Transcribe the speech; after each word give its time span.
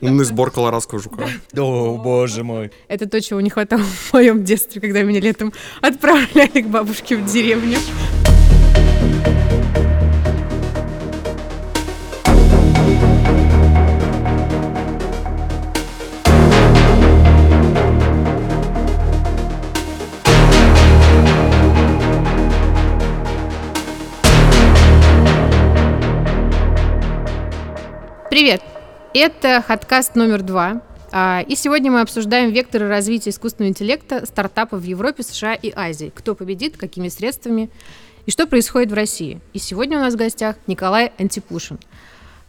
Умный 0.00 0.24
сбор 0.24 0.50
колорадского 0.50 1.00
жука. 1.00 1.28
О, 1.56 1.96
боже 1.96 2.44
мой. 2.44 2.70
Это 2.88 3.08
то, 3.08 3.20
чего 3.20 3.40
не 3.40 3.50
хватало 3.50 3.82
в 3.82 4.12
моем 4.12 4.44
детстве, 4.44 4.80
когда 4.80 5.02
меня 5.02 5.20
летом 5.20 5.52
отправляли 5.80 6.62
к 6.62 6.66
бабушке 6.66 7.16
в 7.16 7.24
деревню. 7.24 7.78
Привет! 28.30 28.71
Это 29.14 29.62
хаткаст 29.66 30.14
номер 30.14 30.40
два. 30.40 30.80
А, 31.10 31.44
и 31.46 31.54
сегодня 31.54 31.90
мы 31.92 32.00
обсуждаем 32.00 32.50
векторы 32.50 32.88
развития 32.88 33.28
искусственного 33.28 33.68
интеллекта 33.68 34.24
стартапов 34.24 34.80
в 34.80 34.84
Европе, 34.84 35.22
США 35.22 35.52
и 35.52 35.70
Азии. 35.70 36.10
Кто 36.14 36.34
победит, 36.34 36.78
какими 36.78 37.08
средствами 37.08 37.68
и 38.24 38.30
что 38.30 38.46
происходит 38.46 38.90
в 38.90 38.94
России. 38.94 39.42
И 39.52 39.58
сегодня 39.58 39.98
у 39.98 40.00
нас 40.00 40.14
в 40.14 40.16
гостях 40.16 40.56
Николай 40.66 41.12
Антипушин. 41.18 41.78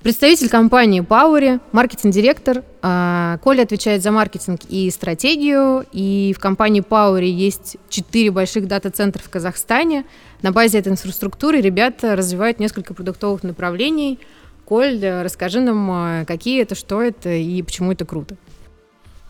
Представитель 0.02 0.48
компании 0.48 1.02
Power, 1.02 1.59
маркетинг-директор. 1.73 2.64
А, 2.81 3.39
Коля 3.44 3.64
отвечает 3.64 4.02
за 4.02 4.11
маркетинг 4.11 4.61
и 4.70 4.89
стратегию. 4.89 5.86
И 5.91 6.34
в 6.38 6.39
компании 6.39 6.81
Power 6.81 7.25
есть 7.25 7.75
четыре 7.89 8.31
больших 8.31 8.70
дата-центра 8.70 9.22
в 9.22 9.30
Казахстане. 9.30 10.05
На 10.41 10.53
базе 10.53 10.80
этой 10.80 10.94
инфраструктуры 10.94 11.59
ребята 11.59 12.16
развивают 12.16 12.61
несколько 12.61 12.94
продуктовых 12.94 13.44
направлений– 13.44 14.17
Коль, 14.66 14.99
расскажи 15.03 15.59
нам, 15.59 15.91
а, 15.91 16.26
какие 16.26 16.62
это, 16.62 16.76
что 16.76 17.02
это 17.02 17.30
и 17.30 17.62
почему 17.62 17.91
это 17.91 18.05
круто. 18.05 18.35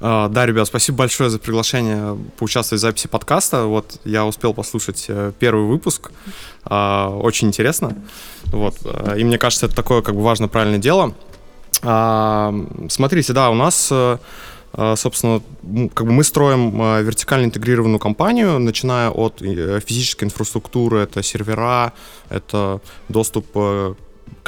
А, 0.06 0.28
да, 0.28 0.46
ребят, 0.46 0.68
спасибо 0.68 1.00
большое 1.00 1.30
за 1.30 1.40
приглашение 1.40 2.18
поучаствовать 2.38 2.80
в 2.80 2.82
записи 2.82 3.08
подкаста. 3.08 3.66
Вот 3.66 4.02
я 4.04 4.26
успел 4.26 4.54
послушать 4.54 5.06
э, 5.08 5.32
первый 5.40 5.66
выпуск, 5.66 6.12
а, 6.66 7.10
очень 7.10 7.48
интересно. 7.48 7.96
Вот, 8.48 8.76
э, 8.84 9.20
и 9.20 9.24
мне 9.24 9.38
кажется, 9.38 9.68
это 9.68 9.76
такое 9.76 10.02
как 10.02 10.16
бы 10.16 10.22
важное, 10.22 10.50
правильное 10.50 10.80
дело. 10.80 11.16
Смотрите, 12.90 13.34
да, 13.34 13.50
у 13.50 13.56
нас 13.56 13.90
э, 13.92 14.18
собственно, 14.96 15.42
как 15.94 16.08
бы 16.08 16.14
мы 16.14 16.24
строим 16.24 17.04
вертикально 17.04 17.46
интегрированную 17.46 18.00
компанию, 18.00 18.60
начиная 18.60 19.10
от 19.10 19.40
физической 19.40 20.26
инфраструктуры, 20.26 21.00
это 21.00 21.22
сервера, 21.24 21.94
это 22.30 22.80
доступ 23.10 23.52
к 23.52 23.96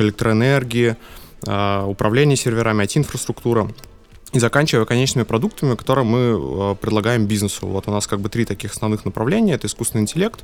электроэнергии, 0.01 0.95
а, 1.47 1.85
управление 1.85 2.35
серверами, 2.35 2.83
IT-инфраструктура 2.83 3.69
и 4.33 4.39
заканчивая 4.39 4.85
конечными 4.85 5.23
продуктами, 5.23 5.75
которые 5.75 6.05
мы 6.05 6.19
а, 6.19 6.75
предлагаем 6.75 7.25
бизнесу. 7.27 7.67
Вот 7.67 7.87
у 7.87 7.91
нас 7.91 8.07
как 8.07 8.19
бы 8.19 8.29
три 8.29 8.45
таких 8.45 8.71
основных 8.71 9.05
направления. 9.05 9.53
Это 9.53 9.67
искусственный 9.67 10.01
интеллект, 10.01 10.43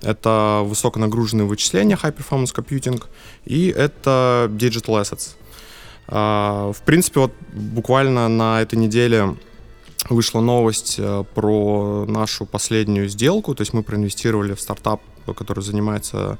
это 0.00 0.62
высоконагруженные 0.64 1.46
вычисления, 1.46 1.98
high 2.02 2.16
performance 2.16 2.54
computing, 2.54 3.02
и 3.44 3.68
это 3.68 4.48
digital 4.50 5.02
assets. 5.02 5.34
А, 6.06 6.72
в 6.72 6.80
принципе, 6.82 7.20
вот 7.20 7.32
буквально 7.52 8.28
на 8.28 8.62
этой 8.62 8.78
неделе 8.78 9.36
вышла 10.08 10.40
новость 10.40 10.98
про 11.34 12.06
нашу 12.06 12.46
последнюю 12.46 13.08
сделку, 13.08 13.54
то 13.54 13.60
есть 13.60 13.74
мы 13.74 13.82
проинвестировали 13.82 14.54
в 14.54 14.60
стартап, 14.60 15.02
который 15.36 15.62
занимается 15.62 16.38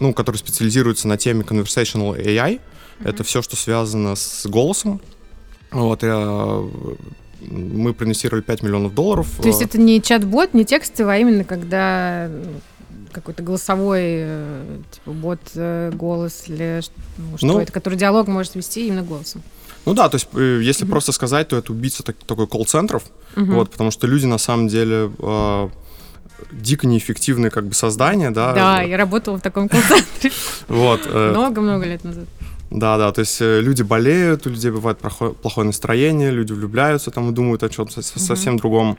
ну, 0.00 0.12
который 0.12 0.36
специализируется 0.36 1.08
на 1.08 1.16
теме 1.16 1.42
conversational 1.42 2.18
AI. 2.18 2.54
Mm-hmm. 2.54 3.08
Это 3.08 3.24
все, 3.24 3.42
что 3.42 3.56
связано 3.56 4.14
с 4.16 4.46
голосом. 4.46 5.00
Вот, 5.70 6.02
я, 6.02 6.62
мы 7.40 7.94
проинвестировали 7.94 8.42
5 8.42 8.62
миллионов 8.62 8.94
долларов. 8.94 9.28
То 9.40 9.48
есть 9.48 9.62
это 9.62 9.78
не 9.78 10.00
чат-бот, 10.00 10.54
не 10.54 10.64
текстовый, 10.64 11.16
а 11.16 11.18
именно 11.18 11.44
когда 11.44 12.30
какой-то 13.12 13.42
голосовой 13.42 14.02
э, 14.02 14.78
типа 14.90 15.12
бот, 15.12 15.40
э, 15.54 15.92
голос 15.94 16.44
или 16.48 16.80
ну, 17.16 17.38
что 17.38 17.46
ну, 17.46 17.60
это, 17.60 17.70
который 17.72 17.96
диалог 17.96 18.26
может 18.26 18.56
вести 18.56 18.88
именно 18.88 19.02
голосом. 19.02 19.42
Ну 19.86 19.94
да, 19.94 20.08
то 20.08 20.16
есть 20.16 20.28
э, 20.34 20.60
если 20.62 20.84
mm-hmm. 20.84 20.90
просто 20.90 21.12
сказать, 21.12 21.48
то 21.48 21.56
это 21.56 21.72
убийца 21.72 22.02
так, 22.02 22.16
такой 22.26 22.48
колл-центров, 22.48 23.04
mm-hmm. 23.36 23.54
вот, 23.54 23.70
потому 23.70 23.92
что 23.92 24.06
люди 24.08 24.26
на 24.26 24.38
самом 24.38 24.66
деле 24.68 25.10
дико 26.50 26.86
неэффективное 26.86 27.50
как 27.50 27.66
бы 27.66 27.74
создание, 27.74 28.30
да. 28.30 28.52
Да, 28.52 28.82
я 28.82 28.96
работала 28.96 29.38
в 29.38 29.40
таком 29.40 29.68
колл-центре. 29.68 30.30
Вот. 30.68 31.02
Э, 31.06 31.30
Много-много 31.30 31.84
лет 31.86 32.04
назад. 32.04 32.24
Да, 32.70 32.98
да, 32.98 33.12
то 33.12 33.20
есть 33.20 33.40
э, 33.40 33.60
люди 33.60 33.82
болеют, 33.82 34.46
у 34.46 34.50
людей 34.50 34.70
бывает 34.70 34.98
плохое 34.98 35.66
настроение, 35.66 36.30
люди 36.30 36.52
влюбляются 36.52 37.10
там 37.10 37.30
и 37.30 37.32
думают 37.32 37.62
о 37.62 37.68
чем-то 37.68 38.02
совсем 38.02 38.56
другом. 38.56 38.98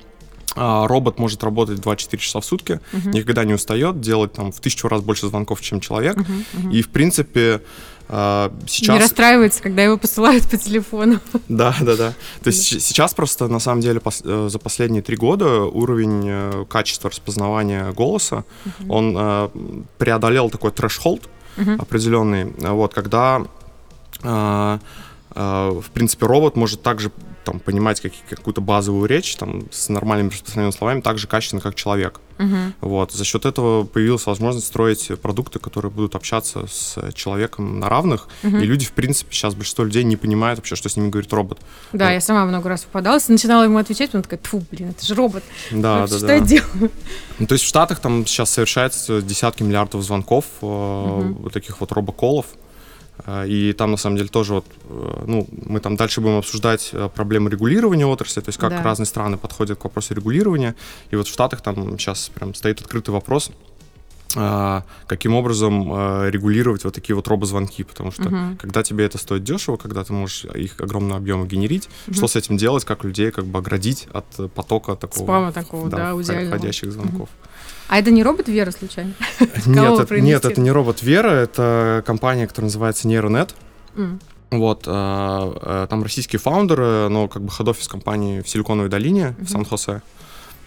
А, 0.57 0.87
робот 0.87 1.19
может 1.19 1.43
работать 1.43 1.79
2-4 1.79 2.17
часа 2.17 2.39
в 2.39 2.45
сутки, 2.45 2.79
uh-huh. 2.93 3.11
никогда 3.11 3.43
не 3.43 3.53
устает, 3.53 3.99
делать 3.99 4.31
там 4.31 4.53
в 4.53 4.59
тысячу 4.61 4.87
раз 4.87 5.01
больше 5.01 5.27
звонков, 5.27 5.59
чем 5.61 5.81
человек. 5.81 6.15
Uh-huh, 6.15 6.45
uh-huh. 6.53 6.71
И, 6.71 6.81
в 6.81 6.89
принципе, 6.89 7.61
сейчас... 8.07 8.95
Не 8.95 8.99
расстраивается, 8.99 9.61
когда 9.63 9.83
его 9.83 9.97
посылают 9.97 10.47
по 10.49 10.57
телефону. 10.57 11.19
Да, 11.47 11.75
да, 11.81 11.95
да. 11.95 12.13
То 12.43 12.47
есть 12.47 12.81
сейчас 12.81 13.13
просто, 13.13 13.47
на 13.47 13.59
самом 13.59 13.81
деле, 13.81 13.99
пос... 13.99 14.21
Э, 14.23 14.47
за 14.49 14.59
последние 14.59 15.01
три 15.01 15.15
года 15.15 15.61
уровень 15.61 16.23
э, 16.25 16.65
качества 16.69 17.09
распознавания 17.09 17.91
голоса, 17.91 18.43
uh-huh. 18.65 18.85
он 18.89 19.15
э, 19.17 19.49
преодолел 19.97 20.49
такой 20.49 20.71
трэш-холд 20.71 21.29
uh-huh. 21.57 21.81
определенный, 21.81 22.53
вот, 22.57 22.93
когда 22.93 23.41
в 24.23 24.79
принципе, 25.93 26.25
робот 26.25 26.55
может 26.55 26.81
также 26.81 27.11
там, 27.45 27.59
понимать 27.59 28.01
как, 28.01 28.11
какую-то 28.29 28.59
базовую 28.59 29.07
речь 29.07 29.35
там, 29.37 29.71
с 29.71 29.87
нормальными 29.87 30.29
распространенными 30.29 30.75
словами 30.75 31.01
так 31.01 31.17
же 31.17 31.27
качественно, 31.27 31.61
как 31.61 31.75
человек. 31.75 32.19
Uh-huh. 32.37 32.73
Вот. 32.81 33.13
За 33.13 33.23
счет 33.23 33.45
этого 33.45 33.85
появилась 33.85 34.25
возможность 34.25 34.67
строить 34.67 35.09
продукты, 35.21 35.59
которые 35.59 35.91
будут 35.91 36.15
общаться 36.15 36.65
с 36.67 36.97
человеком 37.13 37.79
на 37.79 37.87
равных. 37.87 38.27
Uh-huh. 38.43 38.61
И 38.61 38.65
люди, 38.65 38.85
в 38.85 38.91
принципе, 38.91 39.33
сейчас 39.33 39.55
большинство 39.55 39.85
людей 39.85 40.03
не 40.03 40.17
понимают 40.17 40.59
вообще, 40.59 40.75
что 40.75 40.89
с 40.89 40.97
ними 40.97 41.09
говорит 41.09 41.31
робот. 41.31 41.59
Да, 41.93 42.05
вот. 42.05 42.11
я 42.11 42.19
сама 42.19 42.45
много 42.45 42.67
раз 42.67 42.83
попадалась, 42.83 43.29
начинала 43.29 43.63
ему 43.63 43.77
отвечать, 43.77 44.13
он 44.13 44.23
такой, 44.23 44.39
фу, 44.43 44.61
блин, 44.71 44.89
это 44.89 45.05
же 45.05 45.15
робот. 45.15 45.43
Да, 45.71 46.01
да, 46.01 46.07
что 46.07 46.27
да. 46.27 46.33
я 46.33 46.39
делаю? 46.41 46.91
Ну, 47.39 47.47
то 47.47 47.53
есть 47.53 47.63
в 47.63 47.67
Штатах 47.67 47.99
там 47.99 48.25
сейчас 48.25 48.49
совершается 48.49 49.21
десятки 49.21 49.63
миллиардов 49.63 50.03
звонков, 50.03 50.45
uh-huh. 50.61 51.33
вот 51.43 51.53
таких 51.53 51.79
вот 51.79 51.91
робоколов. 51.91 52.47
А, 53.25 53.45
и 53.45 53.73
там, 53.73 53.91
на 53.91 53.97
самом 53.97 54.17
деле, 54.17 54.29
тоже 54.29 54.55
вот, 54.55 54.65
э, 54.89 55.23
ну, 55.27 55.47
мы 55.51 55.79
там 55.79 55.95
дальше 55.95 56.21
будем 56.21 56.37
обсуждать 56.37 56.89
э, 56.93 57.09
проблемы 57.13 57.49
регулирования 57.49 58.05
отрасли, 58.05 58.41
то 58.41 58.49
есть 58.49 58.59
как 58.59 58.71
да. 58.71 58.83
разные 58.83 59.05
страны 59.05 59.37
подходят 59.37 59.79
к 59.79 59.83
вопросу 59.83 60.13
регулирования. 60.13 60.75
И 61.11 61.15
вот 61.15 61.27
в 61.27 61.31
Штатах 61.31 61.61
там 61.61 61.97
сейчас 61.97 62.29
прям 62.29 62.53
стоит 62.53 62.81
открытый 62.81 63.13
вопрос, 63.13 63.51
а, 64.37 64.83
каким 65.07 65.33
образом 65.33 65.89
а, 65.91 66.29
регулировать 66.29 66.83
вот 66.83 66.93
такие 66.93 67.15
вот 67.15 67.27
робозвонки, 67.27 67.83
потому 67.83 68.11
что 68.11 68.23
uh-huh. 68.23 68.57
когда 68.57 68.83
тебе 68.83 69.05
это 69.05 69.17
стоит 69.17 69.43
дешево, 69.43 69.77
когда 69.77 70.03
ты 70.03 70.11
можешь 70.11 70.45
их 70.45 70.79
огромные 70.81 71.15
объемы 71.15 71.47
генерить, 71.47 71.87
uh-huh. 72.07 72.15
что 72.15 72.27
с 72.27 72.35
этим 72.35 72.57
делать, 72.57 72.83
как 72.83 73.05
людей 73.05 73.31
как 73.31 73.45
бы 73.45 73.59
оградить 73.59 74.07
от 74.11 74.25
потока 74.53 74.95
такого, 74.95 75.23
Спама 75.23 75.51
такого, 75.53 75.89
да, 75.89 76.13
да 76.13 76.45
входящих 76.47 76.91
звонков. 76.91 77.29
Uh-huh. 77.29 77.44
А 77.87 77.99
это 77.99 78.11
не 78.11 78.23
робот 78.23 78.47
Вера, 78.47 78.71
случайно? 78.71 79.13
Нет, 79.65 79.99
это, 79.99 80.19
нет, 80.19 80.45
это 80.45 80.59
не 80.61 80.71
робот 80.71 81.03
Вера, 81.03 81.29
это 81.29 82.03
компания, 82.05 82.47
которая 82.47 82.67
называется 82.67 83.07
Нейронет. 83.07 83.55
Mm. 83.95 84.19
Вот, 84.51 84.83
э, 84.87 84.91
э, 84.91 85.87
там 85.89 86.03
российские 86.03 86.39
фаундеры, 86.39 87.09
но 87.09 87.27
как 87.27 87.43
бы 87.43 87.51
хед-офис 87.51 87.87
компании 87.87 88.41
в 88.41 88.49
Силиконовой 88.49 88.89
долине, 88.89 89.35
mm-hmm. 89.37 89.43
в 89.43 89.49
Сан-Хосе. 89.49 90.01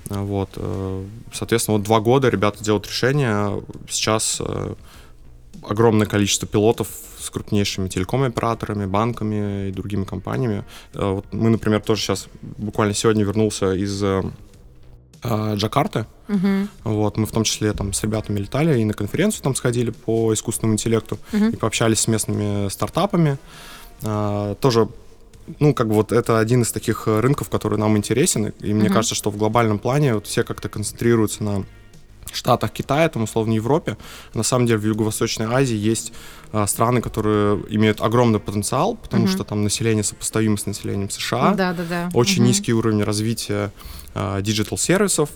Вот, 0.08 0.50
э, 0.56 1.04
соответственно, 1.32 1.78
вот 1.78 1.84
два 1.84 2.00
года 2.00 2.28
ребята 2.28 2.62
делают 2.62 2.86
решение. 2.86 3.62
Сейчас 3.88 4.40
э, 4.40 4.74
огромное 5.62 6.06
количество 6.06 6.46
пилотов 6.48 6.88
с 7.18 7.30
крупнейшими 7.30 7.88
телеком-операторами, 7.88 8.86
банками 8.86 9.68
и 9.68 9.72
другими 9.72 10.04
компаниями. 10.04 10.64
Э, 10.94 11.12
вот 11.12 11.26
мы, 11.32 11.50
например, 11.50 11.80
тоже 11.80 12.02
сейчас 12.02 12.28
буквально 12.42 12.94
сегодня 12.94 13.24
вернулся 13.24 13.72
из 13.72 14.02
э, 14.02 14.06
э, 14.06 14.30
Джакарты. 15.24 16.06
Uh-huh. 16.28 16.68
Вот, 16.84 17.16
мы 17.16 17.26
в 17.26 17.32
том 17.32 17.44
числе 17.44 17.72
там 17.72 17.92
с 17.92 18.02
ребятами 18.02 18.40
летали 18.40 18.80
и 18.80 18.84
на 18.84 18.94
конференцию 18.94 19.42
там 19.42 19.54
сходили 19.54 19.90
по 19.90 20.32
искусственному 20.32 20.74
интеллекту 20.74 21.18
uh-huh. 21.32 21.52
и 21.52 21.56
пообщались 21.56 22.00
с 22.00 22.08
местными 22.08 22.68
стартапами. 22.68 23.38
Э, 24.02 24.54
тоже, 24.60 24.88
ну, 25.58 25.74
как 25.74 25.88
бы 25.88 25.94
вот 25.94 26.12
это 26.12 26.38
один 26.38 26.62
из 26.62 26.72
таких 26.72 27.06
рынков, 27.06 27.48
который 27.48 27.78
нам 27.78 27.96
интересен. 27.96 28.52
И 28.60 28.72
мне 28.74 28.88
uh-huh. 28.88 28.92
кажется, 28.92 29.14
что 29.14 29.30
в 29.30 29.36
глобальном 29.36 29.78
плане 29.78 30.14
вот 30.14 30.26
все 30.26 30.44
как-то 30.44 30.68
концентрируются 30.68 31.42
на 31.42 31.64
Штатах 32.36 32.72
Китая, 32.72 33.08
там, 33.08 33.24
условно, 33.24 33.52
Европе. 33.52 33.96
На 34.34 34.42
самом 34.42 34.66
деле 34.66 34.78
в 34.78 34.84
Юго-Восточной 34.84 35.46
Азии 35.46 35.76
есть 35.76 36.12
а, 36.52 36.66
страны, 36.66 37.00
которые 37.00 37.62
имеют 37.68 38.00
огромный 38.00 38.40
потенциал, 38.40 38.96
потому 38.96 39.26
uh-huh. 39.26 39.32
что 39.32 39.44
там 39.44 39.64
население 39.64 40.04
сопоставимо 40.04 40.56
с 40.56 40.66
населением 40.66 41.10
США. 41.10 41.54
Да, 41.54 41.72
да, 41.72 41.84
да. 41.88 42.10
Очень 42.14 42.42
uh-huh. 42.42 42.48
низкий 42.48 42.72
уровень 42.72 43.02
развития 43.02 43.70
digital 44.14 44.65
сервисов. 44.65 45.30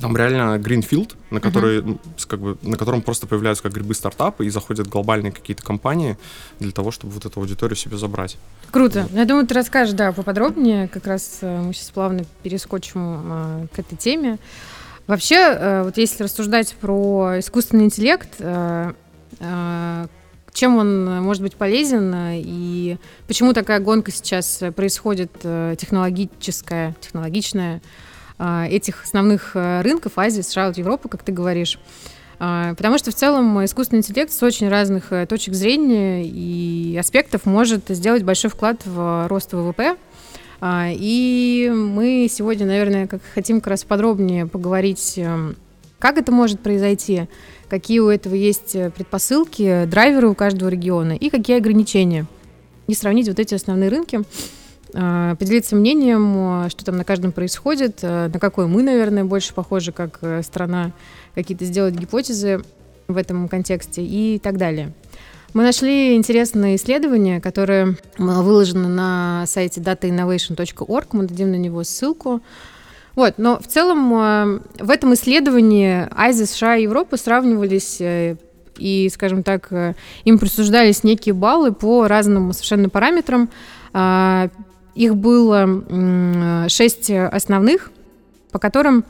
там 0.00 0.16
реально 0.16 0.58
Greenfield, 0.58 1.14
на, 1.30 1.40
который, 1.40 1.80
uh-huh. 1.80 2.26
как 2.28 2.40
бы, 2.40 2.58
на 2.62 2.76
котором 2.76 3.02
просто 3.02 3.26
появляются 3.26 3.62
как 3.64 3.72
грибы 3.72 3.94
стартапы 3.94 4.46
и 4.46 4.50
заходят 4.50 4.86
глобальные 4.86 5.32
какие-то 5.32 5.62
компании 5.64 6.16
для 6.60 6.70
того, 6.70 6.90
чтобы 6.90 7.14
вот 7.14 7.26
эту 7.26 7.40
аудиторию 7.40 7.76
себе 7.76 7.96
забрать. 7.96 8.38
Круто. 8.70 9.02
Вот. 9.02 9.18
Я 9.18 9.24
думаю, 9.24 9.46
ты 9.46 9.54
расскажешь, 9.54 9.94
да, 9.94 10.12
поподробнее. 10.12 10.88
Как 10.88 11.06
раз 11.06 11.38
э, 11.40 11.60
мы 11.60 11.72
сейчас 11.72 11.90
плавно 11.90 12.24
перескочим 12.42 13.20
э, 13.24 13.66
к 13.74 13.78
этой 13.78 13.96
теме. 13.96 14.38
Вообще, 15.08 15.36
э, 15.36 15.82
вот 15.84 15.96
если 15.96 16.24
рассуждать 16.24 16.74
про 16.74 17.38
искусственный 17.38 17.84
интеллект, 17.86 18.28
э, 18.40 18.92
э, 19.40 20.06
чем 20.52 20.76
он 20.76 21.22
может 21.22 21.42
быть 21.42 21.56
полезен 21.56 22.14
и 22.34 22.98
почему 23.26 23.54
такая 23.54 23.80
гонка 23.80 24.10
сейчас 24.10 24.60
происходит 24.74 25.30
технологическая, 25.40 26.96
технологичная 27.00 27.80
этих 28.38 29.04
основных 29.04 29.54
рынков 29.54 30.12
Азии, 30.16 30.40
США, 30.40 30.72
Европы, 30.74 31.08
как 31.08 31.22
ты 31.22 31.30
говоришь. 31.30 31.78
Потому 32.38 32.98
что 32.98 33.12
в 33.12 33.14
целом 33.14 33.64
искусственный 33.64 34.00
интеллект 34.00 34.32
с 34.32 34.42
очень 34.42 34.68
разных 34.68 35.12
точек 35.28 35.54
зрения 35.54 36.24
и 36.24 36.96
аспектов 36.98 37.46
может 37.46 37.84
сделать 37.90 38.24
большой 38.24 38.50
вклад 38.50 38.80
в 38.84 39.28
рост 39.28 39.52
ВВП, 39.52 39.96
и 40.62 41.72
мы 41.72 42.28
сегодня, 42.30 42.66
наверное, 42.66 43.06
как 43.06 43.20
хотим 43.34 43.60
как 43.60 43.68
раз 43.68 43.84
подробнее 43.84 44.46
поговорить, 44.46 45.14
эм, 45.16 45.56
как 45.98 46.18
это 46.18 46.32
может 46.32 46.60
произойти, 46.60 47.28
какие 47.68 48.00
у 48.00 48.08
этого 48.08 48.34
есть 48.34 48.74
э, 48.74 48.90
предпосылки, 48.90 49.84
драйверы 49.86 50.28
у 50.28 50.34
каждого 50.34 50.68
региона 50.68 51.12
и 51.12 51.30
какие 51.30 51.58
ограничения. 51.58 52.26
И 52.86 52.94
сравнить 52.94 53.28
вот 53.28 53.38
эти 53.38 53.54
основные 53.54 53.90
рынки, 53.90 54.22
а, 54.94 55.34
поделиться 55.34 55.76
мнением, 55.76 56.66
э, 56.66 56.70
что 56.70 56.84
там 56.84 56.96
на 56.96 57.04
каждом 57.04 57.32
происходит, 57.32 57.98
э, 58.02 58.30
на 58.32 58.38
какой 58.38 58.66
мы, 58.66 58.82
наверное, 58.82 59.24
больше 59.24 59.54
похожи 59.54 59.92
как 59.92 60.20
страна, 60.42 60.92
какие-то 61.34 61.64
сделать 61.64 61.94
гипотезы 61.94 62.62
в 63.06 63.16
этом 63.16 63.48
контексте 63.48 64.02
и 64.02 64.38
так 64.38 64.56
далее. 64.56 64.92
Мы 65.54 65.62
нашли 65.62 66.14
интересное 66.14 66.76
исследование, 66.76 67.40
которое 67.40 67.96
выложено 68.18 68.88
на 68.88 69.44
сайте 69.46 69.80
datainnovation.org. 69.80 71.06
Мы 71.12 71.26
дадим 71.26 71.50
на 71.50 71.56
него 71.56 71.84
ссылку. 71.84 72.42
Вот, 73.14 73.34
но 73.38 73.58
в 73.58 73.66
целом 73.66 74.14
э, 74.14 74.60
в 74.78 74.90
этом 74.90 75.14
исследовании 75.14 76.06
Азия, 76.12 76.46
США 76.46 76.76
и 76.76 76.84
Европа 76.84 77.16
сравнивались 77.16 78.00
э, 78.00 78.36
и, 78.76 79.08
скажем 79.12 79.42
так, 79.42 79.72
э, 79.72 79.94
им 80.24 80.38
присуждались 80.38 81.02
некие 81.02 81.32
баллы 81.34 81.72
по 81.72 82.06
разным 82.06 82.52
совершенно 82.52 82.88
параметрам. 82.88 83.50
А, 83.92 84.50
их 84.94 85.16
было 85.16 86.68
шесть 86.68 87.10
основных, 87.10 87.90
по 88.52 88.60
которым 88.60 89.04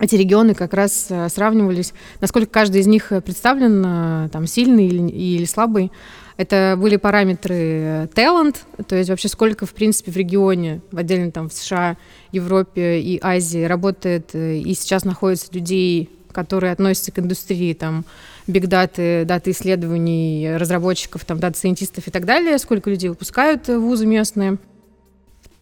эти 0.00 0.14
регионы 0.14 0.54
как 0.54 0.74
раз 0.74 1.06
э, 1.10 1.28
сравнивались, 1.28 1.92
насколько 2.20 2.50
каждый 2.50 2.80
из 2.80 2.86
них 2.86 3.12
э, 3.12 3.20
представлен, 3.20 3.84
э, 3.84 4.28
там, 4.30 4.46
сильный 4.46 4.86
или, 4.86 5.08
или 5.08 5.44
слабый. 5.44 5.90
Это 6.36 6.76
были 6.78 6.96
параметры 6.96 8.08
talent, 8.14 8.56
то 8.86 8.94
есть 8.94 9.10
вообще 9.10 9.26
сколько, 9.26 9.66
в 9.66 9.74
принципе, 9.74 10.12
в 10.12 10.16
регионе, 10.16 10.80
в 10.92 10.98
отдельно 10.98 11.32
там 11.32 11.48
в 11.48 11.52
США, 11.52 11.96
Европе 12.30 13.00
и 13.00 13.18
Азии 13.20 13.64
работает 13.64 14.36
и 14.36 14.72
сейчас 14.78 15.04
находится 15.04 15.48
людей, 15.52 16.08
которые 16.30 16.72
относятся 16.72 17.10
к 17.10 17.18
индустрии, 17.18 17.74
там, 17.74 18.04
биг 18.46 18.68
даты, 18.68 19.24
даты 19.24 19.50
исследований, 19.50 20.56
разработчиков, 20.56 21.24
там, 21.24 21.40
дата-сайентистов 21.40 22.06
и 22.06 22.10
так 22.12 22.24
далее, 22.24 22.58
сколько 22.58 22.88
людей 22.88 23.10
выпускают 23.10 23.66
вузы 23.66 24.06
местные. 24.06 24.58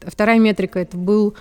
Вторая 0.01 0.39
метрика— 0.39 0.79
это 0.81 0.99
был 0.99 1.35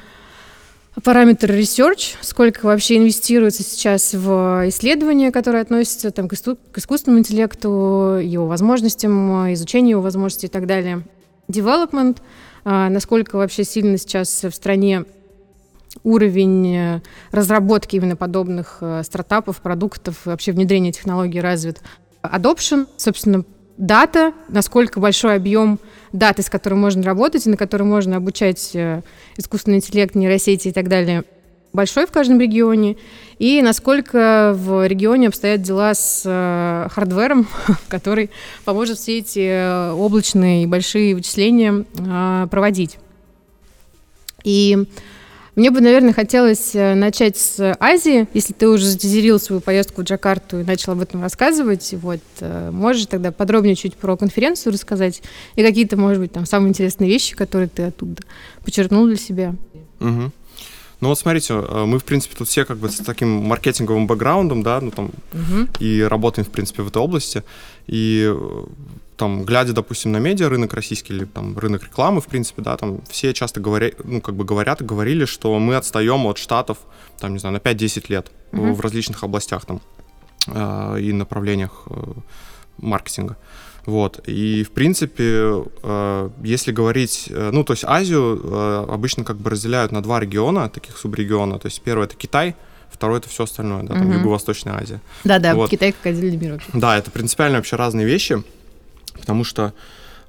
параметр 1.04 1.52
research, 1.52 2.16
сколько 2.22 2.66
вообще 2.66 2.98
инвестируется 2.98 3.64
сейчас 3.64 4.14
в 4.14 4.64
исследования, 4.68 5.32
которые 5.32 5.62
относятся 5.62 6.12
там, 6.12 6.28
к, 6.28 6.34
искусственному 6.34 7.20
интеллекту, 7.20 8.20
его 8.22 8.48
возможностям, 8.48 9.54
изучению 9.54 9.92
его 9.92 10.02
возможностей 10.02 10.48
и 10.48 10.50
так 10.50 10.66
далее. 10.68 11.04
Development, 11.48 12.18
а, 12.64 12.90
насколько 12.90 13.36
вообще 13.36 13.64
сильно 13.64 13.98
сейчас 13.98 14.44
в 14.44 14.52
стране 14.52 15.06
уровень 16.04 16.76
э, 16.76 17.02
разработки 17.32 17.96
именно 17.96 18.16
подобных 18.16 18.80
э, 18.82 19.02
стартапов, 19.04 19.62
продуктов, 19.62 20.26
вообще 20.26 20.52
внедрения 20.52 20.92
технологий 20.92 21.40
развит. 21.40 21.82
Adoption, 22.22 22.88
собственно, 22.98 23.46
дата, 23.78 24.34
насколько 24.50 25.00
большой 25.00 25.36
объем 25.36 25.80
даты, 26.18 26.42
с 26.42 26.50
которой 26.50 26.76
можно 26.76 27.04
работать 27.04 27.46
и 27.46 27.50
на 27.50 27.58
которой 27.58 27.84
можно 27.84 28.18
обучать 28.18 28.72
э, 28.74 29.02
искусственный 29.38 29.78
интеллект, 29.78 30.16
нейросети 30.16 30.70
и 30.70 30.72
так 30.72 30.88
далее, 30.88 31.24
большой 31.74 32.08
в 32.08 32.12
каждом 32.12 32.40
регионе, 32.40 32.98
и 33.38 33.62
насколько 33.62 34.54
в 34.56 34.88
регионе 34.88 35.28
обстоят 35.28 35.62
дела 35.62 35.94
с 35.94 36.24
э, 36.26 36.88
хардвером, 36.90 37.48
который 37.90 38.32
поможет 38.64 38.98
все 38.98 39.20
эти 39.20 39.40
э, 39.40 39.92
облачные 39.92 40.64
и 40.64 40.68
большие 40.68 41.16
вычисления 41.16 41.86
э, 41.98 42.48
проводить. 42.50 42.98
И 44.44 44.86
мне 45.56 45.72
бы, 45.72 45.80
наверное, 45.80 46.14
хотелось 46.14 46.76
э, 46.76 46.96
начать 46.96 47.38
с 47.38 47.76
Азии. 47.80 48.28
Если 48.34 48.52
ты 48.52 48.68
уже 48.68 48.86
затизерил 48.86 49.40
свою 49.40 49.62
поездку 49.62 50.02
в 50.02 50.04
Джакарту 50.04 50.60
и 50.60 50.64
начал 50.64 50.94
об 50.94 51.02
этом 51.02 51.22
рассказывать, 51.22 51.94
вот, 52.02 52.20
э, 52.42 52.72
можешь 52.72 53.06
тогда 53.06 53.32
подробнее 53.32 53.76
чуть 53.76 53.96
про 53.96 54.18
конференцию 54.18 54.74
рассказать 54.74 55.22
и 55.56 55.64
какие-то, 55.64 55.96
может 55.96 56.20
быть, 56.20 56.34
там 56.34 56.46
самые 56.46 56.70
интересные 56.70 57.10
вещи, 57.10 57.36
которые 57.36 57.70
ты 57.70 57.84
оттуда 57.84 58.22
подчеркнул 58.66 59.08
для 59.08 59.16
себя. 59.16 59.56
Угу. 60.02 60.32
Ну 61.02 61.10
вот 61.10 61.18
смотрите, 61.18 61.54
э, 61.54 61.86
мы, 61.86 62.00
в 62.00 62.04
принципе, 62.04 62.36
тут 62.38 62.50
все 62.50 62.66
как 62.66 62.78
бы 62.78 62.90
с 62.90 62.98
таким 62.98 63.30
маркетинговым 63.30 64.08
бэкграундом, 64.08 64.62
да, 64.62 64.82
ну 64.82 64.92
там, 64.92 65.06
угу. 65.06 65.70
и 65.80 66.02
работаем, 66.02 66.46
в 66.46 66.52
принципе, 66.52 66.84
в 66.84 66.90
этой 66.90 67.02
области. 67.02 67.44
И 67.88 68.30
там, 69.18 69.44
глядя, 69.44 69.74
допустим, 69.74 70.12
на 70.12 70.18
медиа 70.18 70.50
рынок 70.50 70.74
российский 70.74 71.14
или 71.14 71.26
там 71.26 71.58
рынок 71.58 71.84
рекламы, 71.84 72.22
в 72.22 72.28
принципе, 72.28 72.62
да, 72.62 72.76
там 72.78 73.02
все 73.10 73.34
часто 73.34 73.60
говорят, 73.60 73.94
ну, 74.04 74.22
как 74.22 74.36
бы 74.36 74.44
говорят 74.44 74.82
говорили, 74.82 75.26
что 75.26 75.58
мы 75.60 75.76
отстаем 75.76 76.26
от 76.26 76.38
штатов, 76.38 76.80
там, 77.20 77.34
не 77.34 77.40
знаю, 77.40 77.54
на 77.54 77.60
5-10 77.60 78.06
лет 78.10 78.32
mm-hmm. 78.52 78.74
в 78.74 78.82
различных 78.82 79.24
областях 79.24 79.66
там 79.66 79.82
э, 80.48 81.00
и 81.00 81.14
направлениях 81.14 81.84
э, 81.90 82.14
маркетинга. 82.78 83.38
Вот. 83.86 84.28
И, 84.28 84.64
в 84.64 84.72
принципе, 84.72 85.64
э, 85.84 86.30
если 86.44 86.72
говорить, 86.72 87.28
э, 87.30 87.52
ну, 87.54 87.64
то 87.64 87.74
есть 87.74 87.86
Азию 87.86 88.42
э, 88.44 88.86
обычно 88.90 89.24
как 89.24 89.38
бы 89.38 89.50
разделяют 89.50 89.92
на 89.92 90.02
два 90.02 90.20
региона, 90.20 90.70
таких 90.70 90.98
субрегиона. 90.98 91.60
То 91.60 91.68
есть 91.68 91.82
первый— 91.82 92.06
это 92.06 92.16
Китай, 92.16 92.56
второй— 92.92 93.18
это 93.20 93.30
все 93.30 93.44
остальное, 93.44 93.84
да, 93.84 93.94
там 93.94 94.10
угу. 94.10 94.18
Юго-Восточная 94.18 94.74
Азия. 94.74 95.02
Да-да, 95.24 95.56
вот. 95.56 95.70
Китай 95.70 95.92
как 95.92 96.08
отдельный 96.08 96.38
мир 96.38 96.54
вообще. 96.54 96.70
Да, 96.74 96.98
это 96.98 97.12
принципиально 97.12 97.60
вообще 97.60 97.76
разные 97.76 98.06
вещи 98.06 98.44
потому 99.20 99.44
что 99.44 99.74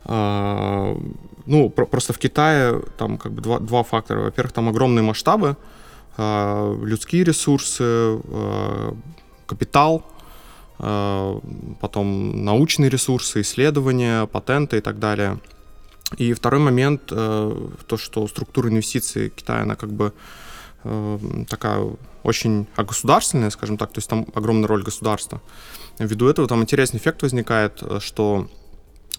э, 0.05 0.97
ну, 1.47 1.71
про- 1.71 1.87
просто 1.87 2.13
в 2.13 2.19
Китае 2.19 2.83
там 2.97 3.19
как 3.19 3.33
бы 3.33 3.43
два, 3.43 3.59
два 3.59 3.83
фактора. 3.83 4.23
Во-первых, 4.23 4.53
там 4.53 4.69
огромные 4.69 5.03
масштабы, 5.03 5.57
э, 6.17 6.79
людские 6.83 7.25
ресурсы, 7.25 7.85
э, 7.85 8.93
капитал, 9.47 10.03
потом 11.81 12.45
научные 12.45 12.91
ресурсы, 12.91 13.41
исследования, 13.41 14.27
патенты 14.27 14.77
и 14.77 14.81
так 14.81 14.99
далее. 14.99 15.39
И 16.19 16.35
второй 16.35 16.61
момент, 16.61 17.07
то, 17.07 17.97
что 17.97 18.29
структура 18.29 18.69
инвестиций 18.69 19.31
Китая, 19.31 19.63
она 19.63 19.75
как 19.75 19.91
бы 19.93 20.13
такая 21.49 21.97
очень 22.25 22.67
государственная, 22.77 23.49
скажем 23.51 23.79
так, 23.79 23.93
то 23.93 23.99
есть 23.99 24.11
там 24.11 24.27
огромная 24.35 24.69
роль 24.69 24.83
государства. 24.83 25.41
Ввиду 25.99 26.29
этого 26.29 26.47
там 26.47 26.61
интересный 26.61 26.99
эффект 26.99 27.23
возникает, 27.23 27.83
что 28.01 28.47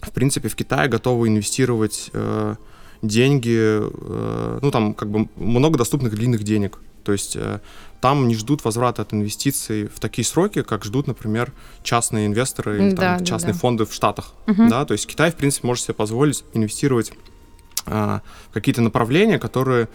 в 0.00 0.10
принципе, 0.12 0.48
в 0.48 0.56
Китае 0.56 0.88
готовы 0.88 1.28
инвестировать 1.28 2.10
э, 2.12 2.56
деньги, 3.02 3.56
э, 3.58 4.58
ну, 4.62 4.70
там 4.70 4.94
как 4.94 5.10
бы 5.10 5.28
много 5.36 5.78
доступных 5.78 6.14
длинных 6.14 6.42
денег. 6.42 6.78
То 7.04 7.12
есть 7.12 7.36
э, 7.36 7.60
там 8.00 8.28
не 8.28 8.34
ждут 8.34 8.64
возврата 8.64 9.02
от 9.02 9.14
инвестиций 9.14 9.88
в 9.88 9.98
такие 9.98 10.24
сроки, 10.24 10.62
как 10.62 10.84
ждут, 10.84 11.06
например, 11.06 11.52
частные 11.82 12.26
инвесторы 12.26 12.78
или 12.78 12.90
да, 12.94 13.16
там, 13.16 13.24
частные 13.24 13.54
да. 13.54 13.58
фонды 13.58 13.86
в 13.86 13.92
Штатах. 13.92 14.34
Угу. 14.46 14.68
Да? 14.68 14.84
То 14.84 14.92
есть 14.92 15.06
Китай, 15.06 15.30
в 15.30 15.36
принципе, 15.36 15.66
может 15.66 15.84
себе 15.84 15.94
позволить 15.94 16.44
инвестировать 16.52 17.12
э, 17.86 18.20
в 18.50 18.52
какие-то 18.52 18.82
направления, 18.82 19.38
которые 19.38 19.88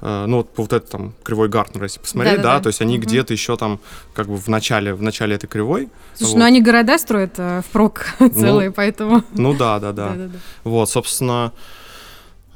ну 0.00 0.36
вот 0.38 0.54
по 0.54 0.62
вот 0.62 0.72
этой 0.72 0.88
там 0.88 1.14
кривой 1.24 1.48
Гартнера, 1.48 1.84
если 1.84 1.98
посмотреть, 1.98 2.36
да, 2.36 2.42
да, 2.42 2.54
да, 2.56 2.62
то 2.62 2.66
есть 2.68 2.80
они 2.80 2.98
угу. 2.98 3.06
где-то 3.06 3.32
еще 3.32 3.56
там 3.56 3.80
как 4.14 4.28
бы 4.28 4.36
в 4.36 4.48
начале, 4.48 4.94
в 4.94 5.02
начале 5.02 5.34
этой 5.34 5.48
кривой. 5.48 5.88
Слушай, 6.14 6.30
вот. 6.32 6.38
ну 6.38 6.44
они 6.44 6.62
города 6.62 6.98
строят 6.98 7.34
э, 7.38 7.62
впрок 7.68 8.06
целые, 8.18 8.68
ну, 8.68 8.74
поэтому... 8.74 9.24
Ну 9.34 9.54
да, 9.54 9.80
да, 9.80 9.92
да. 9.92 10.16
Вот, 10.64 10.88
собственно, 10.88 11.52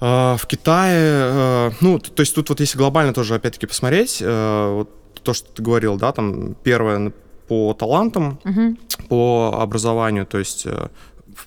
э, 0.00 0.36
в 0.38 0.46
Китае, 0.46 0.98
э, 0.98 1.70
ну, 1.80 1.98
то 1.98 2.20
есть 2.20 2.34
тут 2.34 2.48
вот 2.48 2.60
если 2.60 2.78
глобально 2.78 3.12
тоже 3.12 3.34
опять-таки 3.34 3.66
посмотреть, 3.66 4.18
э, 4.20 4.72
вот 4.74 4.90
то, 5.22 5.34
что 5.34 5.48
ты 5.52 5.62
говорил, 5.62 5.96
да, 5.96 6.12
там 6.12 6.54
первое 6.62 7.12
по 7.48 7.74
талантам, 7.74 8.38
угу. 8.44 8.76
по 9.08 9.58
образованию, 9.60 10.26
то 10.26 10.38
есть 10.38 10.62
э, 10.64 10.88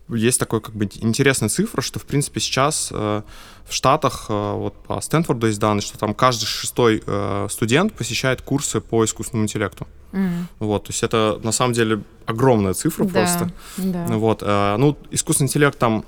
есть 0.09 0.39
такой 0.39 0.61
как 0.61 0.75
бы 0.75 0.85
интересная 0.85 1.49
цифра, 1.49 1.81
что 1.81 1.99
в 1.99 2.05
принципе 2.05 2.39
сейчас 2.39 2.89
э, 2.91 3.21
в 3.65 3.73
Штатах, 3.73 4.27
э, 4.29 4.53
вот 4.53 4.75
по 4.83 4.99
Стэнфорду 5.01 5.47
есть 5.47 5.59
данные, 5.59 5.81
что 5.81 5.97
там 5.97 6.13
каждый 6.13 6.45
шестой 6.45 7.03
э, 7.05 7.47
студент 7.49 7.93
посещает 7.93 8.41
курсы 8.41 8.81
по 8.81 9.03
искусственному 9.03 9.45
интеллекту. 9.45 9.87
Mm. 10.11 10.45
Вот, 10.59 10.85
то 10.85 10.91
есть 10.91 11.03
это 11.03 11.39
на 11.43 11.51
самом 11.51 11.73
деле 11.73 12.01
огромная 12.25 12.73
цифра 12.73 13.05
да, 13.05 13.11
просто. 13.11 13.51
Да. 13.77 14.05
Вот, 14.07 14.41
ну 14.41 14.97
искусственный 15.11 15.47
интеллект 15.47 15.77
там 15.77 16.05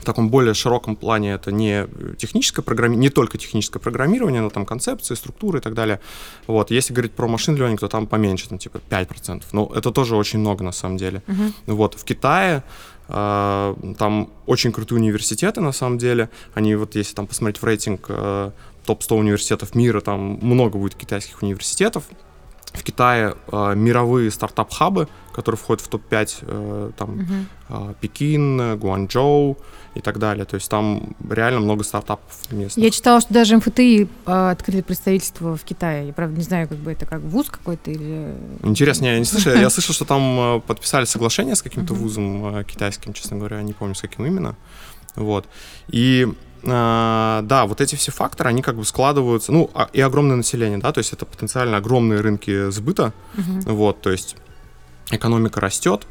в 0.00 0.04
таком 0.04 0.30
более 0.30 0.54
широком 0.54 0.96
плане 0.96 1.32
это 1.32 1.52
не 1.52 1.86
техническое 2.16 2.62
программирование, 2.62 3.10
не 3.10 3.14
только 3.14 3.38
техническое 3.38 3.78
программирование, 3.78 4.40
но 4.40 4.50
там 4.50 4.64
концепции, 4.64 5.14
структуры 5.14 5.58
и 5.58 5.62
так 5.62 5.74
далее. 5.74 6.00
Вот. 6.46 6.70
Если 6.70 6.94
говорить 6.94 7.12
про 7.12 7.28
машин 7.28 7.56
learning, 7.56 7.78
то 7.78 7.88
там 7.88 8.06
поменьше, 8.06 8.48
там 8.48 8.58
типа 8.58 8.80
5%. 8.90 9.42
Но 9.52 9.70
это 9.74 9.90
тоже 9.90 10.16
очень 10.16 10.38
много 10.38 10.64
на 10.64 10.72
самом 10.72 10.96
деле. 10.96 11.22
Uh-huh. 11.26 11.52
Вот. 11.66 11.94
В 11.94 12.04
Китае 12.04 12.62
там 13.10 14.30
очень 14.46 14.72
крутые 14.72 15.00
университеты 15.00 15.60
на 15.60 15.72
самом 15.72 15.98
деле. 15.98 16.30
Они 16.54 16.74
вот, 16.76 16.94
если 16.94 17.14
там 17.14 17.26
посмотреть 17.26 17.60
в 17.60 17.64
рейтинг 17.64 18.06
э, 18.08 18.50
топ-100 18.86 19.18
университетов 19.18 19.74
мира, 19.74 20.00
там 20.00 20.38
много 20.40 20.78
будет 20.78 20.94
китайских 20.94 21.42
университетов. 21.42 22.04
В 22.72 22.82
Китае 22.82 23.34
э, 23.50 23.74
мировые 23.74 24.30
стартап-хабы, 24.30 25.08
которые 25.32 25.58
входят 25.58 25.82
в 25.82 25.88
топ-5, 25.88 26.38
э, 26.42 26.90
там 26.96 27.10
uh-huh. 27.10 27.90
э, 27.90 27.94
Пекин, 28.00 28.78
Гуанчжоу, 28.78 29.56
и 29.94 30.00
так 30.00 30.18
далее. 30.18 30.44
То 30.44 30.54
есть 30.54 30.70
там 30.70 31.16
реально 31.28 31.60
много 31.60 31.82
стартапов 31.84 32.32
местных. 32.50 32.84
Я 32.84 32.90
читала, 32.90 33.20
что 33.20 33.34
даже 33.34 33.56
МФТИ 33.56 34.08
э, 34.26 34.50
открыли 34.50 34.82
представительство 34.82 35.56
в 35.56 35.64
Китае. 35.64 36.08
Я, 36.08 36.12
правда, 36.12 36.36
не 36.36 36.42
знаю, 36.42 36.68
как 36.68 36.78
бы 36.78 36.92
это 36.92 37.06
как 37.06 37.20
вуз 37.22 37.48
какой-то 37.50 37.90
или... 37.90 38.34
Интересно, 38.62 39.06
я 39.06 39.18
не 39.18 39.24
слышал. 39.26 39.52
Я 39.52 39.70
слышал, 39.70 39.94
что 39.94 40.04
там 40.04 40.56
э, 40.56 40.60
подписали 40.60 41.04
соглашение 41.06 41.56
с 41.56 41.62
каким-то 41.62 41.94
вузом 41.94 42.56
э, 42.56 42.64
китайским, 42.64 43.12
честно 43.12 43.36
говоря, 43.36 43.62
не 43.62 43.72
помню, 43.72 43.94
с 43.94 44.00
каким 44.00 44.26
именно. 44.26 44.56
Вот. 45.16 45.46
И 45.88 46.28
да, 46.62 47.64
вот 47.66 47.80
эти 47.80 47.94
все 47.94 48.12
факторы, 48.12 48.50
они 48.50 48.62
как 48.62 48.76
бы 48.76 48.84
складываются, 48.84 49.52
ну, 49.52 49.70
а, 49.74 49.88
и 49.92 50.00
огромное 50.00 50.36
население, 50.36 50.78
да, 50.78 50.92
то 50.92 50.98
есть 50.98 51.12
это 51.12 51.24
потенциально 51.24 51.76
огромные 51.76 52.20
рынки 52.20 52.70
сбыта, 52.70 53.12
uh-huh. 53.36 53.72
вот, 53.72 54.02
то 54.02 54.10
есть 54.10 54.36
экономика 55.10 55.60
растет, 55.60 56.06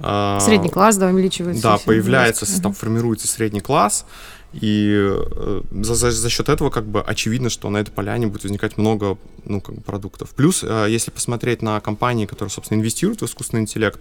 а, 0.00 0.38
средний 0.40 0.68
класс, 0.68 0.96
да, 0.96 1.08
увеличивается. 1.08 1.62
Да, 1.62 1.78
появляется, 1.78 2.44
угу. 2.44 2.62
там 2.62 2.72
формируется 2.72 3.26
средний 3.26 3.60
класс, 3.60 4.06
и 4.52 4.94
э, 4.96 5.62
за, 5.82 5.94
за, 5.94 6.10
за 6.10 6.30
счет 6.30 6.48
этого 6.48 6.70
как 6.70 6.86
бы 6.86 7.02
очевидно, 7.02 7.50
что 7.50 7.68
на 7.68 7.78
этой 7.78 7.90
поляне 7.90 8.28
будет 8.28 8.44
возникать 8.44 8.78
много 8.78 9.18
ну, 9.44 9.60
как 9.60 9.74
бы 9.74 9.80
продуктов. 9.82 10.30
Плюс, 10.30 10.64
э, 10.64 10.86
если 10.88 11.10
посмотреть 11.10 11.60
на 11.60 11.80
компании, 11.80 12.24
которые, 12.24 12.50
собственно, 12.50 12.78
инвестируют 12.78 13.20
в 13.20 13.26
искусственный 13.26 13.62
интеллект, 13.62 14.00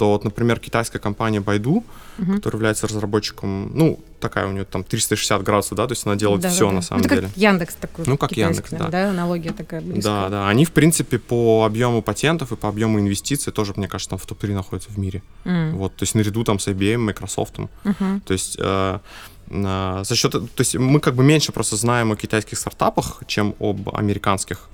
то 0.00 0.12
вот, 0.12 0.24
например, 0.24 0.58
китайская 0.58 0.98
компания 0.98 1.40
Baidu, 1.40 1.84
uh-huh. 2.18 2.36
которая 2.36 2.56
является 2.56 2.86
разработчиком, 2.86 3.70
ну, 3.74 4.00
такая 4.18 4.46
у 4.46 4.52
нее 4.52 4.64
там 4.64 4.82
360 4.82 5.42
градусов, 5.42 5.76
да, 5.76 5.86
то 5.86 5.92
есть 5.92 6.06
она 6.06 6.16
делает 6.16 6.40
да, 6.40 6.48
все 6.48 6.68
да, 6.68 6.72
на 6.72 6.80
самом 6.80 7.02
Это 7.02 7.16
деле. 7.16 7.28
как 7.28 7.36
Яндекс 7.36 7.74
такой. 7.74 8.04
Ну, 8.06 8.16
как 8.16 8.32
Яндекс, 8.32 8.70
да. 8.70 8.88
да. 8.88 9.10
Аналогия 9.10 9.52
такая 9.52 9.82
близкая. 9.82 10.22
Да, 10.22 10.28
да. 10.30 10.48
Они, 10.48 10.64
в 10.64 10.72
принципе, 10.72 11.18
по 11.18 11.66
объему 11.66 12.00
патентов 12.00 12.50
и 12.50 12.56
по 12.56 12.70
объему 12.70 12.98
инвестиций 12.98 13.52
тоже, 13.52 13.74
мне 13.76 13.88
кажется, 13.88 14.08
там 14.08 14.18
в 14.18 14.24
топ-3 14.24 14.54
находятся 14.54 14.90
в 14.90 14.98
мире. 14.98 15.22
Mm. 15.44 15.72
Вот, 15.72 15.94
то 15.94 16.04
есть 16.04 16.14
наряду 16.14 16.44
там 16.44 16.58
с 16.58 16.68
IBM, 16.68 16.96
Microsoft. 16.96 17.56
Uh-huh. 17.58 18.20
То 18.24 18.32
есть 18.32 18.56
э, 18.58 18.98
э, 19.50 20.02
за 20.02 20.16
счет, 20.16 20.32
то 20.32 20.60
есть 20.60 20.76
мы 20.76 21.00
как 21.00 21.14
бы 21.14 21.22
меньше 21.24 21.52
просто 21.52 21.76
знаем 21.76 22.10
о 22.10 22.16
китайских 22.16 22.56
стартапах, 22.56 23.22
чем 23.26 23.54
об 23.60 23.94
американских 23.94 24.70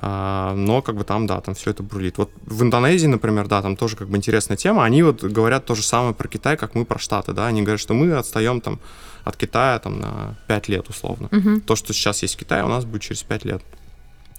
но 0.00 0.82
как 0.82 0.96
бы 0.96 1.04
там, 1.04 1.26
да, 1.26 1.40
там 1.40 1.54
все 1.54 1.70
это 1.70 1.82
бурлит. 1.82 2.16
Вот 2.16 2.30
в 2.46 2.62
Индонезии, 2.62 3.06
например, 3.06 3.46
да, 3.46 3.60
там 3.60 3.76
тоже 3.76 3.96
как 3.96 4.08
бы 4.08 4.16
интересная 4.16 4.56
тема. 4.56 4.84
Они 4.84 5.02
вот 5.02 5.22
говорят 5.22 5.66
то 5.66 5.74
же 5.74 5.82
самое 5.82 6.14
про 6.14 6.28
Китай, 6.28 6.56
как 6.56 6.74
мы 6.74 6.84
про 6.84 6.98
Штаты, 6.98 7.32
да. 7.32 7.46
Они 7.46 7.60
говорят, 7.60 7.80
что 7.80 7.92
мы 7.92 8.12
отстаем 8.12 8.60
там 8.60 8.80
от 9.24 9.36
Китая 9.36 9.78
там 9.78 10.00
на 10.00 10.36
5 10.48 10.68
лет 10.68 10.88
условно. 10.88 11.26
Uh-huh. 11.26 11.60
То, 11.60 11.76
что 11.76 11.92
сейчас 11.92 12.22
есть 12.22 12.34
в 12.34 12.38
Китае, 12.38 12.64
у 12.64 12.68
нас 12.68 12.84
будет 12.84 13.02
через 13.02 13.22
5 13.22 13.44
лет. 13.44 13.62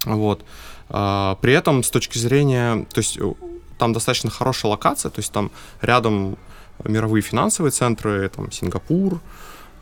Вот. 0.04 0.44
А, 0.88 1.36
при 1.40 1.52
этом 1.52 1.82
с 1.82 1.90
точки 1.90 2.18
зрения, 2.18 2.86
то 2.92 2.98
есть 2.98 3.16
э, 3.18 3.32
там 3.78 3.92
достаточно 3.92 4.30
хорошая 4.30 4.70
локация, 4.72 5.10
то 5.10 5.20
есть 5.20 5.32
там 5.32 5.50
рядом 5.80 6.36
мировые 6.84 7.22
финансовые 7.22 7.70
центры, 7.70 8.28
там 8.28 8.50
Сингапур, 8.52 9.14
а, 9.14 9.18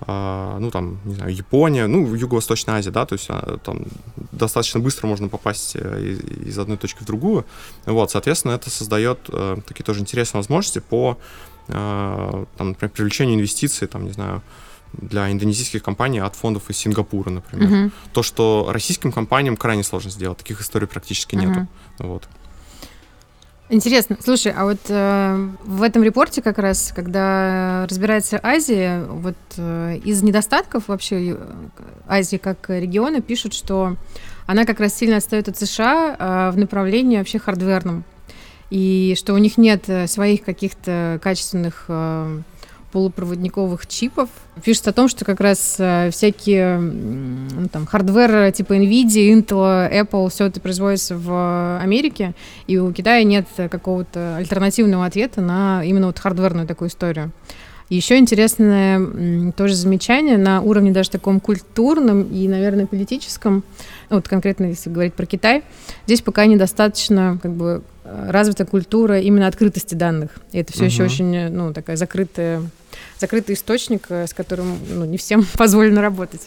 ну, 0.06 0.70
там, 0.70 0.98
не 1.04 1.14
знаю, 1.14 1.34
Япония, 1.34 1.86
ну, 1.86 2.14
Юго-Восточная 2.14 2.76
Азия, 2.76 2.90
да, 2.90 3.06
то 3.06 3.14
есть 3.14 3.26
а, 3.28 3.58
там 3.58 3.84
достаточно 4.32 4.80
быстро 4.80 5.06
можно 5.06 5.28
попасть 5.28 5.76
э, 5.76 6.16
из 6.46 6.58
одной 6.58 6.76
точки 6.76 7.02
в 7.02 7.06
другую. 7.06 7.44
Вот, 7.86 8.10
соответственно, 8.10 8.52
это 8.52 8.70
создает 8.70 9.18
э, 9.28 9.56
такие 9.66 9.84
тоже 9.84 10.00
интересные 10.00 10.40
возможности 10.40 10.80
по, 10.80 11.18
э, 11.68 12.44
там, 12.56 12.68
например, 12.68 12.90
привлечению 12.90 13.36
инвестиций, 13.36 13.86
там, 13.86 14.04
не 14.04 14.12
знаю, 14.12 14.42
для 14.92 15.30
индонезийских 15.30 15.82
компаний 15.82 16.18
от 16.18 16.34
фондов 16.34 16.68
из 16.68 16.76
Сингапура, 16.76 17.30
например. 17.30 17.68
Uh-huh. 17.68 17.92
То, 18.12 18.22
что 18.22 18.68
российским 18.70 19.12
компаниям 19.12 19.56
крайне 19.56 19.84
сложно 19.84 20.10
сделать, 20.10 20.38
таких 20.38 20.60
историй 20.60 20.86
практически 20.86 21.34
uh-huh. 21.34 21.46
нету. 21.46 21.68
Вот. 21.98 22.28
Интересно. 23.72 24.18
Слушай, 24.22 24.52
а 24.54 24.64
вот 24.66 24.80
э, 24.90 25.48
в 25.64 25.82
этом 25.82 26.02
репорте 26.02 26.42
как 26.42 26.58
раз, 26.58 26.92
когда 26.94 27.86
разбирается 27.88 28.38
Азия, 28.42 29.02
вот 29.08 29.34
э, 29.56 29.98
из 30.04 30.22
недостатков 30.22 30.88
вообще 30.88 31.30
э, 31.30 31.36
Азии 32.06 32.36
как 32.36 32.68
региона 32.68 33.22
пишут, 33.22 33.54
что 33.54 33.96
она 34.46 34.66
как 34.66 34.78
раз 34.78 34.94
сильно 34.94 35.16
отстает 35.16 35.48
от 35.48 35.56
США 35.56 36.16
э, 36.18 36.50
в 36.54 36.58
направлении 36.58 37.16
вообще 37.16 37.38
hardware 37.38 37.82
ном. 37.82 38.04
И 38.68 39.14
что 39.16 39.32
у 39.32 39.38
них 39.38 39.56
нет 39.56 39.84
э, 39.88 40.06
своих 40.06 40.44
каких-то 40.44 41.18
качественных 41.22 41.86
э, 41.88 42.40
полупроводниковых 42.92 43.86
чипов. 43.86 44.28
Пишется 44.62 44.90
о 44.90 44.92
том, 44.92 45.08
что 45.08 45.24
как 45.24 45.40
раз 45.40 45.76
э, 45.78 46.10
всякие 46.12 46.78
ну, 46.78 47.68
там, 47.68 47.86
hardware 47.86 48.52
типа 48.52 48.74
NVIDIA, 48.74 49.32
Intel, 49.32 49.90
Apple, 49.90 50.30
все 50.30 50.46
это 50.46 50.60
производится 50.60 51.16
в 51.16 51.80
Америке, 51.82 52.34
и 52.66 52.78
у 52.78 52.92
Китая 52.92 53.24
нет 53.24 53.46
какого-то 53.56 54.36
альтернативного 54.36 55.06
ответа 55.06 55.40
на 55.40 55.82
именно 55.84 56.06
вот 56.06 56.18
hardware 56.18 56.50
ную 56.50 56.66
такую 56.68 56.88
историю. 56.88 57.32
Еще 57.88 58.16
интересное 58.16 59.52
тоже 59.52 59.74
замечание 59.74 60.38
на 60.38 60.62
уровне 60.62 60.92
даже 60.92 61.10
таком 61.10 61.40
культурном 61.40 62.22
и, 62.22 62.48
наверное, 62.48 62.86
политическом, 62.86 63.64
вот 64.08 64.28
конкретно 64.28 64.66
если 64.66 64.88
говорить 64.88 65.14
про 65.14 65.26
Китай, 65.26 65.62
здесь 66.06 66.22
пока 66.22 66.46
недостаточно 66.46 67.38
как 67.42 67.52
бы 67.52 67.82
развита 68.04 68.64
культура 68.64 69.20
именно 69.20 69.46
открытости 69.46 69.94
данных. 69.94 70.30
И 70.52 70.58
это 70.58 70.72
все 70.72 70.84
угу. 70.84 70.90
еще 70.90 71.04
очень, 71.04 71.48
ну, 71.50 71.72
такая 71.72 71.96
закрытая 71.96 72.62
закрытый 73.22 73.54
источник, 73.54 74.06
э, 74.10 74.26
с 74.26 74.34
которым 74.34 74.78
ну, 74.88 75.04
не 75.04 75.16
всем 75.16 75.46
позволено 75.56 76.02
работать. 76.02 76.42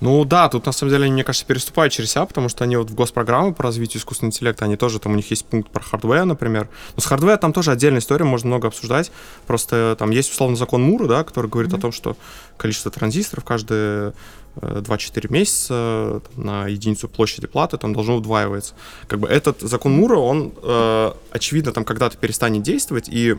Ну 0.00 0.24
да, 0.24 0.48
тут 0.48 0.66
на 0.66 0.72
самом 0.72 0.92
деле 0.92 1.04
они, 1.04 1.12
мне 1.12 1.24
кажется, 1.24 1.44
переступают 1.44 1.92
через 1.92 2.12
себя, 2.12 2.24
потому 2.24 2.48
что 2.48 2.62
они 2.62 2.76
вот 2.76 2.88
в 2.88 2.94
госпрограмму 2.94 3.52
по 3.52 3.64
развитию 3.64 4.00
искусственного 4.00 4.32
интеллекта, 4.32 4.64
они 4.64 4.76
тоже, 4.76 5.00
там 5.00 5.12
у 5.12 5.16
них 5.16 5.28
есть 5.30 5.44
пункт 5.44 5.70
про 5.70 5.82
hardware, 5.82 6.24
например. 6.24 6.68
Но 6.94 7.02
с 7.02 7.06
hardware 7.06 7.36
там 7.36 7.52
тоже 7.52 7.72
отдельная 7.72 7.98
история, 7.98 8.24
можно 8.24 8.46
много 8.46 8.68
обсуждать. 8.68 9.10
Просто 9.46 9.96
там 9.98 10.10
есть, 10.10 10.30
условно, 10.30 10.56
закон 10.56 10.82
Мура, 10.82 11.08
да, 11.08 11.24
который 11.24 11.50
говорит 11.50 11.72
mm-hmm. 11.72 11.78
о 11.78 11.80
том, 11.80 11.92
что 11.92 12.16
количество 12.56 12.92
транзисторов 12.92 13.44
каждые 13.44 14.12
2-4 14.56 15.26
э, 15.26 15.32
месяца 15.32 16.20
там, 16.34 16.44
на 16.44 16.68
единицу 16.68 17.08
площади 17.08 17.48
платы 17.48 17.76
там 17.76 17.92
должно 17.92 18.16
удваиваться. 18.16 18.74
Как 19.08 19.18
бы 19.18 19.26
этот 19.26 19.60
закон 19.62 19.92
Мура, 19.92 20.16
он, 20.16 20.52
э, 20.62 21.10
очевидно, 21.32 21.72
там 21.72 21.84
когда-то 21.84 22.16
перестанет 22.16 22.62
действовать, 22.62 23.08
и 23.08 23.36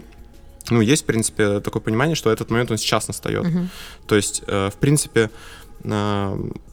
ну, 0.69 0.81
есть, 0.81 1.03
в 1.03 1.05
принципе, 1.05 1.59
такое 1.59 1.81
понимание, 1.81 2.15
что 2.15 2.31
этот 2.31 2.49
момент, 2.49 2.71
он 2.71 2.77
сейчас 2.77 3.07
настает. 3.07 3.45
Uh-huh. 3.45 3.67
То 4.07 4.15
есть, 4.15 4.43
э, 4.47 4.69
в 4.69 4.75
принципе, 4.75 5.29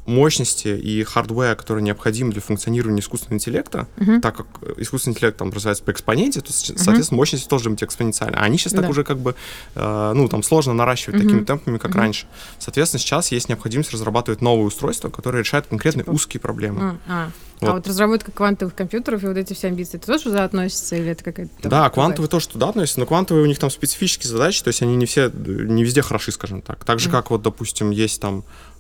мощности 0.07 0.69
и 0.69 1.03
hardware, 1.03 1.57
которые 1.57 1.83
необходимы 1.83 2.33
для 2.33 2.41
функционирования 2.41 3.01
искусственного 3.01 3.35
интеллекта, 3.35 3.89
uh-huh. 3.97 4.21
так 4.21 4.37
как 4.37 4.47
искусственный 4.79 5.15
интеллект 5.15 5.37
там 5.37 5.51
развивается 5.51 5.83
по 5.83 5.91
экспоненте, 5.91 6.41
то, 6.41 6.53
соответственно, 6.53 7.01
uh-huh. 7.01 7.15
мощности 7.15 7.49
тоже 7.49 7.71
быть 7.71 7.83
экспоненциальны. 7.83 8.37
А 8.37 8.43
они 8.43 8.57
сейчас 8.57 8.73
да. 8.73 8.83
так 8.83 8.91
уже 8.91 9.03
как 9.03 9.19
бы, 9.19 9.35
э, 9.75 10.13
ну, 10.15 10.29
там 10.29 10.43
сложно 10.45 10.75
наращивать 10.75 11.17
uh-huh. 11.17 11.25
такими 11.25 11.45
темпами, 11.45 11.79
как 11.79 11.93
uh-huh. 11.93 11.99
раньше. 11.99 12.27
Соответственно, 12.59 13.01
сейчас 13.01 13.33
есть 13.33 13.49
необходимость 13.49 13.93
разрабатывать 13.93 14.43
новые 14.43 14.67
устройства, 14.67 15.11
которые 15.11 15.41
решают 15.43 15.67
конкретные 15.67 16.05
типа... 16.05 16.15
узкие 16.15 16.41
проблемы. 16.41 16.81
Uh-huh. 16.81 16.99
А 17.09 17.31
вот. 17.61 17.71
А 17.71 17.73
вот 17.73 17.89
разработка 17.89 18.33
квантовых 18.33 18.75
компьютеров 18.75 19.25
и 19.25 19.27
вот 19.27 19.37
эти 19.39 19.55
все 19.55 19.69
амбиции, 19.69 19.97
это 19.97 20.07
тоже 20.07 20.25
туда 20.25 20.45
относится 20.45 20.95
или 20.95 21.09
это 21.09 21.25
какая-то... 21.25 21.69
Да, 21.69 21.89
квантовые 21.89 22.29
тоже 22.29 22.49
туда 22.49 22.69
относятся, 22.69 23.01
но 23.01 23.07
квантовые 23.07 23.45
у 23.45 23.47
них 23.47 23.59
там 23.59 23.71
специфические 23.71 24.31
задачи, 24.31 24.63
то 24.63 24.69
есть 24.69 24.83
они 24.83 24.95
не 24.95 25.07
все, 25.07 25.31
не 25.33 25.83
везде 25.83 26.03
хороши, 26.03 26.33
скажем 26.33 26.61
так. 26.61 26.85
Так 26.85 27.01
же, 27.01 27.09
mm-hmm. 27.09 27.13
как 27.13 27.31
вот, 27.31 27.41
допустим, 27.41 27.91
есть 27.91 28.21
там 28.21 28.41
э, 28.41 28.76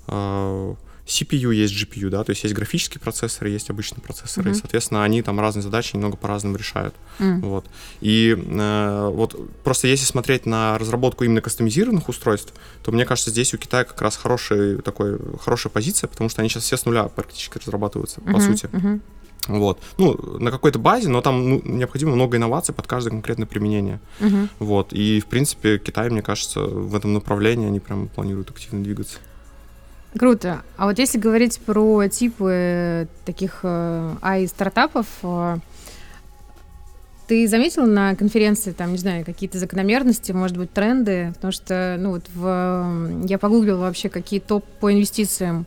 CPU, 1.06 1.54
есть 1.54 1.72
GPU, 1.72 2.10
да, 2.10 2.24
то 2.24 2.30
есть 2.30 2.42
есть 2.42 2.54
графические 2.54 3.00
процессоры, 3.00 3.48
есть 3.50 3.70
обычные 3.70 4.02
процессоры, 4.02 4.50
mm-hmm. 4.50 4.54
и, 4.54 4.58
соответственно, 4.58 5.04
они 5.04 5.22
там 5.22 5.38
разные 5.38 5.62
задачи 5.62 5.94
немного 5.94 6.16
по-разному 6.16 6.56
решают. 6.56 6.96
Mm. 7.20 7.40
Вот. 7.42 7.66
И 8.00 8.36
э, 8.36 9.10
вот 9.12 9.38
просто 9.62 9.86
если 9.86 10.04
смотреть 10.04 10.46
на 10.46 10.76
разработку 10.78 11.22
именно 11.22 11.40
кастомизированных 11.40 12.08
устройств, 12.08 12.52
то 12.82 12.90
мне 12.90 13.04
кажется, 13.04 13.30
здесь 13.30 13.54
у 13.54 13.58
Китая 13.58 13.84
как 13.84 14.02
раз 14.02 14.16
хороший, 14.16 14.82
такой, 14.82 15.18
хорошая 15.40 15.70
позиция, 15.70 16.08
потому 16.08 16.28
что 16.28 16.42
они 16.42 16.48
сейчас 16.48 16.64
все 16.64 16.76
с 16.76 16.84
нуля 16.84 17.04
практически 17.04 17.58
разрабатываются, 17.58 18.20
mm-hmm. 18.20 18.32
по 18.32 18.40
сути. 18.40 18.66
Mm-hmm. 18.66 19.00
Вот. 19.48 19.80
Ну, 19.98 20.16
на 20.40 20.50
какой-то 20.50 20.80
базе, 20.80 21.08
но 21.08 21.20
там 21.20 21.48
ну, 21.48 21.62
необходимо 21.64 22.16
много 22.16 22.36
инноваций 22.36 22.74
под 22.74 22.88
каждое 22.88 23.10
конкретное 23.10 23.46
применение. 23.46 24.00
Uh-huh. 24.18 24.48
Вот. 24.58 24.92
И, 24.92 25.20
в 25.20 25.26
принципе, 25.26 25.78
Китай, 25.78 26.10
мне 26.10 26.20
кажется, 26.20 26.62
в 26.62 26.96
этом 26.96 27.12
направлении 27.12 27.68
они 27.68 27.78
прям 27.78 28.08
планируют 28.08 28.50
активно 28.50 28.82
двигаться. 28.82 29.18
Круто. 30.18 30.62
А 30.76 30.86
вот 30.86 30.98
если 30.98 31.18
говорить 31.18 31.60
про 31.60 32.08
типы 32.08 33.08
таких 33.24 33.64
AI-стартапов, 33.64 35.06
э, 35.22 35.58
ты 37.26 37.46
заметил 37.48 37.86
на 37.86 38.14
конференции, 38.14 38.72
там, 38.72 38.92
не 38.92 38.98
знаю, 38.98 39.24
какие-то 39.24 39.58
закономерности, 39.58 40.32
может 40.32 40.56
быть, 40.56 40.72
тренды? 40.72 41.32
Потому 41.34 41.52
что, 41.52 41.96
ну, 41.98 42.12
вот 42.12 42.24
в... 42.34 43.24
я 43.26 43.38
погуглила 43.38 43.80
вообще, 43.80 44.08
какие 44.08 44.40
топ 44.40 44.64
по 44.80 44.92
инвестициям 44.92 45.66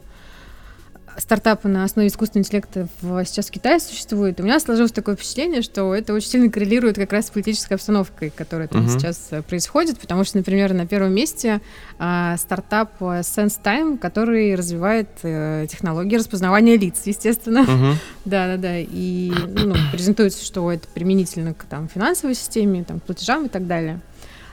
стартапы 1.20 1.68
на 1.68 1.84
основе 1.84 2.08
искусственного 2.08 2.46
интеллекта 2.46 2.88
в, 3.02 3.24
сейчас 3.26 3.48
в 3.48 3.52
Китае 3.52 3.80
существуют. 3.80 4.40
У 4.40 4.44
меня 4.44 4.60
сложилось 4.60 4.92
такое 4.92 5.16
впечатление, 5.16 5.62
что 5.62 5.94
это 5.94 6.14
очень 6.14 6.30
сильно 6.30 6.52
коррелирует 6.52 6.96
как 6.96 7.12
раз 7.12 7.28
с 7.28 7.30
политической 7.30 7.74
обстановкой, 7.74 8.30
которая 8.30 8.68
там 8.68 8.86
uh-huh. 8.86 8.94
сейчас 8.98 9.28
э, 9.32 9.42
происходит, 9.42 10.00
потому 10.00 10.24
что, 10.24 10.38
например, 10.38 10.74
на 10.74 10.88
первом 10.88 11.14
месте 11.14 11.62
а, 11.98 12.38
стартап 12.38 13.02
SenseTime, 13.02 13.98
который 13.98 14.56
развивает 14.56 15.10
а, 15.24 15.66
технологии 15.68 16.16
распознавания 16.16 16.78
лиц, 16.78 17.02
естественно. 17.06 17.66
Uh-huh. 17.68 17.94
Да-да-да. 18.26 18.78
И 18.78 19.32
ну, 19.48 19.76
презентуется, 19.92 20.44
что 20.44 20.72
это 20.72 20.88
применительно 20.88 21.54
к 21.54 21.66
там, 21.66 21.88
финансовой 21.88 22.36
системе, 22.36 22.84
там, 22.84 23.00
платежам 23.00 23.46
и 23.46 23.50
так 23.50 23.68
далее. 23.68 24.00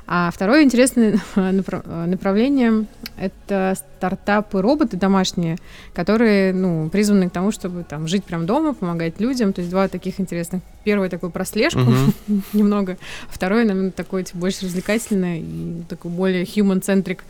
А 0.09 0.31
второе 0.33 0.63
интересное 0.63 1.21
направление— 1.35 2.87
это 3.19 3.77
стартапы, 3.97 4.63
роботы 4.63 4.97
домашние, 4.97 5.59
которые, 5.95 6.53
ну, 6.53 6.89
призваны 6.91 7.29
к 7.29 7.33
тому, 7.33 7.51
чтобы 7.51 7.83
там 7.83 8.07
жить 8.07 8.23
прям 8.23 8.47
дома, 8.47 8.73
помогать 8.73 9.19
людям. 9.21 9.53
То 9.53 9.63
есть 9.63 9.71
два 9.71 9.89
таких 9.89 10.21
интересных. 10.21 10.63
Первый 10.85 11.09
такой 11.09 11.31
про 11.31 11.45
слежку 11.45 11.81
uh-huh. 11.81 12.41
немного, 12.53 12.99
второй, 13.29 13.65
наверное, 13.65 13.91
такой 13.91 14.23
типа, 14.23 14.39
больше 14.39 14.67
развлекательный 14.67 15.41
и 15.41 15.83
такой 15.89 16.13
более 16.13 16.45
human-centric 16.45 17.21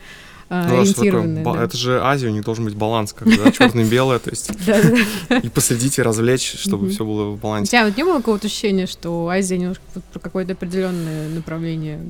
а, 0.49 0.68
ну, 0.68 0.80
ориентированный. 0.80 1.42
Такое, 1.42 1.59
да. 1.59 1.64
Это 1.64 1.76
же 1.76 2.00
Азия, 2.00 2.28
у 2.28 2.30
них 2.30 2.45
должен 2.45 2.66
быть 2.66 2.75
баланс, 2.75 3.12
когда 3.12 3.50
черное-белое, 3.50 4.18
то 4.18 4.30
есть 4.30 4.50
и 5.42 5.49
посадить 5.49 5.99
и 5.99 6.02
развлечь, 6.02 6.56
чтобы 6.59 6.90
все 6.90 7.04
было 7.04 7.30
в 7.30 7.40
балансе. 7.40 7.68
У 7.68 7.73
тебя 7.73 7.87
вот 7.87 7.97
не 7.97 8.04
было 8.04 8.18
какого-то 8.18 8.47
ощущения, 8.47 8.87
что 8.87 9.28
Азия 9.28 9.59
немножко 9.59 9.83
про 10.12 10.21
какое-то 10.21 10.52
определенное 10.52 11.28
направление 11.30 12.00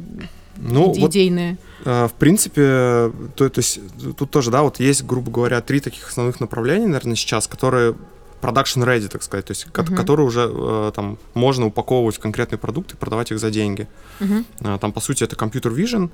ну, 0.56 0.92
идейные? 0.94 1.58
Вот, 1.84 1.90
э, 1.90 2.08
в 2.08 2.12
принципе, 2.12 3.12
то, 3.34 3.48
то 3.48 3.58
есть 3.58 3.80
тут 4.16 4.30
тоже, 4.30 4.50
да, 4.50 4.62
вот 4.62 4.80
есть, 4.80 5.04
грубо 5.04 5.30
говоря, 5.30 5.60
три 5.60 5.80
таких 5.80 6.08
основных 6.08 6.40
направления, 6.40 6.86
наверное, 6.86 7.16
сейчас, 7.16 7.46
которые 7.46 7.94
production 8.40 8.84
ready, 8.84 9.08
так 9.08 9.22
сказать, 9.22 9.46
то 9.46 9.52
есть 9.52 9.66
uh-huh. 9.66 9.96
которые 9.96 10.26
уже 10.26 10.50
э, 10.52 10.92
там 10.94 11.18
можно 11.34 11.66
упаковывать 11.66 12.16
в 12.16 12.20
конкретные 12.20 12.58
продукты 12.58 12.94
и 12.94 12.96
продавать 12.96 13.30
их 13.32 13.38
за 13.38 13.50
деньги. 13.50 13.88
Uh-huh. 14.20 14.78
Там, 14.78 14.92
по 14.92 15.00
сути, 15.00 15.24
это 15.24 15.36
computer 15.36 15.74
vision, 15.74 16.10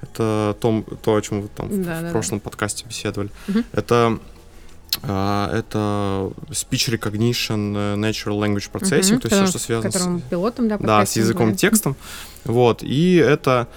это 0.00 0.56
то, 0.60 0.84
то 1.02 1.16
о 1.16 1.22
чем 1.22 1.42
вы 1.42 1.48
там 1.48 1.68
да, 1.68 1.76
в, 1.76 2.02
да, 2.02 2.08
в 2.08 2.12
прошлом 2.12 2.38
да. 2.38 2.44
подкасте 2.44 2.84
беседовали. 2.86 3.30
Uh-huh. 3.48 3.64
Это 3.72 4.18
это 5.02 6.32
speech 6.50 6.88
recognition, 6.90 7.96
natural 7.96 8.38
language 8.38 8.70
processing, 8.72 9.18
uh-huh, 9.18 9.20
то 9.20 9.28
есть 9.28 9.36
все, 9.36 9.46
что 9.46 9.58
связано 9.58 10.18
с 10.18 10.22
пилотом, 10.30 10.68
да, 10.68 10.78
да, 10.78 11.06
с 11.06 11.16
языком, 11.16 11.54
текстом. 11.54 11.96
Вот, 12.44 12.82
и 12.82 13.16
это 13.16 13.50
а, 13.50 13.68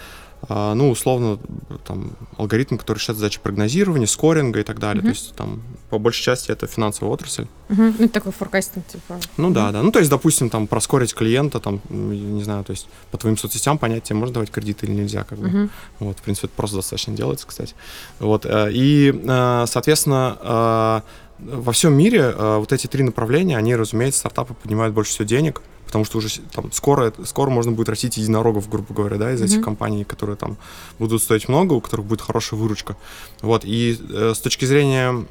ну, 0.48 0.90
условно, 0.90 1.38
там, 1.86 2.12
алгоритм, 2.38 2.78
который 2.78 2.98
решает 2.98 3.18
задачи 3.20 3.40
прогнозирования, 3.42 4.08
скоринга 4.08 4.62
и 4.62 4.64
так 4.64 4.80
далее. 4.80 5.02
Uh-huh. 5.02 5.08
То 5.08 5.12
есть, 5.12 5.36
там, 5.36 5.62
по 5.90 6.00
большей 6.00 6.24
части 6.24 6.52
это 6.52 6.66
финансовая 6.66 7.14
отрасль. 7.14 7.48
Uh-huh. 7.68 7.96
Ну, 8.00 8.08
такой 8.08 8.32
форкастинг, 8.32 8.88
типа. 8.88 9.20
Ну, 9.38 9.52
да, 9.52 9.72
да. 9.72 9.84
Ну, 9.84 9.92
то 9.92 10.00
есть, 10.00 10.10
допустим, 10.10 10.50
там, 10.50 10.68
проскорить 10.68 11.14
клиента, 11.14 11.60
там, 11.60 11.82
не 11.90 12.42
знаю, 12.42 12.64
то 12.64 12.72
есть, 12.72 12.88
по 13.12 13.18
твоим 13.18 13.38
соцсетям 13.38 13.78
понять, 13.78 14.04
тебе 14.04 14.18
можно 14.18 14.36
давать 14.36 14.50
кредит 14.50 14.84
или 14.84 14.92
нельзя, 14.92 15.24
как 15.24 15.40
бы. 15.40 15.48
Uh-huh. 15.48 15.70
Вот, 16.00 16.20
в 16.20 16.22
принципе, 16.22 16.48
это 16.48 16.56
просто 16.56 16.78
достаточно 16.78 17.14
делается, 17.14 17.46
кстати. 17.46 17.76
Вот, 18.20 18.46
э, 18.46 18.70
и, 18.72 19.14
э, 19.14 19.66
соответственно, 19.68 20.38
э, 20.42 21.02
во 21.40 21.72
всем 21.72 21.94
мире 21.94 22.34
вот 22.38 22.74
эти 22.74 22.88
три 22.88 23.02
направления, 23.04 23.58
они, 23.58 23.76
разумеется, 23.76 24.20
стартапы 24.20 24.54
поднимают 24.54 24.94
больше 24.94 25.12
всего 25.12 25.26
денег, 25.26 25.62
потому 25.90 26.06
что 26.06 26.20
уже 26.20 26.30
там 26.54 26.72
скоро, 26.72 27.12
скоро 27.26 27.50
можно 27.50 27.72
будет 27.72 27.90
растить 27.90 28.18
единорогов, 28.18 28.70
грубо 28.70 28.94
говоря, 28.94 29.18
да, 29.18 29.34
из 29.34 29.42
mm-hmm. 29.42 29.46
этих 29.46 29.62
компаний, 29.64 30.04
которые 30.04 30.36
там 30.36 30.56
будут 31.00 31.24
стоить 31.24 31.50
много, 31.50 31.74
у 31.74 31.82
которых 31.82 32.06
будет 32.06 32.22
хорошая 32.22 32.60
выручка. 32.60 32.96
Вот, 33.42 33.66
и 33.66 34.00
э, 34.08 34.34
с 34.36 34.40
точки 34.40 34.66
зрения 34.66 35.26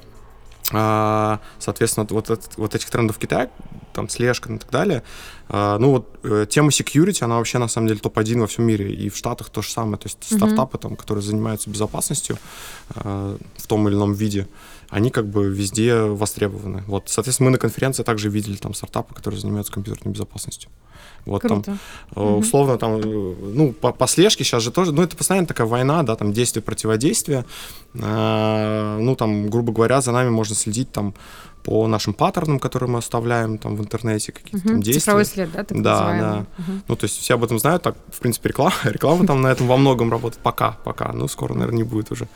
а, 0.72 1.38
соответственно, 1.60 2.08
вот, 2.10 2.28
это, 2.28 2.42
вот 2.56 2.74
этих 2.74 2.90
трендов 2.90 3.16
в 3.16 3.18
Китае, 3.21 3.50
там, 3.92 4.08
слежка 4.08 4.52
и 4.52 4.58
так 4.58 4.71
далее, 4.71 5.04
а, 5.49 5.78
ну 5.78 5.92
вот 5.92 6.18
э, 6.25 6.44
тема 6.50 6.71
security, 6.71 7.23
она 7.23 7.36
вообще 7.36 7.58
на 7.58 7.68
самом 7.68 7.86
деле 7.86 8.00
топ-1 8.00 8.40
во 8.40 8.49
всем 8.49 8.64
мире, 8.64 8.92
и 8.92 9.08
в 9.08 9.16
Штатах 9.16 9.50
то 9.50 9.62
же 9.62 9.71
самое, 9.71 9.97
то 9.97 10.08
есть 10.08 10.18
mm-hmm. 10.18 10.36
стартапы, 10.36 10.76
там, 10.78 10.97
которые 10.97 11.23
занимаются 11.23 11.71
безопасностью 11.71 12.36
а, 12.97 13.38
в 13.56 13.66
том 13.68 13.88
или 13.88 13.94
ином 13.94 14.12
виде, 14.12 14.49
они 14.88 15.10
как 15.10 15.26
бы 15.26 15.48
везде 15.48 16.02
востребованы. 16.02 16.82
Вот, 16.86 17.04
соответственно, 17.06 17.50
мы 17.50 17.52
на 17.52 17.58
конференции 17.58 18.02
также 18.02 18.30
видели 18.30 18.56
там 18.56 18.74
стартапы, 18.74 19.14
которые 19.14 19.40
занимаются 19.40 19.72
компьютерной 19.72 20.12
безопасностью. 20.12 20.70
Вот 21.26 21.42
Круто. 21.42 21.62
там, 21.62 21.78
угу. 22.14 22.38
условно, 22.38 22.78
там, 22.78 22.96
э, 22.96 23.34
ну, 23.54 23.72
по, 23.72 23.92
по 23.92 24.06
слежке 24.06 24.44
сейчас 24.44 24.62
же 24.62 24.70
тоже, 24.70 24.92
ну, 24.92 25.02
это 25.02 25.16
постоянно 25.16 25.46
такая 25.46 25.66
война, 25.66 26.02
да, 26.02 26.16
там, 26.16 26.32
действие, 26.32 26.62
противодействие. 26.62 27.44
Э, 27.94 28.98
ну, 28.98 29.14
там, 29.14 29.50
грубо 29.50 29.72
говоря, 29.72 30.00
за 30.00 30.12
нами 30.12 30.30
можно 30.30 30.54
следить 30.54 30.90
там 30.90 31.14
по 31.64 31.86
нашим 31.86 32.14
паттернам, 32.14 32.58
которые 32.58 32.88
мы 32.88 32.98
оставляем 32.98 33.58
там 33.58 33.76
в 33.76 33.80
интернете, 33.80 34.32
какие-то 34.32 34.58
угу. 34.58 34.68
там 34.68 34.82
действия. 34.82 35.00
Цифровой 35.00 35.24
след, 35.26 35.52
да, 35.52 35.64
так 35.64 35.82
Да, 35.82 36.18
да. 36.18 36.46
Угу. 36.58 36.78
Ну, 36.88 36.96
то 36.96 37.04
есть 37.04 37.18
все 37.18 37.34
об 37.34 37.44
этом 37.44 37.58
знают, 37.58 37.82
так, 37.82 37.96
в 38.10 38.20
принципе, 38.20 38.48
реклама, 38.48 38.74
реклама 38.84 39.26
там 39.26 39.42
на 39.42 39.48
этом 39.48 39.66
во 39.66 39.76
многом 39.76 40.10
работает 40.10 40.42
пока, 40.42 40.78
пока, 40.84 41.12
ну, 41.12 41.28
скоро, 41.28 41.52
наверное, 41.52 41.76
не 41.76 41.82
будет 41.82 42.10
уже. 42.10 42.28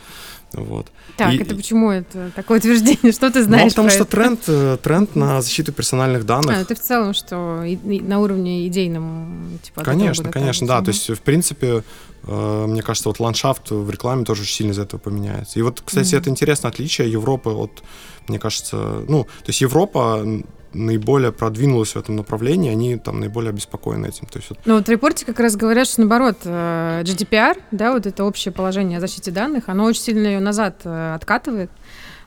Вот. 0.55 0.89
Так, 1.17 1.33
и, 1.33 1.39
это 1.39 1.55
почему 1.55 1.91
это 1.91 2.31
такое 2.35 2.59
утверждение? 2.59 3.13
Что 3.13 3.31
ты 3.31 3.43
знаешь? 3.43 3.65
Ну, 3.65 3.71
потому 3.71 3.91
что 3.91 4.03
это? 4.03 4.11
тренд, 4.11 4.41
э, 4.47 4.77
тренд 4.83 5.17
на 5.17 5.41
защиту 5.41 5.73
персональных 5.73 6.27
данных. 6.27 6.57
А, 6.59 6.65
ты 6.65 6.75
в 6.75 6.81
целом, 6.81 7.15
что 7.15 7.63
и, 7.65 7.75
и 7.75 8.01
на 8.01 8.21
уровне 8.21 8.67
идейном, 8.67 9.59
типа, 9.63 9.83
Конечно, 9.83 10.31
конечно, 10.31 10.67
да. 10.67 10.79
Угу. 10.79 10.85
То 10.85 10.91
есть, 10.91 11.09
в 11.09 11.21
принципе, 11.21 11.85
э, 12.25 12.67
мне 12.67 12.83
кажется, 12.83 13.09
вот 13.09 13.21
ландшафт 13.21 13.71
в 13.71 13.91
рекламе 13.91 14.25
тоже 14.25 14.43
очень 14.43 14.55
сильно 14.55 14.73
из 14.73 14.79
этого 14.79 15.01
поменяется. 15.01 15.59
И 15.59 15.63
вот, 15.63 15.83
кстати, 15.85 16.15
mm 16.15 16.19
это 16.19 16.31
интересное 16.31 16.71
отличие 16.71 17.11
Европы 17.11 17.51
от, 17.51 17.83
мне 18.29 18.39
кажется, 18.39 19.05
ну, 19.09 19.25
то 19.25 19.49
есть 19.49 19.61
Европа 19.61 20.25
наиболее 20.75 21.33
продвинулась 21.33 21.93
в 21.93 21.97
этом 21.97 22.17
направлении, 22.17 22.71
они 22.71 22.97
там 22.97 23.21
наиболее 23.21 23.51
обеспокоены 23.51 24.07
этим. 24.07 24.27
То 24.27 24.39
есть, 24.39 24.51
вот... 24.51 24.59
Ну 24.65 24.77
вот 24.77 24.87
в 24.87 24.91
репорте 24.91 25.25
как 25.25 25.41
раз 25.41 25.57
говорят, 25.57 25.87
что 25.87 26.01
наоборот, 26.01 26.39
э, 26.45 27.03
GDPR, 27.05 27.61
да, 27.71 27.93
вот 27.93 28.07
это 28.07 28.25
общее 28.25 28.53
положение 28.53 28.99
о 28.99 29.01
защите 29.01 29.31
данных, 29.31 29.69
оно 29.69 29.85
очень 29.85 30.03
сильно 30.03 30.27
ее 30.27 30.41
назад 30.41 30.81
э, 30.85 31.15
откатывает, 31.15 31.71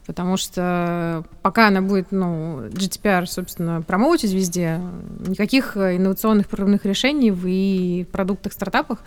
потому 0.05 0.37
что 0.37 1.23
пока 1.41 1.67
она 1.67 1.81
будет, 1.81 2.11
ну, 2.11 2.67
GDPR, 2.67 3.25
собственно, 3.25 3.81
промоутить 3.81 4.33
везде, 4.33 4.79
никаких 5.27 5.77
инновационных 5.77 6.47
прорывных 6.47 6.85
решений 6.85 7.31
в 7.31 7.45
и 7.47 8.05
продуктах, 8.11 8.53
стартапах 8.53 8.99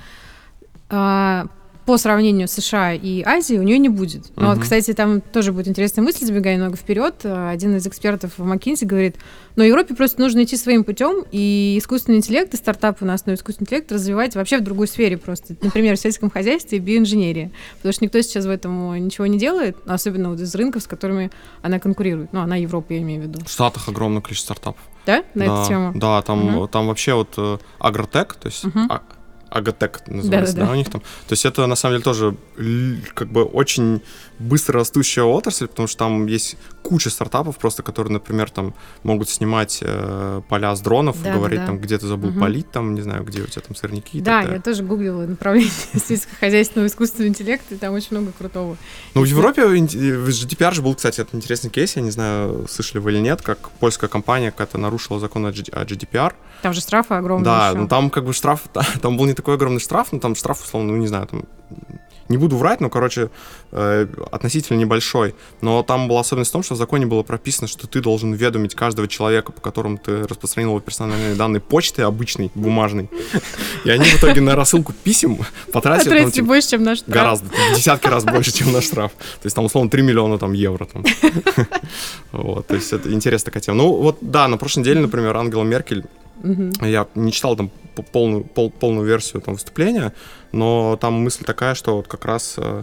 а, 0.90 1.46
по 1.88 1.96
сравнению 1.96 2.48
с 2.48 2.50
США 2.50 2.92
и 2.92 3.22
Азией 3.22 3.60
у 3.60 3.62
нее 3.62 3.78
не 3.78 3.88
будет. 3.88 4.26
Но 4.36 4.52
uh-huh. 4.52 4.56
вот, 4.56 4.62
кстати, 4.62 4.92
там 4.92 5.22
тоже 5.22 5.54
будет 5.54 5.68
интересная 5.68 6.04
мысль, 6.04 6.26
забегая 6.26 6.56
немного 6.56 6.76
вперед. 6.76 7.24
Один 7.24 7.76
из 7.76 7.86
экспертов 7.86 8.32
в 8.36 8.42
McKinsey 8.42 8.84
говорит, 8.84 9.16
но 9.56 9.64
Европе 9.64 9.94
просто 9.94 10.20
нужно 10.20 10.44
идти 10.44 10.58
своим 10.58 10.84
путем, 10.84 11.24
и 11.32 11.76
искусственный 11.78 12.18
интеллект, 12.18 12.52
и 12.52 12.58
стартапы 12.58 13.06
на 13.06 13.14
основе 13.14 13.36
искусственного 13.36 13.68
интеллекта 13.68 13.94
развивать 13.94 14.34
вообще 14.34 14.58
в 14.58 14.64
другой 14.64 14.86
сфере 14.86 15.16
просто. 15.16 15.56
Например, 15.62 15.96
в 15.96 15.98
сельском 15.98 16.30
хозяйстве 16.30 16.76
и 16.76 16.80
биоинженерии. 16.82 17.52
Потому 17.78 17.94
что 17.94 18.04
никто 18.04 18.20
сейчас 18.20 18.44
в 18.44 18.50
этом 18.50 19.02
ничего 19.02 19.26
не 19.26 19.38
делает, 19.38 19.78
особенно 19.86 20.28
вот 20.28 20.40
из 20.40 20.54
рынков, 20.54 20.82
с 20.82 20.86
которыми 20.86 21.30
она 21.62 21.78
конкурирует. 21.78 22.34
Ну, 22.34 22.40
она 22.40 22.56
Европа, 22.56 22.92
я 22.92 22.98
имею 22.98 23.22
в 23.22 23.24
виду. 23.24 23.40
В 23.46 23.50
Штатах 23.50 23.88
огромное 23.88 24.20
количество 24.20 24.52
стартапов. 24.52 24.82
Да? 25.06 25.24
На 25.32 25.46
да, 25.46 25.60
эту 25.62 25.68
тему? 25.68 25.92
Да, 25.94 26.20
там, 26.20 26.64
uh-huh. 26.64 26.68
там 26.68 26.86
вообще 26.86 27.14
вот 27.14 27.32
э, 27.38 27.56
агротек, 27.78 28.34
то 28.34 28.48
есть 28.48 28.66
uh-huh. 28.66 29.00
Агатек 29.50 30.06
называется, 30.06 30.54
да, 30.54 30.60
да, 30.60 30.66
да, 30.66 30.72
у 30.72 30.76
них 30.76 30.90
там. 30.90 31.00
То 31.00 31.32
есть 31.32 31.44
это 31.44 31.66
на 31.66 31.76
самом 31.76 31.94
деле 31.94 32.04
тоже 32.04 32.36
как 33.14 33.28
бы 33.28 33.44
очень 33.44 34.02
быстро 34.38 34.80
растущая 34.80 35.22
отрасль, 35.22 35.66
потому 35.66 35.88
что 35.88 35.98
там 35.98 36.26
есть 36.26 36.56
куча 36.82 37.10
стартапов 37.10 37.58
просто, 37.58 37.82
которые, 37.82 38.12
например, 38.12 38.50
там 38.50 38.74
могут 39.02 39.28
снимать 39.28 39.78
э, 39.82 40.42
поля 40.48 40.74
с 40.74 40.80
дронов, 40.80 41.22
да, 41.22 41.34
говорить 41.34 41.60
да. 41.60 41.66
там, 41.66 41.78
где 41.78 41.98
ты 41.98 42.06
забыл 42.06 42.30
угу. 42.30 42.40
полить, 42.40 42.70
там, 42.70 42.94
не 42.94 43.02
знаю, 43.02 43.24
где 43.24 43.42
у 43.42 43.46
тебя 43.46 43.62
там 43.62 43.74
сорняки. 43.76 44.20
Да, 44.20 44.42
я 44.42 44.60
тоже 44.60 44.82
гуглила 44.82 45.26
направление 45.26 45.70
сельскохозяйственного 45.94 46.86
искусственного 46.88 47.28
интеллекта, 47.28 47.74
и 47.74 47.78
там 47.78 47.94
очень 47.94 48.08
много 48.12 48.32
крутого. 48.32 48.76
Ну, 49.14 49.22
в 49.22 49.24
Европе 49.24 49.66
в 49.66 49.72
GDPR 49.74 50.74
же 50.74 50.82
был, 50.82 50.94
кстати, 50.94 51.20
это 51.20 51.36
интересный 51.36 51.70
кейс, 51.70 51.96
я 51.96 52.02
не 52.02 52.10
знаю, 52.10 52.66
слышали 52.68 52.98
вы 53.00 53.12
или 53.12 53.20
нет, 53.20 53.42
как 53.42 53.70
польская 53.80 54.08
компания 54.08 54.50
какая-то 54.50 54.78
нарушила 54.78 55.20
закон 55.20 55.46
о 55.46 55.50
GDPR. 55.50 56.32
Там 56.62 56.72
же 56.72 56.80
штрафы 56.80 57.14
огромные 57.14 57.44
Да, 57.44 57.68
еще. 57.68 57.78
ну 57.78 57.88
там 57.88 58.10
как 58.10 58.24
бы 58.24 58.32
штраф, 58.32 58.62
там 59.02 59.16
был 59.16 59.26
не 59.26 59.34
такой 59.34 59.54
огромный 59.54 59.80
штраф, 59.80 60.12
но 60.12 60.18
там 60.18 60.34
штраф, 60.34 60.62
условно, 60.62 60.92
ну 60.92 60.98
не 60.98 61.06
знаю, 61.06 61.26
там 61.26 61.44
не 62.28 62.36
буду 62.36 62.56
врать, 62.56 62.80
но, 62.80 62.90
короче, 62.90 63.30
э, 63.72 64.06
относительно 64.30 64.78
небольшой. 64.78 65.34
Но 65.60 65.82
там 65.82 66.08
была 66.08 66.20
особенность 66.20 66.50
в 66.50 66.52
том, 66.52 66.62
что 66.62 66.74
в 66.74 66.78
законе 66.78 67.06
было 67.06 67.22
прописано, 67.22 67.68
что 67.68 67.86
ты 67.86 68.00
должен 68.00 68.32
уведомить 68.32 68.74
каждого 68.74 69.08
человека, 69.08 69.52
по 69.52 69.60
которому 69.60 69.98
ты 69.98 70.26
распространил 70.26 70.70
его 70.70 70.80
персональные 70.80 71.34
данные 71.34 71.60
почты 71.60 72.02
обычной, 72.02 72.50
бумажной. 72.54 73.10
И 73.84 73.90
они 73.90 74.04
в 74.04 74.18
итоге 74.18 74.40
на 74.40 74.54
рассылку 74.54 74.92
писем 74.92 75.38
потратили... 75.72 76.10
Потратили 76.10 76.30
типа, 76.30 76.46
больше, 76.46 76.70
чем 76.70 76.82
наш 76.82 76.98
штраф. 76.98 77.14
Гораздо, 77.14 77.46
десятки 77.74 78.06
раз 78.06 78.24
больше, 78.24 78.52
чем 78.52 78.72
наш 78.72 78.84
штраф. 78.84 79.12
То 79.12 79.46
есть 79.46 79.56
там, 79.56 79.64
условно, 79.64 79.90
3 79.90 80.02
миллиона 80.02 80.38
там, 80.38 80.52
евро. 80.52 80.86
Там. 80.86 81.04
Вот, 82.30 82.66
то 82.66 82.74
есть 82.74 82.92
это 82.92 83.12
интересная 83.12 83.46
такая 83.46 83.62
тема. 83.62 83.78
Ну, 83.78 83.92
вот, 83.94 84.18
да, 84.20 84.48
на 84.48 84.58
прошлой 84.58 84.80
неделе, 84.80 85.00
например, 85.00 85.36
Ангела 85.36 85.62
Меркель 85.62 86.04
Угу. 86.42 86.86
Я 86.86 87.06
не 87.14 87.32
читал 87.32 87.56
там 87.56 87.70
полную, 88.02 88.44
пол, 88.44 88.70
полную 88.70 89.06
версию 89.06 89.42
там, 89.42 89.54
выступления, 89.54 90.12
но 90.52 90.96
там 91.00 91.14
мысль 91.14 91.44
такая, 91.44 91.74
что 91.74 91.96
вот 91.96 92.08
как 92.08 92.24
раз 92.24 92.54
э, 92.58 92.82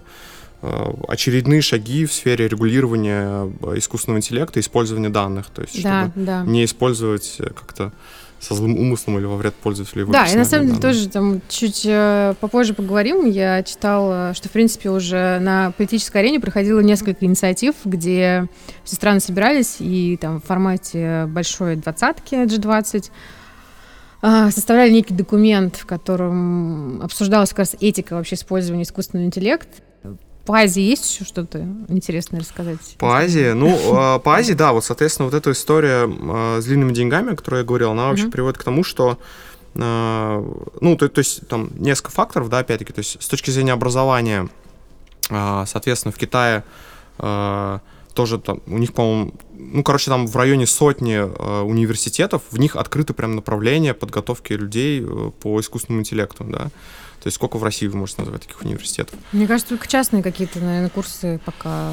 э, 0.61 0.93
очередные 1.07 1.61
шаги 1.61 2.05
в 2.05 2.13
сфере 2.13 2.47
регулирования 2.47 3.51
э, 3.61 3.77
искусственного 3.77 4.19
интеллекта, 4.19 4.59
использования 4.59 5.09
данных, 5.09 5.47
то 5.47 5.61
есть 5.61 5.81
да, 5.83 6.07
чтобы 6.07 6.25
да. 6.25 6.43
не 6.43 6.65
использовать 6.65 7.37
как-то 7.37 7.91
со 8.39 8.53
злым 8.53 8.77
умыслом 8.77 9.17
или 9.17 9.25
во 9.25 9.37
вред 9.37 9.55
пользователю. 9.55 10.07
Да, 10.07 10.27
и 10.27 10.35
на 10.35 10.45
самом 10.45 10.67
деле 10.67 10.79
тоже 10.79 11.09
там 11.09 11.41
чуть 11.47 11.83
э, 11.85 12.35
попозже 12.39 12.73
поговорим. 12.73 13.25
Я 13.25 13.63
читала, 13.63 14.33
что, 14.35 14.49
в 14.49 14.51
принципе, 14.51 14.89
уже 14.89 15.39
на 15.39 15.71
политической 15.71 16.17
арене 16.17 16.39
проходило 16.39 16.79
несколько 16.79 17.25
инициатив, 17.25 17.75
где 17.85 18.47
все 18.83 18.95
страны 18.95 19.19
собирались 19.19 19.77
и 19.79 20.17
там 20.21 20.41
в 20.41 20.45
формате 20.45 21.25
большой 21.27 21.75
двадцатки 21.77 22.35
G20 22.35 23.05
а, 23.05 23.11
составляли 24.51 24.91
некий 24.91 25.13
документ, 25.13 25.75
в 25.75 25.85
котором 25.85 27.01
обсуждалась 27.01 27.49
как 27.49 27.59
раз 27.59 27.75
этика 27.79 28.15
вообще 28.15 28.35
использования 28.35 28.83
искусственного 28.83 29.27
интеллекта. 29.27 29.83
По 30.45 30.59
Азии 30.59 30.81
есть 30.81 31.11
еще 31.11 31.25
что-то 31.25 31.67
интересное 31.87 32.39
рассказать? 32.39 32.95
По 32.99 33.17
Азии? 33.17 33.51
Ну, 33.53 33.75
а, 33.93 34.19
по 34.23 34.35
Азии, 34.35 34.53
да, 34.53 34.73
вот, 34.73 34.85
соответственно, 34.85 35.25
вот 35.25 35.33
эта 35.35 35.51
история 35.51 36.07
а, 36.07 36.59
с 36.61 36.65
длинными 36.65 36.93
деньгами, 36.93 37.33
о 37.33 37.35
которой 37.35 37.61
я 37.61 37.63
говорил, 37.63 37.91
она 37.91 38.09
вообще 38.09 38.27
приводит 38.27 38.57
к 38.57 38.63
тому, 38.63 38.83
что 38.83 39.17
ну, 39.77 40.95
то, 40.97 41.09
то 41.09 41.19
есть 41.19 41.45
там 41.49 41.69
несколько 41.75 42.09
факторов, 42.09 42.47
да, 42.47 42.59
опять-таки, 42.59 42.93
то 42.93 42.99
есть 42.99 43.21
с 43.21 43.27
точки 43.27 43.49
зрения 43.49 43.73
образования, 43.73 44.47
соответственно, 45.27 46.13
в 46.13 46.17
Китае 46.17 46.63
тоже 48.15 48.39
там, 48.39 48.61
у 48.65 48.77
них, 48.77 48.93
по-моему, 48.93 49.33
ну, 49.53 49.83
короче, 49.83 50.09
там 50.09 50.25
в 50.25 50.35
районе 50.35 50.65
сотни 50.65 51.15
э, 51.15 51.61
университетов, 51.61 52.41
в 52.49 52.57
них 52.57 52.75
открыты 52.75 53.13
прям 53.13 53.35
направления 53.35 53.93
подготовки 53.93 54.53
людей 54.53 55.03
э, 55.03 55.31
по 55.41 55.59
искусственному 55.59 56.01
интеллекту, 56.01 56.45
да. 56.45 56.71
То 57.25 57.29
есть 57.29 57.37
сколько 57.37 57.57
в 57.57 57.63
России 57.63 57.87
вы 57.87 57.97
можете 57.97 58.21
назвать 58.21 58.43
таких 58.43 58.61
университетов? 58.61 59.17
Мне 59.31 59.47
кажется, 59.47 59.69
только 59.69 59.87
частные 59.87 60.21
какие-то, 60.21 60.59
наверное, 60.59 60.91
курсы 60.91 61.41
пока... 61.43 61.91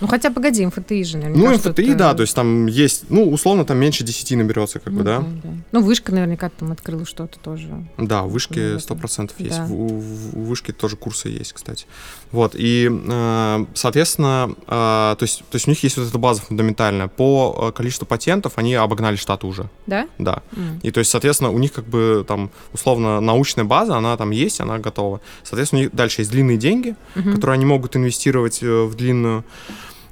Ну, 0.00 0.08
хотя, 0.08 0.32
погоди, 0.32 0.66
МФТИ 0.66 1.04
же, 1.04 1.18
наверное. 1.18 1.48
Ну, 1.50 1.54
МФТИ, 1.54 1.82
это... 1.82 1.94
да, 1.94 2.14
то 2.14 2.22
есть 2.22 2.34
там 2.34 2.66
есть, 2.66 3.04
ну, 3.08 3.30
условно, 3.30 3.64
там 3.64 3.78
меньше 3.78 4.02
10 4.02 4.36
наберется, 4.36 4.80
как 4.80 4.92
ну, 4.92 4.98
бы, 4.98 5.04
да? 5.04 5.20
да? 5.20 5.26
да. 5.44 5.50
Ну, 5.70 5.80
Вышка 5.80 6.10
наверняка 6.10 6.48
там 6.48 6.72
открыла 6.72 7.06
что-то 7.06 7.38
тоже. 7.38 7.68
Да, 7.98 8.24
в 8.24 8.30
Вышке 8.30 8.74
100% 8.74 9.30
есть. 9.38 9.58
Да. 9.58 9.66
У, 9.70 10.02
у 10.32 10.42
Вышки 10.42 10.72
тоже 10.72 10.96
курсы 10.96 11.28
есть, 11.28 11.52
кстати. 11.52 11.86
Вот, 12.32 12.56
и, 12.56 12.90
э, 12.90 13.66
соответственно, 13.74 14.56
э, 14.66 14.66
то, 14.66 15.18
есть, 15.20 15.44
то 15.50 15.54
есть 15.54 15.68
у 15.68 15.70
них 15.70 15.84
есть 15.84 15.98
вот 15.98 16.08
эта 16.08 16.18
база 16.18 16.42
фундаментальная. 16.42 17.06
По 17.06 17.68
э, 17.68 17.72
количеству 17.76 18.06
патентов 18.06 18.54
они 18.56 18.74
обогнали 18.74 19.14
штаты 19.14 19.46
уже. 19.46 19.70
Да? 19.86 20.08
Да. 20.18 20.42
Mm. 20.50 20.80
И, 20.82 20.90
то 20.90 20.98
есть, 20.98 21.12
соответственно, 21.12 21.52
у 21.52 21.58
них 21.58 21.72
как 21.72 21.84
бы 21.84 22.24
там, 22.26 22.50
условно, 22.72 23.20
научная 23.20 23.64
база, 23.64 23.96
она 23.96 24.16
там 24.16 24.32
есть, 24.32 24.63
она 24.64 24.78
готова. 24.78 25.20
Соответственно, 25.42 25.80
у 25.80 25.82
них 25.84 25.94
дальше 25.94 26.22
есть 26.22 26.30
длинные 26.30 26.56
деньги, 26.56 26.96
угу. 27.16 27.32
которые 27.32 27.54
они 27.54 27.64
могут 27.64 27.96
инвестировать 27.96 28.62
э, 28.62 28.84
в 28.84 28.94
длинную. 28.94 29.44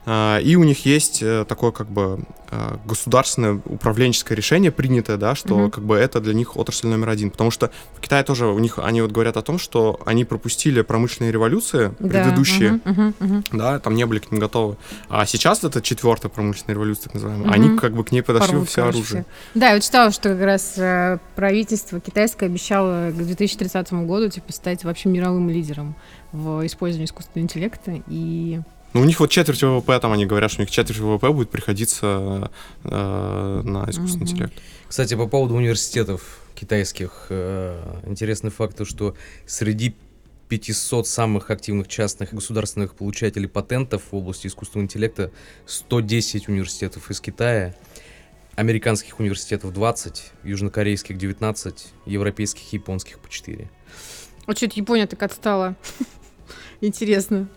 А, 0.05 0.39
и 0.39 0.57
у 0.57 0.65
них 0.65 0.85
есть 0.85 1.23
э, 1.23 1.45
такое 1.49 1.71
как 1.71 1.89
бы 1.89 2.21
э, 2.51 2.77
государственное 2.85 3.61
управленческое 3.65 4.37
решение 4.37 4.73
принятое, 4.73 5.17
да, 5.17 5.37
что 5.37 5.55
угу. 5.55 5.71
как 5.71 5.85
бы 5.85 5.97
это 5.97 6.21
для 6.21 6.35
них 6.35 6.57
отрасль 6.57 6.89
номер 6.89 7.11
один, 7.11 7.31
потому 7.31 7.53
что 7.53 7.71
в 7.95 8.01
Китае 8.01 8.25
тоже 8.25 8.47
у 8.47 8.59
них 8.59 8.81
они 8.81 9.01
вот 9.01 9.13
говорят 9.13 9.37
о 9.37 9.43
том, 9.43 9.61
что 9.61 10.01
они 10.05 10.25
пропустили 10.25 10.83
промышленные 10.83 11.31
революции 11.31 11.95
да. 12.01 12.25
предыдущие, 12.25 12.81
угу, 12.85 13.15
угу, 13.21 13.45
да, 13.53 13.79
там 13.79 13.95
не 13.95 14.05
были 14.05 14.19
к 14.19 14.33
ним 14.33 14.41
готовы, 14.41 14.77
а 15.09 15.25
сейчас 15.25 15.63
это 15.63 15.81
четвертая 15.81 16.31
промышленная 16.31 16.75
революция, 16.75 17.05
так 17.05 17.15
называемая, 17.15 17.47
угу. 17.47 17.53
они 17.53 17.79
как 17.79 17.93
бы 17.93 18.03
к 18.03 18.11
ней 18.11 18.23
подошли 18.23 18.51
Порвут, 18.51 18.69
все 18.69 18.85
оружие. 18.85 19.25
Да, 19.55 19.69
я 19.69 19.75
вот 19.75 19.85
читала, 19.85 20.11
что 20.11 20.31
как 20.31 20.43
раз 20.43 20.81
правительство 21.37 22.01
китайское 22.01 22.49
обещало 22.49 23.13
к 23.13 23.17
2030 23.17 23.93
году 23.93 24.29
типа 24.29 24.53
стать 24.53 24.83
вообще 24.83 25.09
мировым 25.09 25.49
лидером 25.49 25.95
в 26.33 26.67
использовании 26.67 27.07
искусственного 27.07 27.45
интеллекта 27.45 28.03
и 28.09 28.61
ну, 28.93 29.01
у 29.01 29.05
них 29.05 29.21
вот 29.21 29.31
четверть 29.31 29.63
ВВП, 29.63 29.99
там 30.01 30.13
они 30.13 30.27
говорят, 30.27 30.51
что 30.51 30.61
у 30.61 30.65
них 30.65 30.71
четверть 30.71 30.99
ВВП 30.99 31.31
будет 31.31 31.51
приходиться 31.51 32.51
э, 32.85 33.63
на 33.65 33.89
искусственный 33.89 34.27
mm-hmm. 34.27 34.31
интеллект. 34.31 34.55
Кстати, 34.89 35.15
по 35.15 35.27
поводу 35.27 35.55
университетов 35.55 36.41
китайских, 36.55 37.27
э, 37.31 38.01
интересный 38.07 38.51
факт, 38.51 38.87
что 38.87 39.17
среди 39.47 39.97
500 40.49 41.09
самых 41.09 41.51
активных 41.51 41.89
частных 41.89 42.33
и 42.33 42.37
государственных 42.37 42.95
получателей 42.95 43.49
патентов 43.49 44.03
в 44.11 44.15
области 44.15 44.49
искусственного 44.49 44.85
интеллекта 44.85 45.31
110 45.65 46.49
университетов 46.49 47.11
из 47.11 47.23
Китая, 47.23 47.75
американских 48.55 49.19
университетов 49.19 49.73
20, 49.73 50.33
южнокорейских 50.45 51.17
19, 51.17 51.87
европейских 52.05 52.75
и 52.75 52.77
японских 52.77 53.19
по 53.19 53.31
4. 53.31 53.71
Вот 54.47 54.59
что-то 54.59 54.75
Япония 54.77 55.07
так 55.07 55.23
отстала. 55.23 55.75
Интересно. 56.83 57.49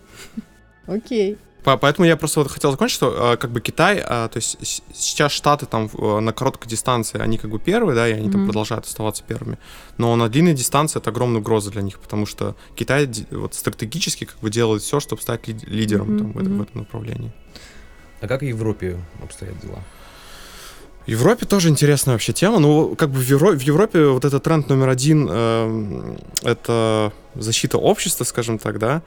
Окей. 0.87 1.37
Поэтому 1.63 2.05
я 2.05 2.15
просто 2.15 2.41
вот 2.41 2.51
хотел 2.51 2.69
закончить, 2.69 2.95
что 2.95 3.33
э, 3.33 3.37
как 3.37 3.49
бы 3.49 3.59
Китай, 3.59 3.97
э, 3.97 4.03
то 4.05 4.35
есть 4.35 4.83
сейчас 4.93 5.31
Штаты 5.31 5.65
там 5.65 5.89
на 5.97 6.31
короткой 6.31 6.69
дистанции, 6.69 7.19
они 7.19 7.39
как 7.39 7.49
бы 7.49 7.57
первые, 7.57 7.95
да, 7.95 8.07
и 8.07 8.13
они 8.13 8.27
mm-hmm. 8.27 8.31
там 8.31 8.45
продолжают 8.45 8.85
оставаться 8.85 9.23
первыми. 9.23 9.57
Но 9.97 10.15
на 10.15 10.29
длинной 10.29 10.53
дистанции 10.53 10.99
это 10.99 11.09
огромная 11.09 11.39
угроза 11.41 11.71
для 11.71 11.81
них, 11.81 11.99
потому 11.99 12.27
что 12.27 12.55
Китай 12.75 13.09
вот 13.31 13.55
стратегически 13.55 14.25
как 14.25 14.37
бы 14.41 14.51
делает 14.51 14.83
все, 14.83 14.99
чтобы 14.99 15.23
стать 15.23 15.47
лидером 15.47 16.11
mm-hmm. 16.11 16.19
там, 16.19 16.31
в, 16.33 16.57
в 16.59 16.61
этом 16.61 16.77
направлении. 16.77 17.31
А 18.21 18.27
как 18.27 18.41
в 18.41 18.45
Европе 18.45 18.99
обстоят 19.23 19.59
дела? 19.59 19.79
В 21.05 21.09
Европе 21.09 21.45
тоже 21.45 21.69
интересная 21.69 22.15
вообще 22.15 22.33
тема. 22.33 22.59
Ну, 22.59 22.95
как 22.95 23.11
бы 23.11 23.19
в, 23.19 23.29
Евро... 23.29 23.51
в 23.51 23.61
Европе 23.61 24.05
вот 24.07 24.25
этот 24.25 24.43
тренд 24.43 24.69
номер 24.69 24.89
один 24.89 25.27
э, 25.29 26.17
это 26.41 27.13
защита 27.35 27.77
общества, 27.77 28.23
скажем 28.23 28.57
так, 28.57 28.79
да. 28.79 28.87
да. 28.87 29.01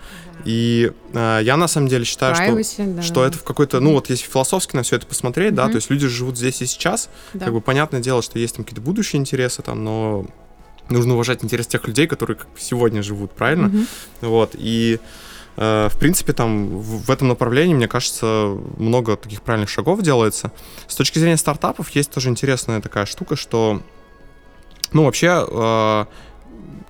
И 0.44 0.92
э, 1.12 1.40
я 1.42 1.56
на 1.56 1.66
самом 1.66 1.88
деле 1.88 2.04
считаю, 2.04 2.37
Privacy, 2.37 2.62
что, 2.62 2.84
да. 2.84 3.02
что 3.02 3.24
это 3.24 3.38
в 3.38 3.42
какой-то, 3.42 3.80
ну 3.80 3.94
вот 3.94 4.11
если 4.11 4.24
философски 4.24 4.76
на 4.76 4.82
все 4.82 4.96
это 4.96 5.06
посмотреть, 5.06 5.52
mm-hmm. 5.52 5.56
да, 5.56 5.68
то 5.68 5.74
есть 5.74 5.90
люди 5.90 6.06
живут 6.06 6.38
здесь 6.38 6.62
и 6.62 6.66
сейчас, 6.66 7.08
да. 7.34 7.46
как 7.46 7.54
бы 7.54 7.61
понятное 7.61 8.00
дело, 8.00 8.22
что 8.22 8.38
есть 8.38 8.54
там 8.54 8.64
какие-то 8.64 8.82
будущие 8.82 9.18
интересы 9.18 9.62
там, 9.62 9.82
но 9.82 10.26
нужно 10.88 11.14
уважать 11.14 11.42
интерес 11.42 11.66
тех 11.66 11.87
людей, 11.88 12.06
которые 12.06 12.37
как 12.37 12.46
сегодня 12.56 13.02
живут, 13.02 13.32
правильно? 13.32 13.66
Mm-hmm. 13.66 13.87
Вот 14.22 14.54
и 14.54 15.00
Э, 15.00 15.02
в 15.58 15.98
принципе, 15.98 16.32
там 16.32 16.78
в 16.78 17.10
этом 17.10 17.26
направлении, 17.26 17.74
мне 17.74 17.88
кажется, 17.88 18.56
много 18.76 19.16
таких 19.16 19.42
правильных 19.42 19.68
шагов 19.68 20.02
делается. 20.02 20.52
С 20.86 20.94
точки 20.94 21.18
зрения 21.18 21.36
стартапов 21.36 21.90
есть 21.90 22.12
тоже 22.12 22.28
интересная 22.28 22.80
такая 22.80 23.06
штука, 23.06 23.34
что, 23.34 23.82
ну, 24.92 25.04
вообще, 25.04 25.44
э, 25.48 26.04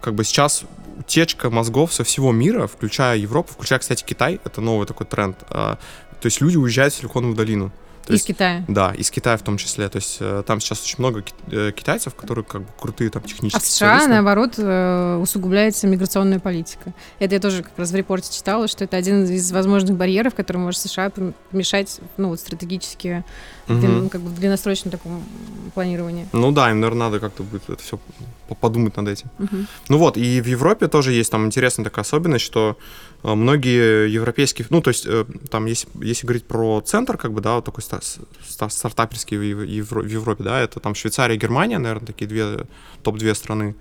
как 0.02 0.14
бы 0.14 0.22
сейчас 0.22 0.64
утечка 0.98 1.48
мозгов 1.48 1.94
со 1.94 2.04
всего 2.04 2.30
мира, 2.30 2.66
включая 2.66 3.16
Европу, 3.16 3.52
включая, 3.54 3.78
кстати, 3.78 4.04
Китай, 4.04 4.38
это 4.44 4.60
новый 4.60 4.86
такой 4.86 5.06
тренд. 5.06 5.38
Э, 5.48 5.76
то 6.20 6.26
есть 6.26 6.42
люди 6.42 6.58
уезжают 6.58 6.92
в 6.92 6.98
Силиконовую 6.98 7.36
долину. 7.36 7.72
То 8.08 8.14
из 8.14 8.20
есть, 8.20 8.26
Китая. 8.26 8.64
Да, 8.68 8.94
из 8.94 9.10
Китая 9.10 9.36
в 9.36 9.42
том 9.42 9.58
числе. 9.58 9.86
То 9.90 9.96
есть 9.96 10.16
э, 10.20 10.42
там 10.46 10.60
сейчас 10.60 10.82
очень 10.82 10.96
много 10.98 11.22
э, 11.50 11.72
китайцев, 11.72 12.14
которые 12.14 12.42
как 12.42 12.62
бы 12.62 12.68
крутые 12.80 13.10
там 13.10 13.22
технические. 13.22 13.58
А 13.58 13.60
в 13.60 13.66
США, 13.66 14.08
наоборот, 14.08 14.54
э, 14.56 15.18
усугубляется 15.20 15.86
миграционная 15.86 16.38
политика. 16.38 16.94
Это 17.18 17.34
я 17.34 17.40
тоже 17.40 17.62
как 17.62 17.78
раз 17.78 17.90
в 17.90 17.94
репорте 17.94 18.32
читала, 18.34 18.66
что 18.66 18.84
это 18.84 18.96
один 18.96 19.24
из 19.24 19.52
возможных 19.52 19.96
барьеров, 19.96 20.34
который 20.34 20.56
может 20.56 20.80
США 20.80 21.12
помешать, 21.50 22.00
ну, 22.16 22.30
вот 22.30 22.40
стратегически, 22.40 23.24
угу. 23.68 24.08
как 24.08 24.20
бы 24.20 24.30
в 24.30 24.38
длинносрочном 24.38 24.90
таком 24.90 25.22
планировании. 25.74 26.26
Ну 26.32 26.52
да, 26.52 26.70
им, 26.70 26.80
наверное, 26.80 27.08
надо 27.08 27.20
как-то 27.20 27.42
будет 27.42 27.68
это 27.68 27.82
все 27.82 27.98
подумать 28.60 28.96
над 28.96 29.08
этим. 29.08 29.30
Угу. 29.38 29.56
Ну 29.88 29.98
вот, 29.98 30.16
и 30.16 30.40
в 30.40 30.46
Европе 30.46 30.88
тоже 30.88 31.12
есть 31.12 31.30
там 31.30 31.46
интересная 31.46 31.84
такая 31.84 32.02
особенность, 32.04 32.44
что 32.44 32.76
многие 33.22 34.08
европейские, 34.08 34.66
ну, 34.70 34.80
то 34.80 34.88
есть 34.88 35.06
там, 35.50 35.66
если, 35.66 35.88
если 36.00 36.26
говорить 36.26 36.46
про 36.46 36.80
центр, 36.80 37.16
как 37.16 37.32
бы, 37.32 37.40
да, 37.40 37.56
вот 37.56 37.64
такой 37.64 37.82
стартаперский 38.68 39.36
в, 39.36 40.02
Европе, 40.06 40.44
да, 40.44 40.60
это 40.60 40.80
там 40.80 40.94
Швейцария 40.94 41.36
Германия, 41.36 41.78
наверное, 41.78 42.06
такие 42.06 42.26
две, 42.26 42.66
топ-две 43.02 43.34
страны. 43.34 43.74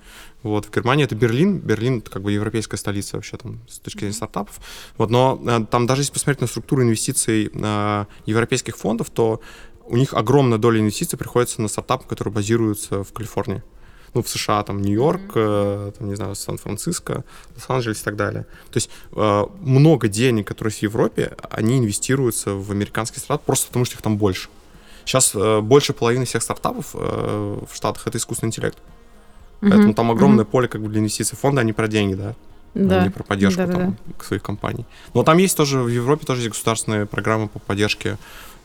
Вот, 0.43 0.65
в 0.65 0.71
Германии 0.71 1.04
это 1.04 1.15
Берлин, 1.15 1.58
Берлин 1.58 2.02
как 2.02 2.21
бы 2.21 2.32
европейская 2.32 2.78
столица 2.78 3.15
вообще 3.15 3.38
там 3.38 3.60
с 3.67 3.80
точки 3.80 4.00
зрения 4.00 4.13
стартапов. 4.13 4.60
Вот, 4.97 5.10
но 5.10 5.41
э, 5.45 5.65
там 5.69 5.88
даже 5.88 6.02
если 6.02 6.13
посмотреть 6.13 6.41
на 6.41 6.47
структуру 6.47 6.84
инвестиций 6.84 7.50
э, 7.52 8.06
европейских 8.28 8.78
фондов, 8.78 9.10
то 9.10 9.41
у 9.88 9.97
них 9.97 10.13
огромная 10.13 10.58
доля 10.58 10.80
инвестиций 10.80 11.17
приходится 11.17 11.62
на 11.62 11.67
стартапы, 11.67 12.08
которые 12.08 12.34
базируются 12.34 13.04
в 13.04 13.13
Калифорнии. 13.13 13.63
ну, 14.17 14.23
в 14.23 14.30
США, 14.30 14.63
там, 14.63 14.82
Нью-Йорк, 14.82 15.36
mm-hmm. 15.36 15.91
там, 15.97 16.08
не 16.10 16.15
знаю, 16.15 16.36
Сан-Франциско, 16.36 17.23
Лос-Анджелес 17.56 18.02
и 18.02 18.04
так 18.04 18.15
далее. 18.15 18.45
То 18.71 18.78
есть 18.78 18.89
много 19.12 20.08
денег, 20.08 20.47
которые 20.47 20.73
в 20.73 20.82
Европе, 20.82 21.36
они 21.50 21.78
инвестируются 21.78 22.54
в 22.54 22.71
американский 22.71 23.19
стартап 23.19 23.45
просто 23.45 23.67
потому, 23.67 23.86
что 23.86 23.95
их 23.95 24.02
там 24.02 24.17
больше. 24.17 24.50
Сейчас 25.06 25.36
больше 25.62 25.93
половины 25.93 26.26
всех 26.26 26.43
стартапов 26.43 26.93
в 26.93 27.69
Штатах— 27.73 28.04
это 28.08 28.17
искусственный 28.17 28.50
интеллект. 28.50 28.78
Mm-hmm. 28.78 29.69
Поэтому 29.69 29.93
там 29.93 30.12
огромное 30.12 30.45
mm-hmm. 30.45 30.50
поле 30.50 30.67
как 30.67 30.82
бы 30.82 30.89
для 30.89 31.00
инвестиций 31.00 31.38
фонда, 31.38 31.62
а 31.62 31.63
не 31.63 31.73
про 31.73 31.88
деньги, 31.88 32.15
да 32.15 32.36
да. 32.73 33.02
а 33.02 33.04
не 33.06 33.10
про 33.10 33.23
поддержку 33.23 33.65
да, 33.65 33.73
там, 33.73 33.97
да. 34.06 34.23
своих 34.23 34.43
компаний. 34.43 34.86
Но 35.15 35.23
там 35.23 35.38
есть 35.38 35.58
тоже, 35.58 35.80
в 35.80 35.88
Европе 35.88 36.26
тоже 36.26 36.41
есть 36.41 36.52
государственные 36.52 37.08
программы 37.08 37.47
по 37.47 37.58
поддержке 37.58 38.17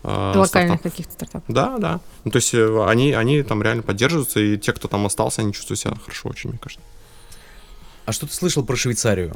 э, 0.02 0.32
Локальных 0.36 0.82
каких-то 0.82 1.12
стартапов. 1.12 1.44
Да, 1.48 1.78
да. 1.78 2.00
Ну, 2.24 2.30
то 2.30 2.36
есть 2.36 2.54
э, 2.54 2.84
они, 2.86 3.12
они 3.12 3.42
там 3.42 3.62
реально 3.62 3.82
поддерживаются, 3.82 4.40
и 4.40 4.56
те, 4.58 4.72
кто 4.72 4.88
там 4.88 5.06
остался, 5.06 5.42
они 5.42 5.52
чувствуют 5.52 5.80
себя 5.80 5.94
хорошо 5.94 6.28
очень, 6.28 6.50
мне 6.50 6.58
кажется. 6.58 6.84
А 8.04 8.12
что 8.12 8.26
ты 8.26 8.34
слышал 8.34 8.64
про 8.64 8.76
Швейцарию? 8.76 9.34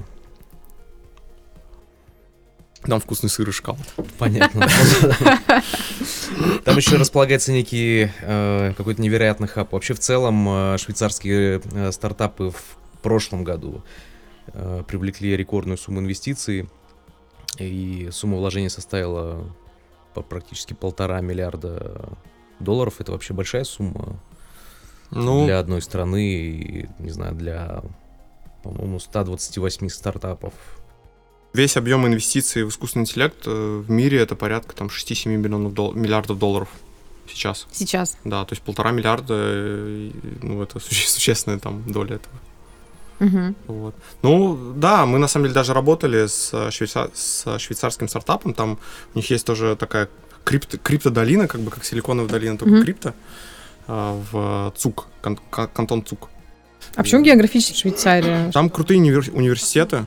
Там 2.82 3.00
вкусный 3.00 3.30
сыр 3.30 3.48
и 3.48 3.52
шоколад. 3.52 3.80
Понятно. 4.18 4.68
Там 6.64 6.76
еще 6.76 6.96
располагается 6.96 7.52
некий 7.52 8.10
э, 8.20 8.74
какой-то 8.76 9.02
невероятный 9.02 9.48
хаб. 9.48 9.72
Вообще 9.72 9.94
в 9.94 9.98
целом 9.98 10.78
швейцарские 10.78 11.62
стартапы 11.90 12.50
в 12.50 13.02
прошлом 13.02 13.44
году 13.44 13.82
привлекли 14.86 15.36
рекордную 15.36 15.78
сумму 15.78 16.00
инвестиций, 16.00 16.68
и 17.58 18.08
сумма 18.12 18.36
вложения 18.36 18.68
составила 18.68 19.44
по 20.16 20.22
практически 20.22 20.72
полтора 20.72 21.20
миллиарда 21.20 22.08
долларов. 22.58 22.94
Это 23.00 23.12
вообще 23.12 23.34
большая 23.34 23.64
сумма 23.64 24.18
ну, 25.10 25.44
для 25.44 25.58
одной 25.58 25.82
страны, 25.82 26.26
и, 26.26 26.88
не 26.98 27.10
знаю, 27.10 27.34
для, 27.34 27.82
по-моему, 28.62 28.98
128 28.98 29.88
стартапов. 29.90 30.54
Весь 31.52 31.76
объем 31.76 32.06
инвестиций 32.06 32.64
в 32.64 32.70
искусственный 32.70 33.02
интеллект 33.02 33.46
э, 33.46 33.82
в 33.86 33.90
мире 33.90 34.18
это 34.18 34.36
порядка 34.36 34.74
там 34.74 34.88
6-7 34.88 35.28
миллионов 35.36 35.74
дол- 35.74 35.92
миллиардов 35.92 36.38
долларов 36.38 36.68
сейчас. 37.28 37.66
Сейчас. 37.72 38.16
Да, 38.24 38.44
то 38.44 38.54
есть 38.54 38.62
полтора 38.62 38.92
миллиарда, 38.92 39.34
э, 39.36 40.10
ну 40.42 40.62
это 40.62 40.80
существенная 40.80 41.58
там 41.58 41.82
доля 41.90 42.16
этого. 42.16 42.34
Угу. 43.20 43.54
Вот. 43.68 43.94
Ну, 44.22 44.72
да, 44.76 45.06
мы 45.06 45.18
на 45.18 45.28
самом 45.28 45.46
деле 45.46 45.54
даже 45.54 45.72
работали 45.72 46.26
с, 46.26 46.70
швейцар... 46.70 47.10
с 47.14 47.58
швейцарским 47.58 48.08
стартапом. 48.08 48.54
Там 48.54 48.78
у 49.14 49.18
них 49.18 49.30
есть 49.30 49.46
тоже 49.46 49.76
такая 49.76 50.08
крипто... 50.44 50.78
криптодолина, 50.78 51.48
как 51.48 51.60
бы 51.60 51.70
как 51.70 51.84
силиконовая 51.84 52.30
долина, 52.30 52.58
только 52.58 52.74
угу. 52.74 52.82
крипто, 52.82 53.14
а, 53.88 54.20
в 54.30 54.72
ЦУК, 54.76 55.06
кан... 55.20 55.38
кантон 55.50 56.04
ЦУК. 56.04 56.28
А 56.94 57.02
почему 57.02 57.22
географически 57.22 57.78
Швейцария? 57.78 58.50
Там 58.52 58.70
крутые 58.70 59.00
универ... 59.00 59.24
университеты. 59.32 60.06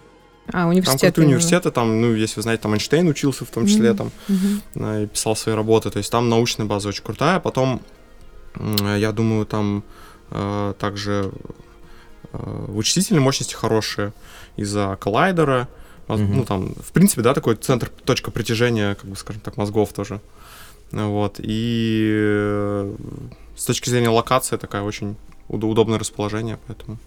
А, 0.51 0.67
университеты. 0.67 1.01
Там 1.01 1.11
крутые 1.11 1.27
университеты, 1.27 1.71
там, 1.71 2.01
ну, 2.01 2.13
если 2.13 2.37
вы 2.37 2.41
знаете, 2.43 2.63
там 2.63 2.73
Эйнштейн 2.73 3.07
учился 3.07 3.45
в 3.45 3.49
том 3.49 3.67
числе, 3.67 3.89
mm-hmm. 3.89 3.95
там, 3.95 4.11
mm-hmm. 4.27 5.03
и 5.03 5.07
писал 5.07 5.35
свои 5.35 5.55
работы, 5.55 5.89
то 5.91 5.97
есть 5.97 6.11
там 6.11 6.29
научная 6.29 6.65
база 6.65 6.89
очень 6.89 7.03
крутая. 7.03 7.39
Потом, 7.39 7.81
я 8.97 9.11
думаю, 9.11 9.45
там 9.45 9.83
э, 10.31 10.73
также 10.79 11.31
Э, 11.31 11.68
вычислительные 12.31 13.21
мощности 13.21 13.53
хорошие 13.53 14.13
из-за 14.55 14.97
коллайдера. 14.99 15.67
Mm-hmm. 16.07 16.33
Ну, 16.33 16.45
там, 16.45 16.73
в 16.73 16.91
принципе, 16.91 17.21
да, 17.21 17.33
такой 17.33 17.55
центр, 17.55 17.89
точка 18.03 18.31
притяжения, 18.31 18.95
как 18.95 19.09
бы, 19.09 19.15
скажем 19.15 19.41
так, 19.41 19.57
мозгов 19.57 19.93
тоже. 19.93 20.21
Вот. 20.91 21.35
И 21.37 22.09
э, 22.11 22.95
с 23.55 23.65
точки 23.65 23.89
зрения 23.89 24.09
локации 24.09 24.57
такая 24.57 24.81
очень 24.81 25.15
удобное 25.47 25.99
расположение, 25.99 26.57
поэтому... 26.67 26.97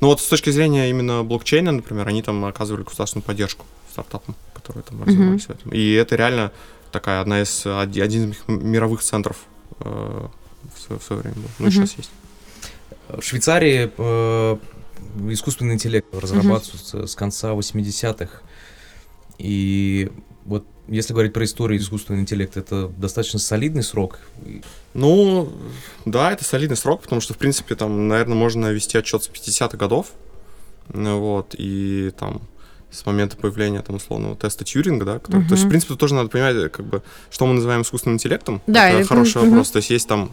Ну 0.00 0.08
вот 0.08 0.20
с 0.20 0.26
точки 0.26 0.50
зрения 0.50 0.90
именно 0.90 1.22
блокчейна, 1.22 1.72
например, 1.72 2.08
они 2.08 2.22
там 2.22 2.44
оказывали 2.44 2.82
государственную 2.82 3.24
поддержку 3.24 3.64
стартапам, 3.90 4.34
которые 4.54 4.82
там 4.82 5.02
развивались 5.02 5.44
mm-hmm. 5.44 5.46
в 5.46 5.60
этом. 5.60 5.72
И 5.72 5.92
это 5.92 6.16
реально 6.16 6.52
такая 6.92 7.20
одна 7.20 7.42
из, 7.42 7.66
один 7.66 8.30
из 8.30 8.36
мировых 8.46 9.02
центров 9.02 9.36
э, 9.80 10.28
в, 10.74 10.80
свое, 10.80 10.98
в 10.98 11.04
свое 11.04 11.22
время 11.22 11.36
был. 11.36 11.50
Ну, 11.58 11.66
mm-hmm. 11.66 11.70
сейчас 11.70 11.92
есть. 11.96 12.10
В 13.08 13.22
Швейцарии 13.22 13.90
э, 13.96 14.56
искусственный 15.30 15.74
интеллект 15.74 16.06
разрабатывается 16.12 16.98
угу. 16.98 17.06
с 17.06 17.14
конца 17.14 17.52
80-х. 17.52 18.40
И 19.38 20.10
вот 20.44 20.64
если 20.88 21.12
говорить 21.12 21.32
про 21.32 21.44
историю 21.44 21.80
искусственного 21.80 22.22
интеллекта, 22.22 22.60
это 22.60 22.88
достаточно 22.88 23.38
солидный 23.38 23.82
срок. 23.82 24.20
Ну, 24.94 25.52
да, 26.04 26.32
это 26.32 26.44
солидный 26.44 26.76
срок, 26.76 27.02
потому 27.02 27.20
что, 27.20 27.34
в 27.34 27.38
принципе, 27.38 27.74
там, 27.74 28.08
наверное, 28.08 28.36
можно 28.36 28.68
вести 28.68 28.96
отчет 28.96 29.24
с 29.24 29.28
50-х 29.28 29.76
годов. 29.76 30.12
Вот, 30.88 31.54
и 31.58 32.12
там 32.16 32.42
с 32.92 33.04
момента 33.04 33.36
появления, 33.36 33.82
там, 33.82 33.96
условного 33.96 34.36
теста 34.36 34.64
Тьюринга, 34.64 35.04
да, 35.04 35.18
который, 35.18 35.42
uh-huh. 35.42 35.48
то 35.48 35.54
есть, 35.54 35.64
в 35.64 35.68
принципе, 35.68 35.96
тоже 35.96 36.14
надо 36.14 36.28
понимать, 36.28 36.70
как 36.70 36.86
бы, 36.86 37.02
что 37.30 37.46
мы 37.46 37.54
называем 37.54 37.82
искусственным 37.82 38.14
интеллектом. 38.14 38.62
Да, 38.68 38.88
это, 38.88 39.00
это 39.00 39.08
хороший 39.08 39.42
uh-huh. 39.42 39.50
вопрос. 39.50 39.70
То 39.72 39.78
есть 39.78 39.90
есть 39.90 40.08
там 40.08 40.32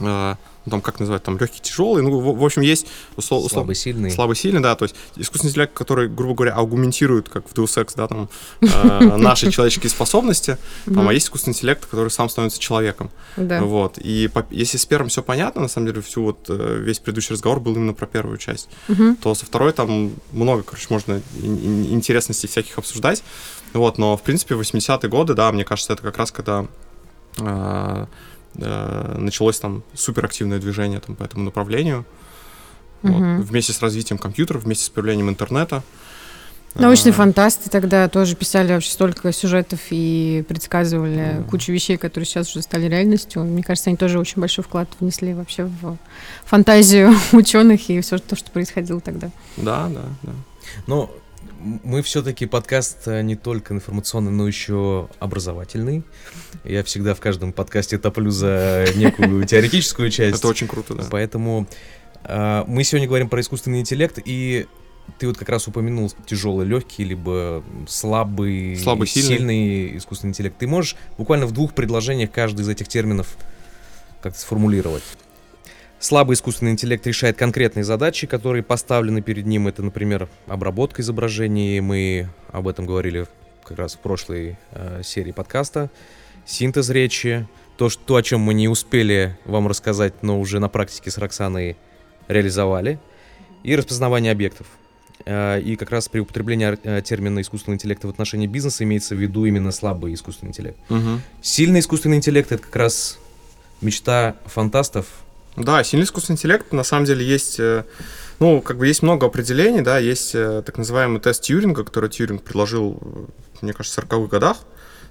э, 0.00 0.36
ну, 0.66 0.70
там, 0.70 0.82
как 0.82 1.00
называть, 1.00 1.22
там, 1.22 1.38
легкий, 1.38 1.60
тяжелый, 1.60 2.02
ну, 2.02 2.20
в, 2.20 2.38
в 2.38 2.44
общем, 2.44 2.62
есть 2.62 2.86
услов, 3.16 3.44
услов, 3.44 3.52
слабый, 3.52 3.74
сильный. 3.74 4.10
Слабый, 4.10 4.36
сильный, 4.36 4.60
да, 4.60 4.74
то 4.74 4.84
есть 4.84 4.94
искусственный 5.16 5.50
интеллект, 5.50 5.72
который, 5.72 6.08
грубо 6.08 6.34
говоря, 6.34 6.54
аргументирует, 6.54 7.28
как 7.28 7.48
в 7.48 7.54
Deus 7.54 7.82
Ex, 7.82 7.92
да, 7.96 8.06
там, 8.08 8.28
э, 8.60 9.16
наши 9.16 9.50
человеческие 9.50 9.90
способности, 9.90 10.58
там, 10.84 11.08
а 11.08 11.14
есть 11.14 11.26
искусственный 11.26 11.54
интеллект, 11.54 11.86
который 11.86 12.10
сам 12.10 12.28
становится 12.28 12.60
человеком, 12.60 13.10
вот, 13.36 13.98
и 13.98 14.30
если 14.50 14.76
с 14.76 14.86
первым 14.86 15.08
все 15.08 15.22
понятно, 15.22 15.62
на 15.62 15.68
самом 15.68 15.86
деле, 15.86 16.02
всю 16.02 16.24
вот, 16.24 16.46
э, 16.48 16.78
весь 16.80 16.98
предыдущий 16.98 17.32
разговор 17.32 17.60
был 17.60 17.74
именно 17.74 17.94
про 17.94 18.06
первую 18.06 18.36
часть, 18.36 18.68
то 19.22 19.34
со 19.34 19.46
второй 19.46 19.72
там 19.72 20.12
много, 20.32 20.62
короче, 20.62 20.86
можно 20.90 21.22
интересностей 21.42 22.48
всяких 22.48 22.78
обсуждать, 22.78 23.22
вот, 23.72 23.98
но, 23.98 24.16
в 24.16 24.22
принципе, 24.22 24.54
80-е 24.54 25.08
годы, 25.08 25.34
да, 25.34 25.50
мне 25.52 25.64
кажется, 25.64 25.92
это 25.92 26.02
как 26.02 26.18
раз 26.18 26.32
когда 26.32 26.66
э, 27.38 28.06
началось 28.54 29.60
там 29.60 29.82
суперактивное 29.94 30.58
движение 30.58 31.00
там, 31.00 31.16
по 31.16 31.24
этому 31.24 31.44
направлению. 31.44 32.04
Угу. 33.02 33.12
Вот, 33.12 33.44
вместе 33.46 33.72
с 33.72 33.80
развитием 33.80 34.18
компьютеров, 34.18 34.64
вместе 34.64 34.84
с 34.84 34.88
появлением 34.90 35.30
интернета. 35.30 35.82
Научные 36.74 37.10
а, 37.10 37.14
фантасты 37.14 37.68
тогда 37.68 38.08
тоже 38.08 38.36
писали 38.36 38.72
вообще 38.72 38.90
столько 38.90 39.32
сюжетов 39.32 39.80
и 39.90 40.44
предсказывали 40.48 41.38
mm. 41.38 41.48
кучу 41.50 41.72
вещей, 41.72 41.96
которые 41.96 42.26
сейчас 42.26 42.50
уже 42.50 42.62
стали 42.62 42.86
реальностью. 42.86 43.42
Мне 43.42 43.64
кажется, 43.64 43.90
они 43.90 43.96
тоже 43.96 44.20
очень 44.20 44.40
большой 44.40 44.62
вклад 44.62 44.88
внесли 45.00 45.34
вообще 45.34 45.64
в 45.64 45.96
фантазию 46.44 47.12
ученых 47.32 47.90
и 47.90 48.00
все 48.00 48.18
то, 48.18 48.36
что 48.36 48.52
происходило 48.52 49.00
тогда. 49.00 49.30
Да, 49.56 49.88
да, 49.88 50.02
да. 50.22 50.32
Но 50.86 51.10
мы 51.60 52.02
все-таки 52.02 52.46
подкаст 52.46 53.06
э, 53.06 53.22
не 53.22 53.36
только 53.36 53.74
информационный, 53.74 54.30
но 54.30 54.46
еще 54.46 55.08
образовательный. 55.18 56.02
Я 56.64 56.82
всегда 56.84 57.14
в 57.14 57.20
каждом 57.20 57.52
подкасте 57.52 57.98
топлю 57.98 58.30
за 58.30 58.86
некую 58.94 59.44
теоретическую 59.46 60.10
часть. 60.10 60.38
Это 60.38 60.48
очень 60.48 60.66
круто, 60.66 60.94
да. 60.94 61.04
Поэтому 61.10 61.66
э, 62.24 62.64
мы 62.66 62.84
сегодня 62.84 63.06
говорим 63.06 63.28
про 63.28 63.40
искусственный 63.40 63.80
интеллект, 63.80 64.18
и 64.24 64.66
ты 65.18 65.26
вот 65.26 65.36
как 65.36 65.48
раз 65.48 65.66
упомянул 65.68 66.10
тяжелый, 66.26 66.66
легкий, 66.66 67.04
либо 67.04 67.62
слабый, 67.88 68.76
слабый 68.76 69.06
сильный. 69.06 69.36
сильный 69.36 69.96
искусственный 69.98 70.30
интеллект. 70.30 70.56
Ты 70.58 70.66
можешь 70.66 70.96
буквально 71.18 71.46
в 71.46 71.52
двух 71.52 71.74
предложениях 71.74 72.30
каждый 72.30 72.62
из 72.62 72.68
этих 72.68 72.88
терминов 72.88 73.36
как-то 74.22 74.38
сформулировать? 74.38 75.02
Слабый 76.00 76.32
искусственный 76.32 76.72
интеллект 76.72 77.06
решает 77.06 77.36
конкретные 77.36 77.84
задачи, 77.84 78.26
которые 78.26 78.62
поставлены 78.62 79.20
перед 79.20 79.44
ним. 79.44 79.68
Это, 79.68 79.82
например, 79.82 80.30
обработка 80.46 81.02
изображений. 81.02 81.78
Мы 81.80 82.30
об 82.50 82.68
этом 82.68 82.86
говорили 82.86 83.26
как 83.62 83.76
раз 83.76 83.96
в 83.96 83.98
прошлой 83.98 84.56
э, 84.70 85.02
серии 85.04 85.32
подкаста. 85.32 85.90
Синтез 86.46 86.88
речи. 86.88 87.46
То, 87.76 87.90
что, 87.90 88.02
то, 88.02 88.16
о 88.16 88.22
чем 88.22 88.40
мы 88.40 88.54
не 88.54 88.66
успели 88.66 89.36
вам 89.44 89.68
рассказать, 89.68 90.22
но 90.22 90.40
уже 90.40 90.58
на 90.58 90.70
практике 90.70 91.10
с 91.10 91.18
Роксаной 91.18 91.76
реализовали. 92.28 92.98
И 93.62 93.76
распознавание 93.76 94.32
объектов. 94.32 94.68
Э, 95.26 95.60
и 95.60 95.76
как 95.76 95.90
раз 95.90 96.08
при 96.08 96.20
употреблении 96.20 96.78
э, 96.82 97.02
термина 97.02 97.42
искусственного 97.42 97.76
интеллекта 97.76 98.06
в 98.06 98.10
отношении 98.10 98.46
бизнеса 98.46 98.84
имеется 98.84 99.14
в 99.14 99.18
виду 99.18 99.44
именно 99.44 99.70
слабый 99.70 100.14
искусственный 100.14 100.48
интеллект. 100.48 100.78
Угу. 100.88 101.20
Сильный 101.42 101.80
искусственный 101.80 102.16
интеллект— 102.16 102.50
это 102.52 102.62
как 102.62 102.76
раз 102.76 103.18
мечта 103.82 104.36
фантастов, 104.46 105.06
да, 105.64 105.82
сильный 105.84 106.04
искусственный 106.04 106.34
интеллект, 106.34 106.72
на 106.72 106.82
самом 106.82 107.04
деле, 107.04 107.24
есть, 107.24 107.58
э, 107.60 107.84
ну, 108.38 108.60
как 108.60 108.78
бы 108.78 108.86
есть 108.86 109.02
много 109.02 109.26
определений, 109.26 109.80
да, 109.80 109.98
есть 109.98 110.34
э, 110.34 110.62
так 110.64 110.78
называемый 110.78 111.20
тест 111.20 111.42
Тьюринга, 111.42 111.84
который 111.84 112.10
Тьюринг 112.10 112.42
предложил, 112.42 112.98
э, 113.00 113.26
мне 113.62 113.72
кажется, 113.72 114.00
в 114.00 114.04
40-х 114.04 114.28
годах, 114.28 114.58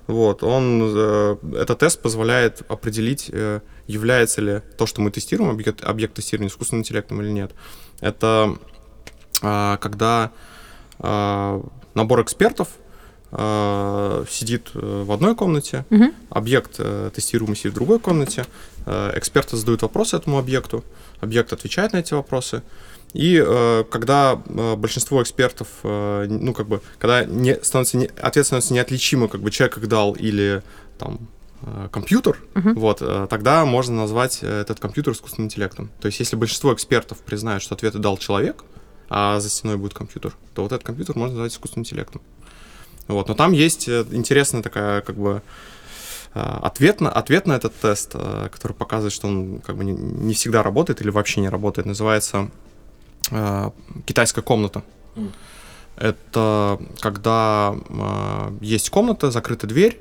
вот, 0.08 0.42
он, 0.42 0.82
этот 1.56 1.80
тест 1.80 2.02
позволяет 2.02 2.64
определить, 2.68 3.30
является 3.86 4.42
ли 4.42 4.62
то, 4.76 4.88
что 4.88 5.02
мы 5.02 5.12
тестируем, 5.12 5.52
объект, 5.52 5.84
объект 5.84 6.16
тестирования 6.16 6.50
искусственным 6.50 6.82
интеллектом 6.82 7.22
или 7.22 7.30
нет. 7.30 7.52
Это 8.02 8.58
когда 9.40 10.32
набор 11.94 12.22
экспертов 12.22 12.70
э, 12.70 12.79
сидит 13.32 14.70
э, 14.74 15.04
в 15.06 15.12
одной 15.12 15.36
комнате, 15.36 15.86
Мгм. 15.90 16.14
объект 16.30 16.76
э, 16.80 17.12
тестируемый 17.14 17.56
сидит 17.56 17.74
в 17.74 17.76
другой 17.76 18.00
комнате, 18.00 18.46
э, 18.86 19.14
эксперты 19.16 19.56
задают 19.56 19.82
вопросы 19.84 20.16
этому 20.18 20.40
объекту, 20.40 20.84
объект 21.22 21.54
отвечает 21.54 21.94
на 21.94 21.98
эти 21.98 22.14
вопросы. 22.14 22.64
И 23.14 23.42
э, 23.44 23.84
когда 23.90 24.40
э, 24.48 24.76
большинство 24.76 25.22
экспертов, 25.22 25.68
э, 25.84 26.26
ну, 26.30 26.54
как 26.54 26.68
бы, 26.68 26.82
когда 27.00 27.26
не, 27.26 27.56
становится 27.64 27.98
не, 27.98 28.06
ответ 28.22 28.46
становится 28.46 28.74
неотличимым, 28.74 29.30
как 29.30 29.42
бы 29.42 29.52
человек 29.52 29.78
их 29.78 29.88
дал 29.88 30.14
или 30.14 30.62
там 30.98 31.28
э, 31.62 31.88
компьютер, 31.92 32.38
Мгм. 32.56 32.74
вот, 32.76 33.00
э, 33.02 33.28
тогда 33.30 33.66
можно 33.66 33.96
назвать 33.96 34.40
э, 34.42 34.62
этот 34.62 34.80
компьютер 34.80 35.14
искусственным 35.14 35.48
интеллектом. 35.48 35.90
То 36.02 36.06
есть, 36.08 36.20
если 36.20 36.36
большинство 36.36 36.74
экспертов 36.74 37.18
признают, 37.20 37.62
что 37.64 37.76
ответы 37.76 37.98
дал 38.00 38.18
человек, 38.18 38.64
а 39.12 39.40
за 39.40 39.50
стеной 39.50 39.78
будет 39.78 39.96
компьютер, 39.96 40.34
то 40.54 40.62
вот 40.62 40.72
этот 40.72 40.86
компьютер 40.86 41.18
можно 41.18 41.34
назвать 41.36 41.54
искусственным 41.54 41.84
интеллектом. 41.84 42.22
Вот, 43.10 43.28
но 43.28 43.34
там 43.34 43.54
есть 43.54 43.88
э, 43.90 44.06
интересная 44.12 44.62
такая, 44.62 45.02
как 45.02 45.16
бы, 45.16 45.42
э, 46.36 46.40
ответ 46.62 47.02
на, 47.02 47.12
ответ 47.12 47.48
на 47.48 47.54
этот 47.54 47.74
тест, 47.76 48.12
э, 48.14 48.50
который 48.52 48.74
показывает, 48.74 49.12
что 49.12 49.28
он 49.28 49.62
как 49.66 49.76
бы 49.78 49.84
не, 49.84 49.94
не 49.94 50.36
всегда 50.36 50.62
работает 50.62 51.02
или 51.02 51.10
вообще 51.10 51.42
не 51.42 51.50
работает, 51.50 51.88
называется 51.88 52.52
э, 53.32 53.72
китайская 54.06 54.44
комната. 54.44 54.84
Мгм. 55.16 55.32
Это 55.98 56.80
когда 57.00 57.76
э, 57.90 58.52
есть 58.62 58.92
комната, 58.92 59.32
закрыта 59.32 59.66
дверь, 59.66 60.00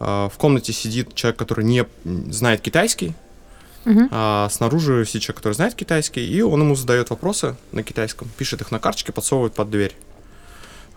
э, 0.00 0.28
в 0.28 0.36
комнате 0.36 0.72
сидит 0.72 1.14
человек, 1.14 1.38
который 1.38 1.64
не 1.64 1.86
знает 2.04 2.60
китайский, 2.60 3.14
Мгм. 3.84 4.08
а 4.10 4.48
снаружи 4.50 5.04
сидит 5.06 5.22
человек, 5.22 5.36
который 5.38 5.54
знает 5.54 5.74
китайский, 5.76 6.26
и 6.26 6.42
он 6.42 6.60
ему 6.60 6.74
задает 6.74 7.10
вопросы 7.10 7.54
на 7.70 7.84
китайском, 7.84 8.28
пишет 8.36 8.60
их 8.60 8.72
на 8.72 8.80
карточке, 8.80 9.12
подсовывает 9.12 9.54
под 9.54 9.70
дверь. 9.70 9.96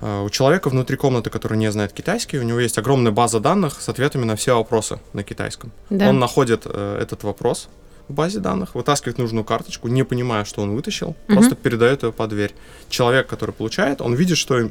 А, 0.01 0.23
У 0.23 0.29
человека 0.29 0.69
внутри 0.69 0.97
комнаты, 0.97 1.29
который 1.29 1.57
не 1.57 1.71
знает 1.71 1.93
китайский, 1.93 2.37
у 2.39 2.43
него 2.43 2.59
есть 2.59 2.77
огромная 2.77 3.11
база 3.11 3.39
данных 3.39 3.81
с 3.81 3.89
ответами 3.89 4.25
на 4.25 4.35
все 4.35 4.55
вопросы 4.55 4.99
на 5.13 5.23
китайском. 5.23 5.71
Да. 5.89 6.09
Он 6.09 6.19
находит 6.19 6.63
э, 6.65 6.99
этот 7.01 7.23
вопрос 7.23 7.69
в 8.07 8.13
базе 8.13 8.39
данных, 8.39 8.75
вытаскивает 8.75 9.17
нужную 9.17 9.43
карточку, 9.43 9.87
не 9.87 10.03
понимая, 10.03 10.45
что 10.45 10.61
он 10.61 10.75
вытащил, 10.75 11.15
Мгм. 11.27 11.37
просто 11.37 11.55
передает 11.55 12.03
ее 12.03 12.11
под 12.11 12.29
дверь. 12.29 12.53
Человек, 12.89 13.27
который 13.27 13.51
получает, 13.51 14.01
он 14.01 14.13
видит, 14.13 14.37
что 14.37 14.69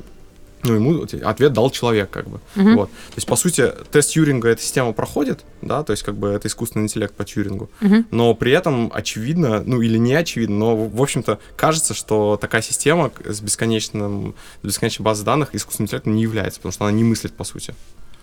ну, 0.64 0.74
ему 0.74 1.06
ответ 1.22 1.52
дал 1.52 1.70
человек, 1.70 2.10
как 2.10 2.28
бы. 2.28 2.40
Мгм. 2.54 2.76
Вот. 2.76 2.90
То 2.90 3.14
есть, 3.16 3.26
по 3.28 3.36
сути, 3.36 3.72
тест 3.90 4.10
Тьюринга 4.10 4.48
эта 4.48 4.62
система 4.62 4.92
проходит, 4.92 5.44
да, 5.62 5.82
то 5.82 5.92
есть, 5.92 6.02
как 6.02 6.16
бы 6.16 6.28
это 6.28 6.48
искусственный 6.48 6.84
интеллект 6.84 7.14
по 7.14 7.24
Тьюрингу, 7.24 7.70
Мгм. 7.80 8.06
но 8.10 8.34
при 8.34 8.52
этом 8.52 8.90
очевидно, 8.92 9.62
ну 9.64 9.80
или 9.82 9.98
не 9.98 10.14
очевидно, 10.14 10.56
но, 10.56 10.76
в 10.76 11.00
общем-то, 11.02 11.38
кажется, 11.56 11.94
что 11.94 12.38
такая 12.40 12.62
система 12.62 13.12
с 13.24 13.40
бесконечным, 13.40 14.34
с 14.62 14.66
бесконечной 14.66 15.04
базой 15.04 15.24
данных 15.24 15.54
искусственным 15.54 15.86
интеллектом 15.86 16.14
не 16.16 16.22
является, 16.22 16.58
потому 16.60 16.72
что 16.72 16.84
она 16.84 16.92
не 16.92 17.04
мыслит, 17.04 17.32
по 17.34 17.44
сути. 17.44 17.74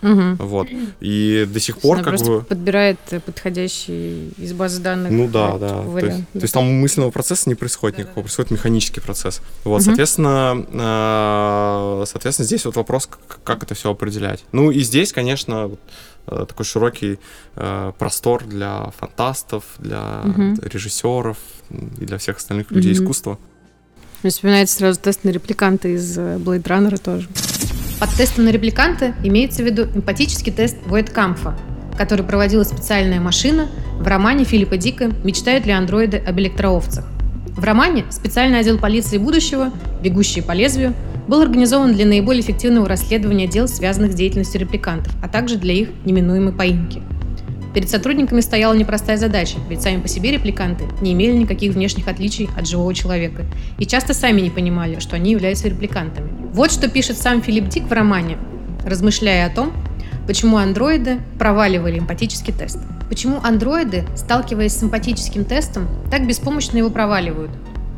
Мгм. 0.02 0.36
Вот. 0.36 0.68
И 1.00 1.48
до 1.48 1.60
сих 1.60 1.78
пор, 1.78 1.96
она 1.96 2.04
как 2.04 2.10
просто 2.14 2.30
бы... 2.30 2.42
подбирает 2.42 2.98
э, 3.10 3.20
подходящий 3.20 4.30
из 4.36 4.52
базы 4.52 4.82
данных 4.82 5.12
Ну 5.12 5.28
да, 5.28 5.56
да. 5.58 5.84
То 5.84 5.98
есть, 5.98 6.18
то 6.32 6.38
есть 6.40 6.54
там 6.54 6.64
мысленного 6.64 7.10
процесса 7.12 7.48
не 7.48 7.54
происходит 7.54 7.98
никакого, 7.98 8.24
происходит 8.24 8.50
механический 8.50 9.00
процесс. 9.00 9.40
Вот, 9.64 9.76
Мгм. 9.76 9.84
соответственно, 9.84 10.66
э, 10.72 12.04
соответственно, 12.06 12.46
здесь 12.46 12.64
вот 12.64 12.76
вопрос, 12.76 13.08
как 13.44 13.62
это 13.62 13.74
все 13.74 13.90
определять. 13.90 14.44
Ну 14.52 14.70
и 14.70 14.80
здесь, 14.80 15.12
конечно, 15.12 15.70
э, 16.26 16.44
такой 16.48 16.64
широкий 16.66 17.18
э, 17.56 17.92
простор 17.98 18.44
для 18.44 18.90
фантастов, 18.98 19.64
для 19.78 20.20
Мгм. 20.24 20.58
режиссеров 20.62 21.36
и 21.70 22.04
для 22.04 22.18
всех 22.18 22.38
остальных 22.38 22.70
людей 22.70 22.92
Мгм. 22.92 23.02
искусства. 23.02 23.38
Мне 24.22 24.30
вспоминается 24.30 24.76
сразу 24.76 25.00
тест 25.00 25.24
на 25.24 25.30
репликанта 25.30 25.88
из 25.88 26.16
э, 26.18 26.36
Blade 26.38 26.62
Runner 26.62 26.96
тоже. 26.98 27.28
Под 28.02 28.10
тестом 28.16 28.46
на 28.46 28.48
репликанта 28.48 29.14
имеется 29.22 29.62
в 29.62 29.64
виду 29.64 29.84
эмпатический 29.84 30.50
тест 30.50 30.76
Войткамфа, 30.86 31.56
который 31.96 32.26
проводила 32.26 32.64
специальная 32.64 33.20
машина 33.20 33.68
в 34.00 34.04
романе 34.04 34.42
Филиппа 34.42 34.76
Дика 34.76 35.12
«Мечтают 35.22 35.66
ли 35.66 35.70
андроиды 35.70 36.16
об 36.16 36.36
электроовцах». 36.40 37.06
В 37.56 37.62
романе 37.62 38.04
специальный 38.10 38.58
отдел 38.58 38.78
полиции 38.78 39.18
будущего, 39.18 39.70
бегущие 40.02 40.42
по 40.42 40.50
лезвию, 40.50 40.94
был 41.28 41.42
организован 41.42 41.92
для 41.92 42.04
наиболее 42.04 42.42
эффективного 42.42 42.88
расследования 42.88 43.46
дел, 43.46 43.68
связанных 43.68 44.10
с 44.10 44.16
деятельностью 44.16 44.60
репликантов, 44.60 45.12
а 45.22 45.28
также 45.28 45.56
для 45.56 45.74
их 45.74 45.90
неминуемой 46.04 46.52
поимки. 46.52 47.02
Перед 47.74 47.88
сотрудниками 47.88 48.40
стояла 48.40 48.74
непростая 48.74 49.16
задача, 49.16 49.58
ведь 49.68 49.80
сами 49.80 50.00
по 50.00 50.08
себе 50.08 50.32
репликанты 50.32 50.84
не 51.00 51.14
имели 51.14 51.32
никаких 51.32 51.72
внешних 51.72 52.06
отличий 52.06 52.50
от 52.56 52.68
живого 52.68 52.92
человека 52.92 53.46
и 53.78 53.86
часто 53.86 54.12
сами 54.12 54.42
не 54.42 54.50
понимали, 54.50 55.00
что 55.00 55.16
они 55.16 55.30
являются 55.30 55.68
репликантами. 55.68 56.30
Вот 56.52 56.70
что 56.70 56.88
пишет 56.90 57.16
сам 57.16 57.40
Филипп 57.40 57.68
Дик 57.68 57.84
в 57.84 57.92
романе, 57.92 58.36
размышляя 58.84 59.46
о 59.46 59.54
том, 59.54 59.72
почему 60.26 60.58
андроиды 60.58 61.18
проваливали 61.38 61.98
эмпатический 61.98 62.52
тест. 62.52 62.78
Почему 63.08 63.40
андроиды, 63.42 64.04
сталкиваясь 64.16 64.76
с 64.76 64.82
эмпатическим 64.82 65.44
тестом, 65.44 65.88
так 66.10 66.26
беспомощно 66.26 66.78
его 66.78 66.90
проваливают? 66.90 67.50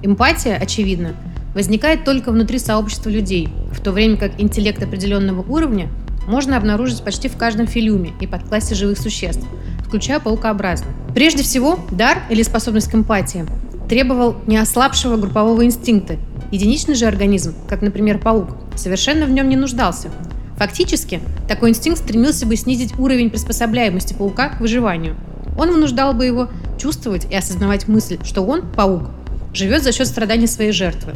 Эмпатия, 0.02 0.56
очевидно, 0.56 1.14
возникает 1.54 2.04
только 2.04 2.30
внутри 2.30 2.58
сообщества 2.58 3.10
людей, 3.10 3.48
в 3.72 3.80
то 3.80 3.90
время 3.90 4.16
как 4.16 4.40
интеллект 4.40 4.82
определенного 4.82 5.42
уровня 5.42 5.88
можно 6.26 6.56
обнаружить 6.56 7.02
почти 7.02 7.28
в 7.28 7.37
каждом 7.37 7.66
филиуме 7.66 8.12
и 8.20 8.26
подклассе 8.26 8.74
живых 8.74 8.98
существ, 8.98 9.46
включая 9.84 10.20
паукообразных. 10.20 10.90
Прежде 11.14 11.42
всего, 11.42 11.78
дар 11.90 12.22
или 12.30 12.42
способность 12.42 12.90
к 12.90 12.94
эмпатии 12.94 13.46
требовал 13.88 14.37
не 14.46 14.56
ослабшего 14.56 15.16
группового 15.16 15.64
инстинкта. 15.64 16.16
Единичный 16.50 16.94
же 16.94 17.06
организм, 17.06 17.54
как, 17.68 17.82
например, 17.82 18.18
паук, 18.18 18.56
совершенно 18.76 19.26
в 19.26 19.30
нем 19.30 19.48
не 19.48 19.56
нуждался. 19.56 20.10
Фактически, 20.56 21.20
такой 21.48 21.70
инстинкт 21.70 22.00
стремился 22.00 22.46
бы 22.46 22.56
снизить 22.56 22.98
уровень 22.98 23.30
приспособляемости 23.30 24.14
паука 24.14 24.50
к 24.50 24.60
выживанию. 24.60 25.16
Он 25.58 25.70
вынуждал 25.70 26.14
бы 26.14 26.24
его 26.24 26.48
чувствовать 26.78 27.26
и 27.30 27.34
осознавать 27.34 27.88
мысль, 27.88 28.18
что 28.24 28.42
он, 28.42 28.62
паук, 28.62 29.10
живет 29.52 29.82
за 29.82 29.92
счет 29.92 30.06
страданий 30.06 30.46
своей 30.46 30.72
жертвы. 30.72 31.14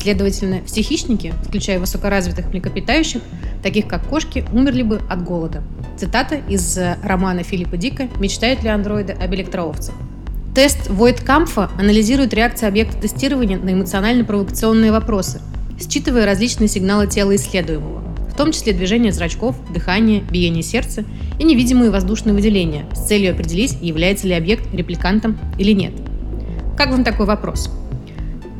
Следовательно, 0.00 0.62
все 0.64 0.80
хищники, 0.80 1.34
включая 1.44 1.78
высокоразвитых 1.78 2.48
млекопитающих, 2.48 3.20
таких 3.62 3.86
как 3.86 4.02
кошки, 4.06 4.46
умерли 4.50 4.82
бы 4.82 4.98
от 5.10 5.22
голода. 5.22 5.62
Цитата 5.98 6.36
из 6.48 6.78
э, 6.78 6.96
романа 7.02 7.42
Филиппа 7.42 7.76
Дика 7.76 8.08
«Мечтают 8.18 8.62
ли 8.62 8.70
андроиды 8.70 9.12
об 9.12 9.34
электроовцах». 9.34 9.94
Тест 10.54 10.88
Войткамфа 10.88 11.70
анализирует 11.78 12.32
реакции 12.32 12.66
объекта 12.66 12.96
тестирования 12.96 13.58
на 13.58 13.74
эмоционально-провокационные 13.74 14.90
вопросы, 14.90 15.42
считывая 15.78 16.24
различные 16.24 16.68
сигналы 16.68 17.06
тела 17.06 17.36
исследуемого, 17.36 18.02
в 18.30 18.34
том 18.34 18.52
числе 18.52 18.72
движение 18.72 19.12
зрачков, 19.12 19.54
дыхание, 19.70 20.22
биение 20.22 20.62
сердца 20.62 21.04
и 21.38 21.44
невидимые 21.44 21.90
воздушные 21.90 22.32
выделения, 22.32 22.86
с 22.94 23.06
целью 23.06 23.32
определить, 23.32 23.76
является 23.82 24.26
ли 24.26 24.32
объект 24.32 24.64
репликантом 24.72 25.38
или 25.58 25.72
нет. 25.72 25.92
Как 26.78 26.88
вам 26.90 27.04
такой 27.04 27.26
вопрос? 27.26 27.70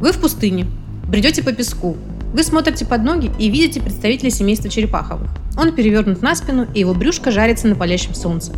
Вы 0.01 0.13
в 0.13 0.21
пустыне, 0.21 0.67
бредете 1.11 1.43
по 1.43 1.53
песку, 1.53 1.97
вы 2.33 2.43
смотрите 2.43 2.87
под 2.87 3.03
ноги 3.03 3.31
и 3.39 3.51
видите 3.51 3.81
представителя 3.81 4.31
семейства 4.31 4.71
черепаховых. 4.71 5.29
Он 5.59 5.75
перевернут 5.75 6.23
на 6.23 6.35
спину, 6.37 6.67
и 6.75 6.81
его 6.81 6.95
брюшко 6.95 7.31
жарится 7.31 7.67
на 7.67 7.75
палящем 7.75 8.15
солнце. 8.15 8.53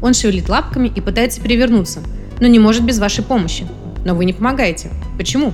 Он 0.00 0.14
шевелит 0.14 0.48
лапками 0.48 0.88
и 0.94 1.00
пытается 1.00 1.40
перевернуться, 1.40 2.00
но 2.40 2.46
не 2.46 2.60
может 2.60 2.84
без 2.84 2.98
вашей 3.00 3.24
помощи. 3.24 3.66
Но 4.04 4.14
вы 4.14 4.24
не 4.24 4.32
помогаете. 4.32 4.90
Почему? 5.16 5.52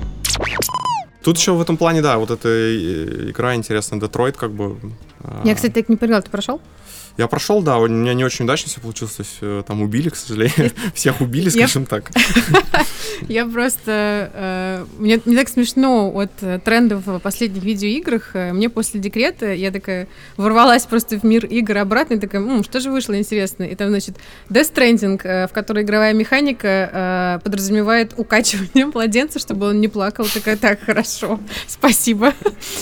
Тут 1.23 1.37
еще 1.39 1.53
в 1.53 1.61
этом 1.61 1.75
плане, 1.77 2.03
да, 2.03 2.19
вот 2.19 2.29
эта 2.29 2.47
э, 2.47 3.31
игра 3.31 3.55
интересная, 3.55 3.99
Детройт, 3.99 4.37
как 4.37 4.51
бы. 4.51 4.77
а, 5.23 5.41
Я, 5.43 5.55
кстати, 5.55 5.73
так 5.73 5.89
не 5.89 5.95
поняла, 5.95 6.21
ты 6.21 6.29
прошел? 6.29 6.61
Я 7.17 7.27
прошел, 7.27 7.61
да, 7.61 7.77
у 7.77 7.87
меня 7.87 8.13
не 8.13 8.25
очень 8.25 8.43
удачно 8.43 8.69
все 8.69 8.81
получилось, 8.81 9.13
то 9.13 9.21
есть 9.21 9.37
э, 9.39 9.63
там 9.65 9.81
убили, 9.81 10.09
к 10.09 10.15
сожалению, 10.15 10.71
всех 10.93 11.21
убили, 11.21 11.49
скажем 11.49 11.85
так. 11.85 12.11
Я 13.29 13.45
просто... 13.45 14.29
э, 14.33 14.85
мне, 14.97 15.19
так 15.19 15.47
смешно 15.47 16.11
от 16.13 16.31
э, 16.41 16.59
трендов 16.63 17.05
в 17.05 17.19
последних 17.19 17.63
видеоиграх. 17.63 18.31
Мне 18.33 18.69
после 18.69 18.99
декрета 18.99 19.53
я 19.53 19.71
такая 19.71 20.07
ворвалась 20.35 20.85
просто 20.85 21.17
в 21.17 21.23
мир 21.23 21.45
игр 21.45 21.77
обратно 21.77 22.15
и 22.15 22.19
такая, 22.19 22.41
«М, 22.41 22.63
что 22.63 22.81
же 22.81 22.91
вышло 22.91 23.17
интересно? 23.17 23.63
И 23.63 23.75
там, 23.75 23.89
значит, 23.89 24.17
Death 24.49 24.73
Stranding, 24.73 25.47
в 25.47 25.53
которой 25.53 25.83
игровая 25.83 26.13
механика 26.13 27.39
подразумевает 27.43 28.13
укачивание 28.17 28.85
младенца, 28.87 29.39
чтобы 29.39 29.67
он 29.67 29.79
не 29.79 29.87
плакал. 29.87 30.25
Такая, 30.25 30.57
так, 30.57 30.81
хорошо, 30.83 31.39
спасибо. 31.67 32.33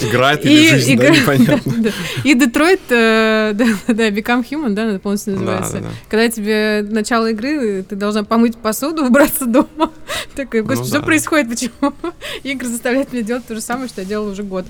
Играет 0.01 0.45
или 0.45 0.69
жизнь, 0.69 0.97
да, 0.97 1.09
непонятно. 1.09 1.91
И 2.23 2.33
Детройт, 2.33 2.81
да, 2.89 3.53
да, 3.87 4.09
Become 4.23 4.45
Human, 4.49 4.69
да, 4.73 4.99
полностью 4.99 5.33
Да, 5.35 5.39
называется. 5.39 5.73
да, 5.79 5.81
да. 5.81 5.89
Когда 6.09 6.29
тебе 6.29 6.85
начало 6.89 7.31
игры, 7.31 7.83
ты 7.83 7.95
должна 7.95 8.23
помыть 8.23 8.57
посуду, 8.57 9.05
убраться 9.07 9.45
дома. 9.45 9.91
Такая, 10.35 10.61
господи, 10.63 10.79
Ну 10.79 10.85
что 10.87 10.99
да. 10.99 11.05
происходит? 11.05 11.49
Почему 11.49 11.93
игры 12.43 12.67
заставляют 12.67 13.11
меня 13.13 13.23
делать 13.23 13.45
то 13.45 13.55
же 13.55 13.61
самое, 13.61 13.87
что 13.89 14.01
я 14.01 14.07
делала 14.07 14.31
уже 14.31 14.43
год? 14.43 14.65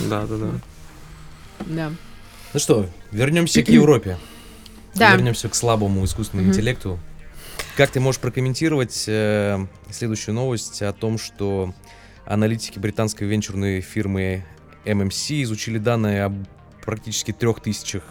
Да, 0.00 0.26
да, 0.26 0.36
да. 0.36 0.48
Да. 1.66 1.92
Ну 2.54 2.60
что, 2.60 2.86
вернемся 3.10 3.62
к 3.62 3.68
Европе. 3.68 4.18
Да. 4.94 5.12
Вернемся 5.14 5.50
к 5.50 5.54
слабому 5.54 6.02
искусственному 6.06 6.48
интеллекту. 6.48 6.98
Как 7.76 7.90
ты 7.90 8.00
можешь 8.00 8.18
прокомментировать 8.18 9.04
э, 9.08 9.58
следующую 9.90 10.34
новость 10.34 10.80
о 10.80 10.94
том, 10.94 11.18
что 11.18 11.74
аналитики 12.24 12.78
британской 12.78 13.26
венчурной 13.26 13.82
фирмы 13.82 14.46
MMC 14.86 15.42
изучили 15.42 15.76
данные 15.76 16.24
об 16.24 16.32
практически 16.82 17.32
трех 17.32 17.60
тысячах 17.60 18.04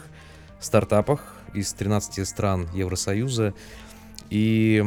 стартапах 0.66 1.36
из 1.53 1.74
13 1.74 2.28
стран 2.28 2.68
Евросоюза. 2.74 3.53
И 4.30 4.84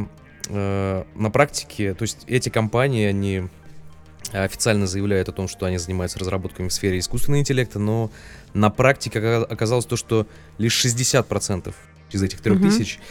э, 0.47 1.03
на 1.15 1.31
практике, 1.31 1.93
то 1.93 2.03
есть 2.03 2.23
эти 2.27 2.49
компании, 2.49 3.05
они 3.05 3.43
официально 4.31 4.85
заявляют 4.85 5.29
о 5.29 5.31
том, 5.31 5.47
что 5.47 5.65
они 5.65 5.77
занимаются 5.77 6.19
разработками 6.19 6.67
в 6.67 6.73
сфере 6.73 6.99
искусственного 6.99 7.41
интеллекта, 7.41 7.79
но 7.79 8.11
на 8.53 8.69
практике 8.69 9.19
оказалось 9.19 9.85
то, 9.85 9.95
что 9.95 10.27
лишь 10.57 10.85
60% 10.85 11.73
из 12.11 12.23
этих 12.23 12.41
3000 12.41 12.97
угу. 12.97 13.03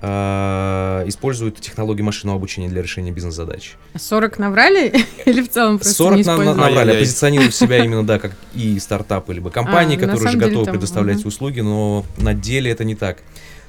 Э, 0.00 1.04
используют 1.06 1.60
технологии 1.60 2.02
машинного 2.02 2.38
обучения 2.38 2.68
для 2.68 2.82
решения 2.82 3.10
бизнес-задач. 3.10 3.76
40 3.96 4.38
наврали 4.38 5.04
или 5.24 5.42
в 5.42 5.48
целом 5.48 5.78
просто 5.78 5.94
40 5.94 6.18
не 6.18 6.24
на, 6.24 6.54
наврали, 6.54 6.92
а 6.92 6.98
позиционируют 6.98 7.54
себя 7.54 7.78
именно, 7.84 8.06
да, 8.06 8.18
как 8.18 8.32
и 8.54 8.78
стартапы, 8.78 9.34
либо 9.34 9.50
компании, 9.50 9.96
а, 9.96 10.00
которые 10.00 10.28
уже 10.28 10.38
готовы 10.38 10.64
там, 10.64 10.74
предоставлять 10.74 11.20
угу. 11.20 11.28
услуги, 11.28 11.60
но 11.60 12.04
на 12.16 12.34
деле 12.34 12.70
это 12.70 12.84
не 12.84 12.94
так. 12.94 13.18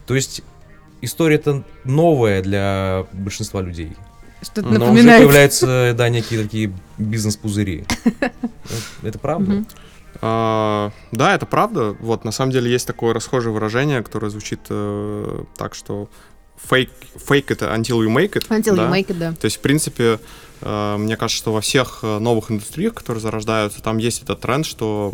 То 0.06 0.16
есть 0.16 0.42
история-то 1.02 1.64
новая 1.84 2.42
для 2.42 3.06
большинства 3.14 3.62
людей. 3.62 3.94
Что-то 4.42 4.68
Но 4.68 4.80
напоминает. 4.80 5.20
уже 5.20 5.28
появляются, 5.28 5.94
да, 5.98 6.10
некие 6.10 6.44
такие 6.44 6.72
бизнес-пузыри. 6.98 7.86
Это 9.02 9.18
правда? 9.18 9.64
А, 10.22 10.92
да, 11.12 11.36
это 11.36 11.46
правда. 11.46 11.96
Вот, 12.00 12.24
на 12.26 12.32
самом 12.32 12.52
деле 12.52 12.72
есть 12.72 12.88
такое 12.88 13.14
расхожее 13.14 13.54
выражение, 13.54 14.04
которое 14.04 14.30
звучит 14.30 14.60
э, 14.70 15.44
так, 15.58 15.76
что 15.76 16.10
fake, 16.70 16.90
fake 17.16 17.46
это 17.50 17.74
until 17.76 18.04
you 18.04 18.14
make 18.14 18.34
it. 18.34 18.48
Until 18.50 18.76
да? 18.76 18.84
you 18.84 18.92
make 18.92 19.08
it, 19.08 19.18
да. 19.18 19.34
То 19.34 19.46
есть, 19.46 19.58
в 19.58 19.62
принципе, 19.62 20.20
э, 20.62 20.98
мне 20.98 21.18
кажется, 21.18 21.38
что 21.38 21.54
во 21.54 21.62
всех 21.62 22.00
э, 22.04 22.20
новых 22.20 22.52
индустриях, 22.52 22.94
которые 22.94 23.22
зарождаются, 23.22 23.82
там 23.82 23.98
есть 23.98 24.24
этот 24.24 24.42
тренд, 24.42 24.66
что 24.66 25.14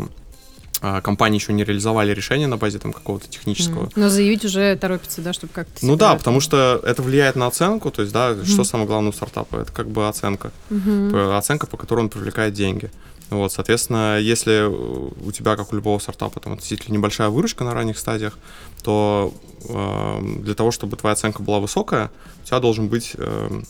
а, 0.86 1.00
компании 1.00 1.40
еще 1.40 1.54
не 1.54 1.64
реализовали 1.64 2.14
решение 2.14 2.46
на 2.46 2.58
базе 2.58 2.78
там 2.78 2.92
какого-то 2.92 3.30
технического. 3.30 3.90
Но 3.96 4.10
заявить 4.10 4.44
уже 4.44 4.76
торопится, 4.76 5.22
да, 5.22 5.32
чтобы 5.32 5.54
как-то... 5.54 5.86
Ну 5.86 5.96
да, 5.96 6.14
потому 6.16 6.42
что 6.42 6.82
это 6.84 7.02
влияет 7.02 7.38
на 7.38 7.48
оценку, 7.48 7.90
то 7.90 8.02
есть, 8.02 8.14
да, 8.14 8.32
mm. 8.32 8.46
что 8.46 8.66
самое 8.66 8.86
главное 8.86 9.12
у 9.12 9.14
стартапа? 9.14 9.62
Это 9.62 9.72
как 9.72 9.88
бы 9.88 10.10
оценка. 10.10 10.52
Mm-hmm. 10.70 11.38
Оценка, 11.38 11.68
по 11.68 11.78
которой 11.78 12.02
он 12.02 12.10
привлекает 12.10 12.54
деньги. 12.54 12.92
Вот, 13.30 13.52
соответственно, 13.52 14.20
если 14.20 14.64
у 14.66 15.32
тебя, 15.32 15.56
как 15.56 15.74
у 15.74 15.76
любого 15.76 16.00
стартапа, 16.00 16.40
там 16.40 16.54
относительно 16.54 16.96
небольшая 16.96 17.30
выручка 17.30 17.64
на 17.64 17.74
ранних 17.74 17.98
стадиях, 17.98 18.38
то 18.84 19.34
э, 19.68 20.20
для 20.40 20.54
того, 20.54 20.72
чтобы 20.72 20.98
твоя 20.98 21.14
оценка 21.14 21.42
была 21.42 21.60
высокая, 21.60 22.12
у 22.44 22.46
тебя 22.46 22.60
должен 22.60 22.88
быть 22.90 23.14
э, 23.18 23.62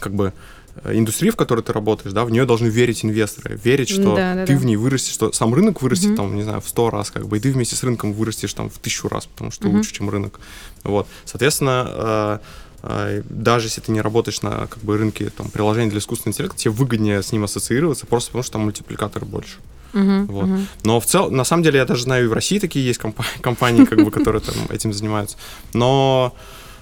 как 0.00 0.14
бы 0.14 0.32
Э, 0.84 0.96
индустрии, 0.96 1.30
в 1.30 1.36
которой 1.36 1.62
ты 1.62 1.72
работаешь, 1.72 2.12
да, 2.12 2.24
в 2.24 2.30
нее 2.30 2.44
должны 2.44 2.68
верить 2.68 3.04
инвесторы, 3.04 3.58
верить, 3.62 3.88
что 3.88 4.14
да, 4.14 4.34
да, 4.34 4.46
ты 4.46 4.54
да. 4.54 4.58
в 4.58 4.64
ней 4.64 4.76
вырастешь, 4.76 5.12
что 5.12 5.32
сам 5.32 5.54
рынок 5.54 5.82
вырастет, 5.82 6.10
угу. 6.10 6.16
там, 6.16 6.36
не 6.36 6.42
знаю, 6.42 6.60
в 6.60 6.68
сто 6.68 6.90
раз, 6.90 7.10
как 7.10 7.26
бы, 7.26 7.36
и 7.36 7.40
ты 7.40 7.52
вместе 7.52 7.76
с 7.76 7.82
рынком 7.82 8.12
вырастешь 8.12 8.52
там 8.54 8.70
в 8.70 8.78
тысячу 8.78 9.08
раз, 9.08 9.26
потому 9.26 9.50
что 9.50 9.68
угу. 9.68 9.78
лучше, 9.78 9.92
чем 9.92 10.10
рынок. 10.10 10.40
Вот, 10.84 11.06
соответственно, 11.24 11.88
э, 11.90 12.38
даже 12.82 13.66
если 13.66 13.80
ты 13.80 13.92
не 13.92 14.00
работаешь 14.00 14.42
на 14.42 14.66
как 14.66 14.78
бы 14.82 14.96
рынке 14.96 15.30
там 15.30 15.50
приложений 15.50 15.90
для 15.90 15.98
искусственного 15.98 16.34
интеллекта, 16.34 16.58
тебе 16.58 16.70
выгоднее 16.70 17.22
с 17.22 17.32
ним 17.32 17.44
ассоциироваться, 17.44 18.06
просто 18.06 18.30
потому 18.30 18.42
что 18.42 18.52
там 18.52 18.62
мультипликаторы 18.62 19.26
больше. 19.26 19.56
Uh-huh, 19.94 20.26
вот. 20.26 20.44
uh-huh. 20.44 20.64
Но 20.84 21.00
в 21.00 21.06
целом, 21.06 21.34
на 21.34 21.44
самом 21.44 21.62
деле, 21.62 21.78
я 21.78 21.86
даже 21.86 22.02
знаю, 22.02 22.24
и 22.24 22.28
в 22.28 22.32
России 22.32 22.58
такие 22.58 22.86
есть 22.86 22.98
компании, 22.98 23.30
компании 23.40 23.84
как 23.84 24.04
бы, 24.04 24.10
которые 24.10 24.42
там 24.42 24.54
этим 24.68 24.92
занимаются. 24.92 25.36
Но 25.72 26.34
а, 26.36 26.38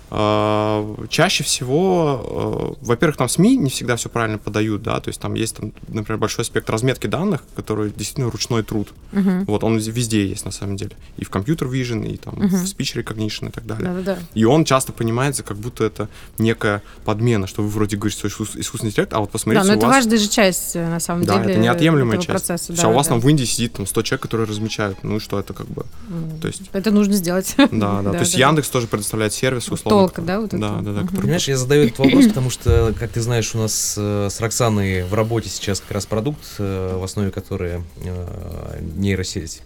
чаще 0.08 1.42
всего, 1.42 2.76
э, 2.80 2.84
во-первых, 2.86 3.16
там 3.16 3.28
СМИ 3.28 3.56
не 3.56 3.70
всегда 3.70 3.96
все 3.96 4.08
правильно 4.08 4.38
подают, 4.38 4.82
да, 4.82 5.00
то 5.00 5.08
есть 5.08 5.20
там 5.20 5.34
есть, 5.34 5.56
там, 5.56 5.72
например, 5.88 6.18
большой 6.18 6.42
аспект 6.42 6.70
разметки 6.70 7.08
данных, 7.08 7.42
который 7.56 7.90
действительно 7.90 8.30
ручной 8.30 8.62
труд. 8.62 8.92
Uh-huh. 9.12 9.44
Вот 9.46 9.64
он 9.64 9.78
везде 9.78 10.24
есть 10.24 10.44
на 10.44 10.52
самом 10.52 10.76
деле, 10.76 10.92
и 11.16 11.24
в 11.24 11.30
компьютер 11.30 11.66
vision, 11.66 12.06
и 12.06 12.16
там 12.18 12.34
uh-huh. 12.34 12.48
в 12.48 12.64
speech 12.64 13.02
recognition 13.02 13.48
и 13.48 13.50
так 13.50 13.66
далее. 13.66 13.86
Да-да-да. 13.86 14.18
И 14.34 14.44
он 14.44 14.64
часто 14.64 14.92
понимается, 14.92 15.42
как 15.42 15.56
будто 15.56 15.82
это 15.82 16.08
некая 16.38 16.82
подмена, 17.04 17.48
что 17.48 17.62
вы 17.62 17.68
вроде 17.68 17.96
говорите, 17.96 18.28
что 18.28 18.44
искусственный 18.44 18.90
интеллект, 18.90 19.12
а 19.12 19.18
вот 19.18 19.30
посмотрите, 19.30 19.66
Да, 19.66 19.72
но 19.72 19.76
это 19.76 19.86
вас... 19.86 19.96
важная 19.96 20.18
же 20.18 20.28
часть 20.28 20.76
э, 20.76 20.88
на 20.88 21.00
самом 21.00 21.24
да, 21.24 21.34
деле. 21.34 21.46
Да, 21.46 21.50
это 21.50 21.60
неотъемлемая 21.60 22.18
часть. 22.18 22.28
Процесса. 22.28 22.72
Да, 22.74 22.88
у 22.88 22.92
вас 22.92 23.06
да. 23.06 23.14
там 23.14 23.20
в 23.20 23.28
Индии 23.28 23.44
сидит 23.44 23.72
там 23.72 23.86
100 23.86 24.02
человек, 24.02 24.22
которые 24.22 24.46
размечают, 24.46 25.02
ну 25.02 25.16
и 25.16 25.18
что 25.18 25.40
это 25.40 25.52
как 25.52 25.66
бы, 25.66 25.84
mm. 26.08 26.40
то 26.40 26.46
есть. 26.46 26.62
Это 26.72 26.92
нужно 26.92 27.14
сделать. 27.14 27.54
Да, 27.56 28.02
да. 28.02 28.12
То 28.16 28.20
есть 28.20 28.34
Яндекс 28.34 28.68
тоже 28.68 28.86
предоставляет 28.86 29.32
сервис 29.32 29.68
условно. 29.68 29.95
Толк, 29.98 30.24
да, 30.24 30.40
вот 30.40 30.54
это 30.54 30.58
да, 30.58 30.80
да. 30.80 31.00
Угу. 31.02 31.16
Понимаешь, 31.16 31.48
я 31.48 31.56
задаю 31.56 31.84
этот 31.84 31.98
вопрос, 31.98 32.26
потому 32.26 32.50
что, 32.50 32.94
как 32.98 33.10
ты 33.10 33.20
знаешь, 33.20 33.54
у 33.54 33.58
нас 33.58 33.94
э, 33.96 34.28
с 34.30 34.40
Роксаной 34.40 35.04
в 35.04 35.14
работе 35.14 35.48
сейчас 35.48 35.80
как 35.80 35.92
раз 35.92 36.06
продукт, 36.06 36.44
э, 36.58 36.96
в 36.96 37.02
основе 37.02 37.30
которой 37.30 37.82
э, 38.04 38.80
нейросеть. 38.96 39.62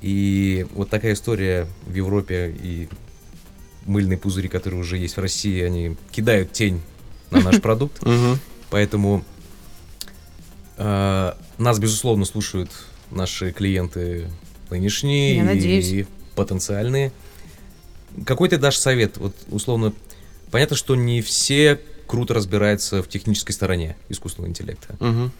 И 0.00 0.66
вот 0.74 0.88
такая 0.88 1.12
история 1.12 1.66
в 1.86 1.94
Европе 1.94 2.54
и 2.62 2.88
мыльные 3.84 4.18
пузыри, 4.18 4.48
которые 4.48 4.80
уже 4.80 4.96
есть 4.96 5.16
в 5.16 5.20
России, 5.20 5.60
они 5.62 5.96
кидают 6.10 6.52
тень 6.52 6.80
на 7.30 7.40
наш 7.40 7.60
продукт. 7.62 8.02
Поэтому 8.70 9.24
э, 10.76 11.32
нас, 11.58 11.78
безусловно, 11.78 12.24
слушают 12.24 12.70
наши 13.10 13.52
клиенты 13.52 14.28
нынешние 14.70 15.54
и 15.56 16.06
потенциальные. 16.34 17.12
Какой 18.24 18.48
ты 18.48 18.58
дашь 18.58 18.76
совет? 18.76 19.16
Вот 19.16 19.34
условно 19.50 19.92
Понятно, 20.50 20.76
что 20.76 20.96
не 20.96 21.20
все 21.22 21.80
круто 22.06 22.34
разбираются 22.34 23.02
в 23.02 23.08
технической 23.08 23.54
стороне 23.54 23.96
искусственного 24.08 24.50
интеллекта. 24.50 24.96
Угу. 24.98 25.30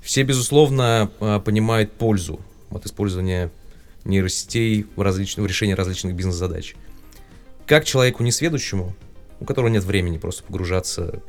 Все, 0.00 0.22
безусловно, 0.22 1.10
а, 1.18 1.40
понимают 1.40 1.92
пользу 1.92 2.40
от 2.70 2.86
использования 2.86 3.50
нейросетей 4.04 4.86
в, 4.94 5.00
различных, 5.00 5.44
в 5.44 5.48
решении 5.48 5.74
различных 5.74 6.14
бизнес-задач. 6.14 6.76
Как 7.66 7.84
человеку 7.84 8.22
несведущему, 8.22 8.94
у 9.40 9.44
которого 9.44 9.68
нет 9.68 9.82
времени 9.82 10.18
просто 10.18 10.42
погружаться 10.44 11.20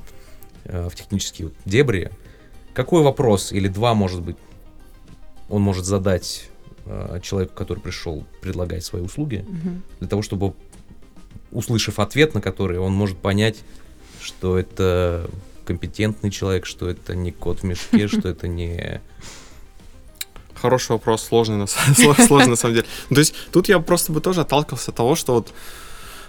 э, 0.64 0.88
в 0.90 0.96
технические 0.96 1.52
дебри, 1.66 2.12
какой 2.74 3.04
вопрос 3.04 3.52
или 3.52 3.68
два, 3.68 3.94
может 3.94 4.22
быть, 4.22 4.38
он 5.50 5.62
может 5.62 5.86
задать 5.86 6.50
э, 6.86 7.20
человеку, 7.22 7.54
который 7.56 7.80
пришел 7.80 8.26
предлагать 8.42 8.86
свои 8.86 9.02
услуги, 9.02 9.46
угу. 9.48 9.82
для 10.00 10.08
того, 10.08 10.22
чтобы 10.22 10.54
услышав 11.52 12.00
ответ, 12.00 12.34
на 12.34 12.42
который 12.42 12.80
он 12.80 12.94
может 12.94 13.18
понять, 13.18 13.58
что 14.22 14.58
это 14.58 15.30
компетентный 15.66 16.32
человек, 16.32 16.66
что 16.66 16.90
это 16.90 17.16
не 17.16 17.32
кот 17.32 17.60
в 17.60 17.64
мешке, 17.64 18.08
что 18.08 18.30
это 18.30 18.48
не... 18.48 19.02
Хороший 20.56 20.92
вопрос, 20.92 21.24
сложный 21.24 21.58
на, 21.58 21.68
сложный, 22.28 22.52
на 22.52 22.56
самом 22.56 22.76
деле. 22.76 22.88
Ну, 23.10 23.16
то 23.16 23.20
есть 23.20 23.34
тут 23.52 23.68
я 23.68 23.80
просто 23.80 24.12
бы 24.12 24.22
тоже 24.22 24.42
отталкивался 24.42 24.92
от 24.92 24.98
того, 24.98 25.16
что 25.16 25.34
вот 25.34 25.54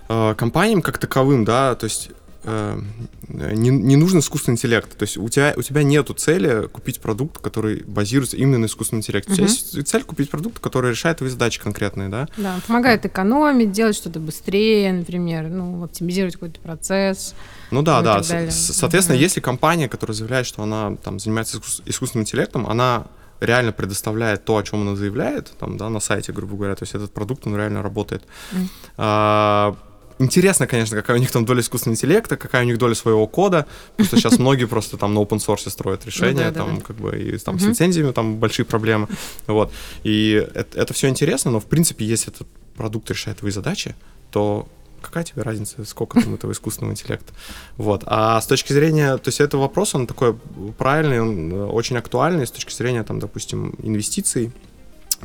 э, 0.09 0.35
компаниям 0.37 0.81
как 0.81 0.99
таковым, 0.99 1.45
да, 1.45 1.75
то 1.75 1.85
есть 1.85 2.11
Э, 2.45 2.80
не, 3.28 3.70
не 3.70 3.97
нужен 3.97 4.18
искусственный 4.18 4.55
интеллект. 4.55 4.97
То 4.97 5.05
есть 5.05 5.16
у 5.16 5.28
тебя, 5.28 5.55
у 5.57 5.62
тебя 5.62 5.82
нету 5.82 6.12
цели 6.14 6.66
купить 6.66 7.01
продукт, 7.01 7.38
который 7.38 7.82
базируется 7.84 8.36
именно 8.36 8.59
на 8.59 8.66
искусственном 8.66 9.01
интеллекте. 9.01 9.32
Угу. 9.32 9.34
У 9.34 9.36
тебя 9.36 9.47
есть 9.47 9.88
цель 9.88 10.03
купить 10.03 10.30
продукт, 10.30 10.59
который 10.59 10.90
решает 10.90 11.18
твои 11.18 11.30
задачи 11.30 11.61
конкретные, 11.61 12.09
да? 12.09 12.28
Да, 12.36 12.59
помогает 12.66 13.07
экономить, 13.07 13.72
делать 13.72 13.97
что-то 13.97 14.18
быстрее, 14.18 14.93
например, 14.93 15.49
ну, 15.49 15.84
оптимизировать 15.84 16.34
какой-то 16.34 16.61
процесс. 16.61 17.34
Ну 17.70 17.82
да, 17.82 18.03
да. 18.03 18.22
Соответственно, 18.22 19.16
угу. 19.16 19.22
если 19.22 19.40
компания, 19.40 19.88
которая 19.88 20.14
заявляет, 20.14 20.47
что 20.47 20.62
она 20.62 20.97
там 20.97 21.18
занимается 21.20 21.61
искусственным 21.86 22.22
интеллектом, 22.22 22.66
она 22.66 23.07
реально 23.40 23.72
предоставляет 23.72 24.45
то, 24.45 24.57
о 24.57 24.62
чем 24.62 24.82
она 24.82 24.97
заявляет, 24.97 25.53
там, 25.59 25.76
да, 25.76 25.88
на 25.88 26.01
сайте, 26.01 26.32
грубо 26.32 26.57
говоря, 26.57 26.74
то 26.74 26.84
есть 26.84 26.95
этот 26.95 27.12
продукт, 27.12 27.47
он 27.47 27.57
реально 27.57 27.82
работает. 27.82 28.22
Mm. 28.53 28.68
А, 28.99 29.76
Интересно, 30.18 30.66
конечно, 30.66 30.96
какая 30.96 31.16
у 31.16 31.20
них 31.20 31.30
там 31.30 31.44
доля 31.44 31.60
искусственного 31.60 31.96
интеллекта, 31.96 32.36
какая 32.36 32.62
у 32.62 32.66
них 32.66 32.78
доля 32.78 32.94
своего 32.94 33.26
кода, 33.26 33.66
потому 33.92 34.06
что 34.06 34.16
сейчас 34.16 34.38
многие 34.38 34.66
просто 34.66 34.96
там 34.96 35.14
на 35.14 35.18
open 35.18 35.38
source 35.38 35.68
строят 35.70 36.06
решения, 36.06 36.48
ну, 36.48 36.52
там 36.52 36.80
как 36.80 36.96
бы 36.96 37.18
и 37.18 37.38
там 37.38 37.58
с 37.58 37.64
лицензиями 37.64 38.12
там 38.12 38.36
большие 38.36 38.66
проблемы, 38.66 39.08
вот. 39.46 39.72
И 40.04 40.46
это, 40.54 40.78
это 40.78 40.94
все 40.94 41.08
интересно, 41.08 41.50
но 41.50 41.60
в 41.60 41.66
принципе, 41.66 42.04
если 42.04 42.32
этот 42.32 42.46
продукт 42.76 43.10
решает 43.10 43.38
твои 43.38 43.50
задачи, 43.50 43.94
то 44.30 44.68
какая 45.02 45.24
тебе 45.24 45.42
разница, 45.42 45.84
сколько 45.84 46.20
там 46.20 46.34
этого 46.34 46.52
искусственного 46.52 46.92
интеллекта. 46.92 47.32
Вот. 47.76 48.04
А 48.06 48.40
с 48.40 48.46
точки 48.46 48.72
зрения, 48.72 49.16
то 49.18 49.28
есть 49.28 49.40
это 49.40 49.58
вопрос, 49.58 49.94
он 49.94 50.06
такой 50.06 50.34
правильный, 50.78 51.20
он 51.20 51.52
э, 51.52 51.64
очень 51.66 51.96
актуальный 51.96 52.46
с 52.46 52.50
точки 52.50 52.72
зрения, 52.72 53.02
там, 53.02 53.18
допустим, 53.18 53.74
инвестиций, 53.82 54.52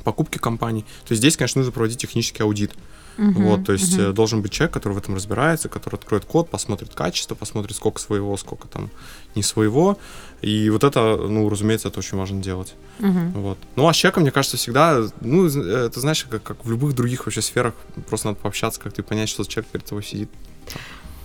покупки 0.03 0.37
компаний. 0.37 0.81
То 1.07 1.11
есть 1.11 1.21
здесь, 1.21 1.37
конечно, 1.37 1.59
нужно 1.59 1.71
проводить 1.71 1.99
технический 1.99 2.43
аудит. 2.43 2.73
Uh-huh, 3.17 3.43
вот, 3.43 3.65
то 3.65 3.73
есть 3.73 3.97
uh-huh. 3.97 4.13
должен 4.13 4.41
быть 4.41 4.51
человек, 4.51 4.73
который 4.73 4.93
в 4.93 4.97
этом 4.97 5.15
разбирается, 5.15 5.69
который 5.69 5.95
откроет 5.95 6.25
код, 6.25 6.49
посмотрит 6.49 6.93
качество, 6.93 7.35
посмотрит, 7.35 7.75
сколько 7.75 7.99
своего, 7.99 8.37
сколько 8.37 8.67
там 8.67 8.89
не 9.35 9.43
своего. 9.43 9.97
И 10.41 10.69
вот 10.69 10.83
это, 10.83 11.17
ну, 11.17 11.49
разумеется, 11.49 11.87
это 11.87 11.99
очень 11.99 12.17
важно 12.17 12.41
делать. 12.41 12.75
Uh-huh. 12.99 13.31
Вот. 13.33 13.57
Ну, 13.75 13.87
а 13.87 13.93
с 13.93 13.95
человеком, 13.95 14.23
мне 14.23 14.31
кажется, 14.31 14.57
всегда, 14.57 15.01
ну, 15.21 15.47
это 15.47 15.99
знаешь, 15.99 16.25
как, 16.29 16.43
как 16.43 16.63
в 16.63 16.69
любых 16.69 16.93
других 16.93 17.25
вообще 17.25 17.41
сферах, 17.41 17.73
просто 18.07 18.27
надо 18.27 18.39
пообщаться, 18.39 18.79
как-то 18.79 19.01
понять, 19.01 19.29
что 19.29 19.43
человек 19.45 19.71
перед 19.71 19.85
тобой 19.85 20.03
сидит. 20.03 20.29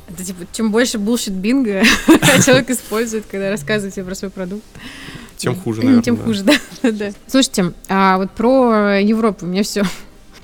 Это 0.09 0.24
типа, 0.24 0.47
чем 0.53 0.72
больше 0.72 0.99
булшит 0.99 1.34
бинга 1.34 1.84
человек 2.45 2.70
использует, 2.70 3.24
когда 3.30 3.51
рассказывает 3.51 3.95
тебе 3.95 4.05
про 4.05 4.14
свой 4.14 4.30
продукт, 4.30 4.64
тем 5.43 5.57
хуже, 5.57 5.80
наверное. 5.80 6.03
Тем 6.05 6.16
хуже, 6.16 6.45
да. 6.45 6.55
да. 6.82 7.12
Слушайте, 7.26 7.72
а 7.88 8.18
вот 8.18 8.30
про 8.30 9.01
Европу 9.01 9.45
меня 9.45 9.64
все. 9.64 9.84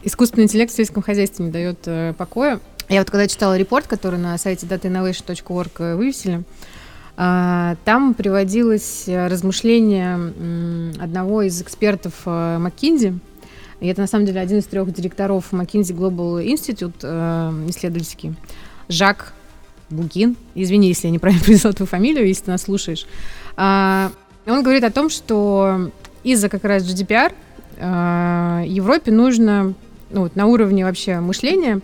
Искусственный 0.05 0.45
интеллект 0.45 0.73
в 0.73 0.77
сельском 0.77 1.03
хозяйстве 1.03 1.47
не 1.47 1.51
дает 1.51 1.79
э, 1.87 2.15
покоя. 2.17 2.61
Я 2.89 3.01
вот 3.01 3.11
когда 3.11 3.27
читала 3.27 3.59
репорт, 3.59 3.87
который 3.87 4.19
на 4.19 4.39
сайте 4.39 4.67
datainnovation.org 4.67 5.73
э, 5.79 5.97
вывесили, 5.97 6.45
э, 7.17 7.77
там 7.85 8.15
приводилось 8.15 9.05
размышление 9.09 10.19
э, 10.19 10.93
одного 11.01 11.43
из 11.43 11.61
экспертов 11.61 12.15
э, 12.25 12.59
это 13.81 14.01
на 14.01 14.07
самом 14.07 14.27
деле 14.27 14.41
один 14.41 14.59
из 14.59 14.67
трех 14.67 14.93
директоров 14.93 15.53
McKinsey 15.53 15.97
Global 15.97 16.45
Institute 16.45 17.71
исследовательский, 17.71 18.35
Жак 18.89 19.35
Бугин. 19.89 20.37
Извини, 20.55 20.89
если 20.89 21.07
я 21.07 21.13
неправильно 21.13 21.45
произнесла 21.45 21.73
твою 21.73 21.87
фамилию, 21.87 22.27
если 22.27 22.47
ты 22.47 22.51
нас 22.51 22.63
слушаешь. 22.63 23.07
А, 23.57 24.11
он 24.47 24.65
говорит 24.65 24.83
о 24.83 24.91
том, 24.91 25.11
что 25.11 25.93
из-за 26.25 26.49
как 26.49 26.65
раз 26.65 26.83
GDPR 26.83 27.33
Европе 28.67 29.13
нужно 29.13 29.75
ну, 30.11 30.23
вот, 30.23 30.37
на 30.37 30.47
уровне 30.47 30.85
вообще 30.85 31.21
мышления 31.21 31.81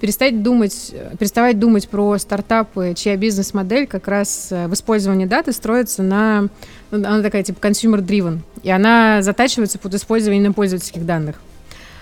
перестать 0.00 0.42
думать, 0.42 0.94
переставать 1.18 1.58
думать 1.58 1.88
про 1.88 2.18
стартапы, 2.18 2.94
чья 2.96 3.16
бизнес-модель 3.16 3.86
как 3.86 4.08
раз 4.08 4.48
э, 4.50 4.68
в 4.68 4.74
использовании 4.74 5.26
даты 5.26 5.52
строится 5.52 6.02
на... 6.02 6.48
Ну, 6.90 6.98
она 6.98 7.22
такая 7.22 7.42
типа 7.42 7.66
consumer-driven, 7.66 8.40
и 8.62 8.70
она 8.70 9.22
затачивается 9.22 9.78
под 9.78 9.94
использование 9.94 10.52
пользовательских 10.52 11.04
данных. 11.06 11.36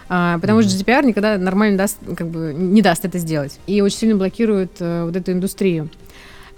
А, 0.09 0.39
потому 0.39 0.61
mm-hmm. 0.61 0.69
что 0.69 0.85
GDPR 0.85 1.07
никогда 1.07 1.39
нормально 1.39 1.79
даст, 1.79 1.99
как 2.17 2.27
бы, 2.29 2.53
не 2.55 2.83
даст 2.83 3.05
это 3.05 3.19
сделать. 3.19 3.59
И 3.67 3.81
очень 3.81 3.99
сильно 3.99 4.17
блокирует 4.17 4.73
а, 4.81 5.07
вот 5.07 5.17
эту 5.17 5.33
индустрию. 5.33 5.89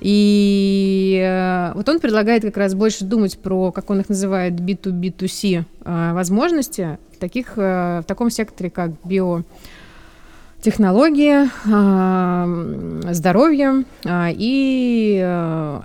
И 0.00 1.22
э, 1.24 1.72
вот 1.74 1.88
он 1.88 2.00
предлагает 2.00 2.42
как 2.42 2.56
раз 2.56 2.74
больше 2.74 3.04
думать 3.04 3.38
про, 3.38 3.70
как 3.72 3.88
он 3.90 4.00
их 4.00 4.08
называет, 4.08 4.54
B2B2C 4.54 5.64
э, 5.84 6.12
возможности 6.12 6.98
в, 7.14 7.18
таких, 7.18 7.52
э, 7.56 8.00
в 8.02 8.04
таком 8.06 8.30
секторе, 8.30 8.70
как 8.70 8.90
биотехнологии, 9.04 11.48
э, 13.08 13.14
здоровье 13.14 13.84
и 14.06 15.80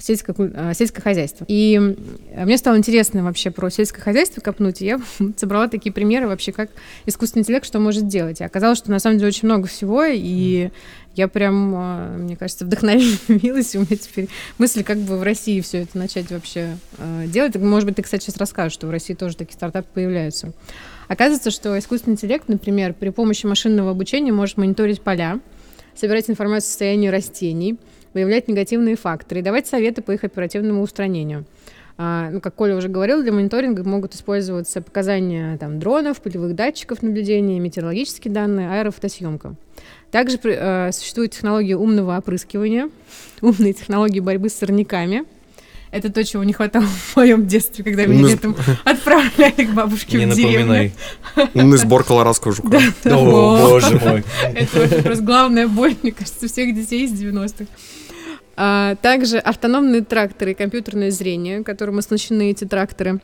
сельское, 0.00 0.74
сельское 0.74 1.02
хозяйство. 1.02 1.44
И 1.48 1.96
мне 2.36 2.58
стало 2.58 2.78
интересно 2.78 3.24
вообще 3.24 3.50
про 3.50 3.70
сельское 3.70 4.00
хозяйство 4.00 4.40
копнуть, 4.40 4.82
и 4.82 4.86
я 4.86 5.00
собрала 5.36 5.66
такие 5.68 5.92
примеры 5.92 6.28
вообще, 6.28 6.52
как 6.52 6.70
искусственный 7.06 7.42
интеллект 7.42 7.66
что 7.66 7.80
может 7.80 8.06
делать. 8.06 8.40
И 8.40 8.44
оказалось, 8.44 8.78
что 8.78 8.90
на 8.90 9.00
самом 9.00 9.18
деле 9.18 9.28
очень 9.28 9.48
много 9.48 9.66
всего, 9.66 10.04
и 10.04 10.70
я 11.16 11.28
прям, 11.28 11.74
а, 11.74 12.16
мне 12.16 12.36
кажется, 12.36 12.64
вдохновилась, 12.64 13.74
у 13.74 13.80
меня 13.80 13.96
теперь 13.96 14.28
мысли, 14.58 14.82
как 14.82 14.98
бы 14.98 15.18
в 15.18 15.22
России 15.22 15.60
все 15.60 15.82
это 15.82 15.98
начать 15.98 16.30
вообще 16.30 16.76
а, 16.98 17.26
делать. 17.26 17.56
Может 17.56 17.86
быть, 17.88 17.96
ты, 17.96 18.02
кстати, 18.02 18.24
сейчас 18.24 18.36
расскажешь, 18.36 18.74
что 18.74 18.86
в 18.86 18.90
России 18.90 19.14
тоже 19.14 19.36
такие 19.36 19.54
стартапы 19.54 19.88
появляются. 19.92 20.52
Оказывается, 21.08 21.50
что 21.50 21.76
искусственный 21.78 22.14
интеллект, 22.14 22.48
например, 22.48 22.94
при 22.94 23.08
помощи 23.08 23.44
машинного 23.44 23.90
обучения 23.90 24.32
может 24.32 24.56
мониторить 24.56 25.02
поля, 25.02 25.40
собирать 25.94 26.30
информацию 26.30 26.68
о 26.68 26.70
состоянии 26.70 27.08
растений, 27.08 27.76
выявлять 28.14 28.48
негативные 28.48 28.96
факторы 28.96 29.40
и 29.40 29.42
давать 29.42 29.66
советы 29.66 30.02
по 30.02 30.12
их 30.12 30.24
оперативному 30.24 30.82
устранению. 30.82 31.44
А, 32.02 32.30
ну, 32.30 32.40
как 32.40 32.54
Коля 32.54 32.76
уже 32.76 32.88
говорил, 32.88 33.22
для 33.22 33.30
мониторинга 33.30 33.84
могут 33.84 34.14
использоваться 34.14 34.80
показания 34.80 35.58
там, 35.58 35.78
дронов, 35.78 36.22
полевых 36.22 36.54
датчиков 36.54 37.02
наблюдения, 37.02 37.60
метеорологические 37.60 38.32
данные, 38.32 38.70
аэрофотосъемка. 38.70 39.54
Также 40.10 40.38
э, 40.42 40.92
существует 40.92 41.32
технология 41.32 41.76
умного 41.76 42.16
опрыскивания, 42.16 42.90
умные 43.40 43.72
технологии 43.72 44.20
борьбы 44.20 44.48
с 44.48 44.54
сорняками– 44.54 45.24
это 45.92 46.12
то, 46.12 46.22
чего 46.22 46.44
не 46.44 46.52
хватало 46.52 46.84
в 47.12 47.16
моем 47.16 47.46
детстве, 47.46 47.84
когда 47.84 48.06
меня 48.06 48.28
летом 48.28 48.56
отправляли 48.84 49.64
к 49.64 49.70
бабушке 49.70 50.18
не 50.18 50.26
в 50.26 50.34
деревню. 50.34 50.92
Умный 51.54 51.78
сбор 51.78 52.04
колорадского 52.04 52.54
жука. 52.54 52.80
О, 53.04 53.68
боже 53.68 53.98
мой. 53.98 54.24
Это 54.54 55.02
просто 55.02 55.24
главная 55.24 55.66
боль, 55.66 55.96
мне 56.02 56.12
кажется, 56.12 56.46
всех 56.48 56.74
детей 56.74 57.04
из 57.04 57.12
90-х. 57.12 57.66
А, 58.56 58.94
также 58.96 59.38
автономные 59.38 60.02
тракторы 60.02 60.52
и 60.52 60.54
компьютерное 60.54 61.10
зрение, 61.10 61.64
которым 61.64 61.98
оснащены 61.98 62.50
эти 62.50 62.64
тракторы. 62.64 63.20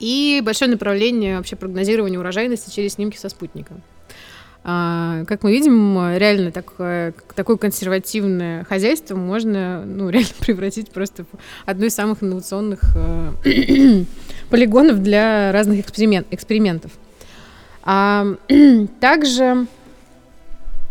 И 0.00 0.40
большое 0.44 0.70
направление 0.70 1.36
вообще 1.36 1.56
прогнозирования 1.56 2.18
урожайности 2.18 2.74
через 2.74 2.94
снимки 2.94 3.16
со 3.16 3.28
спутника. 3.28 3.74
А, 4.70 5.24
как 5.24 5.44
мы 5.44 5.52
видим, 5.52 5.96
реально 6.18 6.52
такое, 6.52 7.14
такое 7.34 7.56
консервативное 7.56 8.64
хозяйство 8.64 9.16
можно 9.16 9.82
ну, 9.86 10.08
реально 10.10 10.28
превратить 10.40 10.90
просто 10.90 11.24
в 11.24 11.28
одно 11.64 11.86
из 11.86 11.94
самых 11.94 12.22
инновационных 12.22 12.80
э, 13.46 14.04
полигонов 14.50 15.02
для 15.02 15.52
разных 15.52 15.80
эксперимент, 15.80 16.26
экспериментов. 16.30 16.90
А, 17.82 18.26
также 19.00 19.66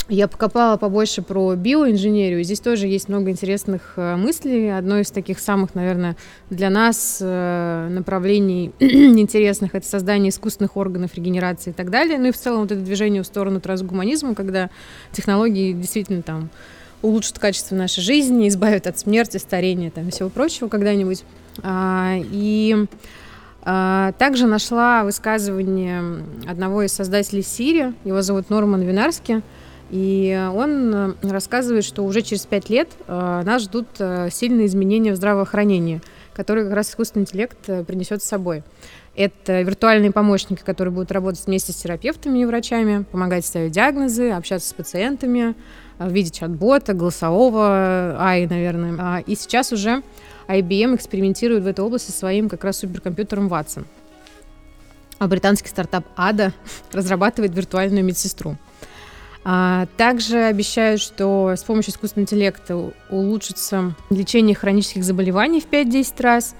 я 0.10 0.28
покопала 0.28 0.78
побольше 0.78 1.22
про 1.22 1.56
биоинженерию. 1.56 2.44
Здесь 2.44 2.60
тоже 2.60 2.88
есть 2.88 3.10
много 3.10 3.30
интересных 3.30 3.94
э, 3.98 4.16
мыслей. 4.16 4.70
Одно 4.70 5.00
из 5.00 5.12
таких 5.12 5.40
самых, 5.40 5.76
наверное, 5.76 6.16
для 6.50 6.70
нас 6.70 7.20
э, 7.22 7.88
направлений 7.90 8.72
интересных 8.80 9.76
это 9.76 9.86
создание 9.86 10.30
искусственных 10.30 10.78
органов 10.78 11.16
регенерации 11.16 11.72
и 11.72 11.74
так 11.74 11.90
далее. 11.90 12.18
Ну 12.18 12.28
и 12.28 12.32
в 12.32 12.38
целом 12.38 12.62
вот 12.62 12.72
это 12.72 12.82
движение 12.82 13.22
в 13.22 13.26
сторону 13.26 13.60
трансгуманизма, 13.60 14.34
когда 14.34 14.70
технологии 15.12 15.74
действительно 15.74 16.22
там 16.22 16.50
улучшат 17.02 17.40
качество 17.40 17.76
нашей 17.76 18.02
жизни, 18.02 18.48
избавят 18.48 18.88
от 18.88 18.98
смерти, 18.98 19.38
старения 19.38 19.92
там, 19.92 20.08
и 20.08 20.12
всего 20.12 20.30
прочего 20.30 20.70
когда-нибудь. 20.70 21.24
А, 21.64 22.16
и 22.32 22.86
а, 23.64 24.14
также 24.14 24.48
нашла 24.48 25.04
высказывание 25.04 26.24
одного 26.48 26.84
из 26.84 26.94
создателей 26.94 27.44
Сири, 27.44 27.94
его 28.06 28.22
зовут 28.22 28.50
Норман 28.50 28.82
Винарский, 28.82 29.42
и 29.90 30.50
он 30.54 30.94
э, 30.94 31.14
рассказывает, 31.24 31.86
что 31.86 32.04
уже 32.04 32.22
через 32.22 32.46
пять 32.46 32.70
лет 32.70 32.90
э, 33.08 33.42
нас 33.46 33.64
ждут 33.64 33.88
э, 34.00 34.30
сильные 34.32 34.68
изменения 34.68 35.14
в 35.14 35.16
здравоохранении, 35.16 36.02
которые 36.34 36.66
как 36.66 36.76
раз 36.76 36.90
искусственный 36.90 37.24
интеллект 37.24 37.58
принесет 37.86 38.22
с 38.22 38.26
собой. 38.26 38.64
Это 39.16 39.62
виртуальные 39.62 40.12
помощники, 40.12 40.62
которые 40.62 40.94
будут 40.94 41.12
работать 41.12 41.44
вместе 41.48 41.72
с 41.72 41.78
терапевтами 41.78 42.40
и 42.40 42.46
врачами, 42.46 43.04
помогать 43.12 43.46
ставить 43.46 43.72
диагнозы, 43.72 44.30
общаться 44.30 44.70
с 44.70 44.74
пациентами, 44.74 45.56
в 45.98 46.12
виде 46.12 46.30
чат-бота, 46.30 46.94
голосового, 46.94 48.16
AI, 48.20 48.48
наверное. 48.48 48.96
А, 49.00 49.20
и 49.20 49.36
сейчас 49.36 49.72
уже 49.72 50.04
IBM 50.48 50.96
экспериментирует 50.96 51.64
в 51.64 51.68
этой 51.68 51.84
области 51.84 52.12
своим 52.12 52.50
как 52.50 52.64
раз 52.64 52.78
суперкомпьютером 52.78 53.48
Watson. 53.48 53.86
А 55.18 55.28
британский 55.28 55.70
стартап 55.70 56.06
ADA 56.16 56.54
разрабатывает 56.92 57.56
виртуальную 57.56 58.04
медсестру. 58.04 58.56
А, 59.50 59.88
также 59.96 60.40
обещают, 60.40 61.00
что 61.00 61.54
с 61.56 61.64
помощью 61.64 61.94
искусственного 61.94 62.26
интеллекта 62.26 62.92
улучшится 63.10 63.96
лечение 64.10 64.54
хронических 64.54 65.06
заболеваний 65.06 65.62
в 65.62 65.70
5-10 65.70 66.22
раз. 66.22 66.54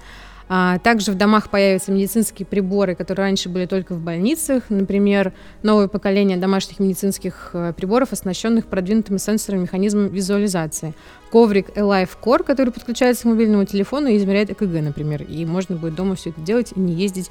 А, 0.48 0.78
также 0.78 1.12
в 1.12 1.14
домах 1.14 1.50
появятся 1.50 1.92
медицинские 1.92 2.46
приборы, 2.46 2.94
которые 2.94 3.26
раньше 3.26 3.50
были 3.50 3.66
только 3.66 3.94
в 3.94 4.00
больницах. 4.00 4.70
Например, 4.70 5.34
новое 5.62 5.88
поколение 5.88 6.38
домашних 6.38 6.78
медицинских 6.78 7.50
э, 7.52 7.74
приборов, 7.76 8.14
оснащенных 8.14 8.64
продвинутыми 8.64 9.18
сенсорами 9.18 9.64
механизмом 9.64 10.06
визуализации. 10.06 10.94
Коврик 11.30 11.76
Alive 11.76 12.08
Core, 12.24 12.42
который 12.42 12.72
подключается 12.72 13.24
к 13.24 13.26
мобильному 13.26 13.66
телефону 13.66 14.08
и 14.08 14.16
измеряет 14.16 14.48
ЭКГ, 14.50 14.80
например. 14.82 15.24
И 15.24 15.44
можно 15.44 15.76
будет 15.76 15.94
дома 15.94 16.14
все 16.14 16.30
это 16.30 16.40
делать 16.40 16.72
и 16.74 16.80
не 16.80 16.94
ездить 16.94 17.30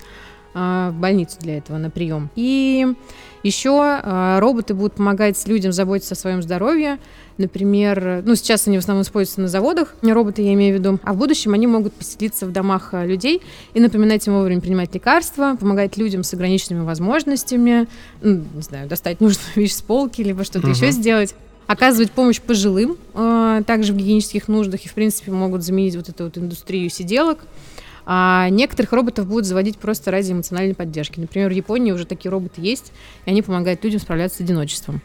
в 0.58 0.96
больницу 1.00 1.38
для 1.40 1.58
этого 1.58 1.78
на 1.78 1.90
прием. 1.90 2.30
И 2.36 2.86
еще 3.44 3.80
а, 3.82 4.40
роботы 4.40 4.74
будут 4.74 4.94
помогать 4.94 5.42
людям 5.48 5.72
заботиться 5.72 6.16
о 6.16 6.18
своем 6.18 6.42
здоровье. 6.42 6.98
Например, 7.38 8.24
ну 8.26 8.36
сейчас 8.36 8.68
они 8.68 8.78
в 8.78 8.80
основном 8.80 9.04
используются 9.04 9.42
на 9.42 9.48
заводах, 9.48 9.96
роботы 10.02 10.42
я 10.42 10.54
имею 10.54 10.76
в 10.76 10.80
виду, 10.80 11.00
а 11.04 11.14
в 11.14 11.18
будущем 11.18 11.54
они 11.54 11.68
могут 11.68 11.94
поселиться 11.94 12.46
в 12.48 12.52
домах 12.52 12.90
а, 12.94 13.06
людей 13.06 13.42
и 13.74 13.80
напоминать 13.80 14.26
им 14.28 14.34
вовремя 14.34 14.60
принимать 14.60 14.94
лекарства, 14.94 15.56
помогать 15.60 15.98
людям 15.98 16.24
с 16.24 16.34
ограниченными 16.34 16.84
возможностями, 16.84 17.88
ну, 18.22 18.44
не 18.54 18.62
знаю, 18.62 18.88
достать 18.88 19.22
нужную 19.22 19.48
вещь 19.56 19.74
с 19.74 19.82
полки, 19.82 20.22
либо 20.22 20.44
что-то 20.44 20.68
uh-huh. 20.68 20.76
еще 20.76 20.92
сделать 20.92 21.36
оказывать 21.68 22.12
помощь 22.12 22.40
пожилым, 22.40 22.98
э, 23.14 23.62
также 23.68 23.92
в 23.92 23.98
гигиенических 23.98 24.48
нуждах, 24.48 24.86
и, 24.86 24.88
в 24.88 24.94
принципе, 24.94 25.32
могут 25.32 25.64
заменить 25.64 25.98
вот 25.98 26.08
эту 26.08 26.24
вот 26.24 26.38
индустрию 26.38 26.90
сиделок. 26.90 27.40
А 28.10 28.48
некоторых 28.50 28.94
роботов 28.94 29.28
будут 29.28 29.46
заводить 29.46 29.78
просто 29.78 30.12
ради 30.12 30.32
эмоциональной 30.32 30.74
поддержки. 30.74 31.20
Например, 31.20 31.50
в 31.50 31.54
Японии 31.54 31.92
уже 31.92 32.06
такие 32.06 32.32
роботы 32.32 32.62
есть, 32.62 32.94
и 33.26 33.30
они 33.30 33.42
помогают 33.42 33.84
людям 33.84 34.00
справляться 34.00 34.38
с 34.38 34.42
одиночеством. 34.42 35.02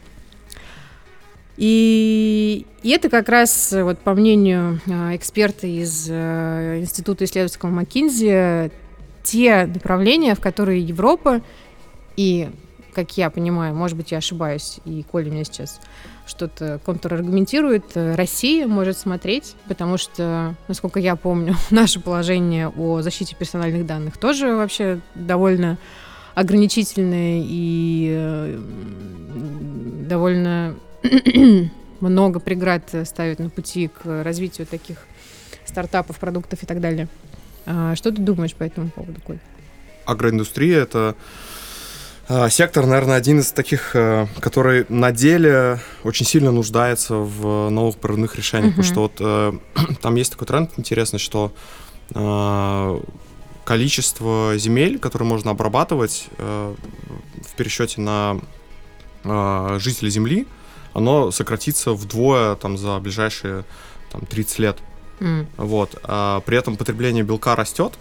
И, 1.57 2.65
и 2.81 2.89
это 2.89 3.09
как 3.09 3.27
раз, 3.27 3.73
вот 3.73 3.99
по 3.99 4.13
мнению 4.13 4.79
э, 4.85 5.17
эксперта 5.17 5.67
из 5.67 6.07
э, 6.09 6.79
Института 6.79 7.25
исследовательского 7.25 7.77
McKinsey, 7.77 8.71
те 9.23 9.65
направления, 9.65 10.33
в 10.33 10.39
которые 10.39 10.81
Европа 10.81 11.41
и 12.15 12.49
как 12.93 13.17
я 13.17 13.29
понимаю, 13.29 13.75
может 13.75 13.97
быть, 13.97 14.11
я 14.11 14.19
ошибаюсь, 14.19 14.79
и 14.85 15.03
Коля 15.03 15.29
меня 15.29 15.43
сейчас 15.43 15.81
что-то 16.25 16.79
контраргументирует, 16.85 17.95
э, 17.95 18.15
Россия 18.15 18.67
может 18.67 18.97
смотреть, 18.97 19.55
потому 19.67 19.97
что, 19.97 20.55
насколько 20.67 20.99
я 20.99 21.15
помню, 21.15 21.55
наше 21.71 21.99
положение 21.99 22.69
о 22.69 23.01
защите 23.01 23.35
персональных 23.35 23.85
данных 23.85 24.17
тоже 24.17 24.55
вообще 24.55 24.99
довольно 25.15 25.77
ограничительное 26.35 27.41
и 27.45 28.09
э, 28.15 28.59
довольно 30.07 30.75
много 31.99 32.39
преград 32.39 32.83
ставит 33.05 33.39
на 33.39 33.49
пути 33.49 33.87
к 33.89 34.23
развитию 34.23 34.65
таких 34.65 34.97
стартапов, 35.65 36.19
продуктов 36.19 36.63
и 36.63 36.65
так 36.65 36.79
далее. 36.79 37.07
А 37.65 37.95
что 37.95 38.11
ты 38.11 38.21
думаешь 38.21 38.53
по 38.53 38.63
этому 38.63 38.89
поводу, 38.89 39.19
Коль? 39.21 39.39
Агроиндустрия— 40.05 40.81
это 40.83 41.15
сектор, 42.49 42.85
наверное, 42.85 43.17
один 43.17 43.39
из 43.39 43.51
таких, 43.51 43.95
э, 43.95 44.27
который 44.39 44.85
на 44.89 45.11
деле 45.11 45.79
очень 46.03 46.25
сильно 46.25 46.51
нуждается 46.51 47.15
в 47.15 47.69
новых 47.69 47.97
прорывных 47.97 48.35
решениях, 48.35 48.73
uh-huh. 48.73 48.83
потому 48.83 48.91
что 48.91 48.99
вот 49.01 49.13
э, 49.19 49.93
там 50.01 50.15
есть 50.15 50.31
такой 50.31 50.47
тренд 50.47 50.71
интересный, 50.77 51.19
что 51.19 51.53
э, 52.13 53.01
количество 53.65 54.53
земель, 54.57 54.99
которые 54.99 55.27
можно 55.27 55.51
обрабатывать 55.51 56.27
в 56.37 57.55
пересчете 57.55 58.01
на 58.01 58.39
жителей 59.79 60.09
Земли, 60.09 60.47
оно 60.93 61.31
сократится 61.31 61.93
вдвое 61.93 62.55
там, 62.55 62.77
за 62.77 62.99
ближайшие 62.99 63.63
там, 64.11 64.25
30 64.25 64.59
лет. 64.59 64.77
Mm. 65.19 65.47
Вот. 65.57 65.97
А 66.03 66.41
при 66.41 66.57
этом 66.57 66.75
потребление 66.75 67.23
белка 67.23 67.55
растет, 67.55 67.93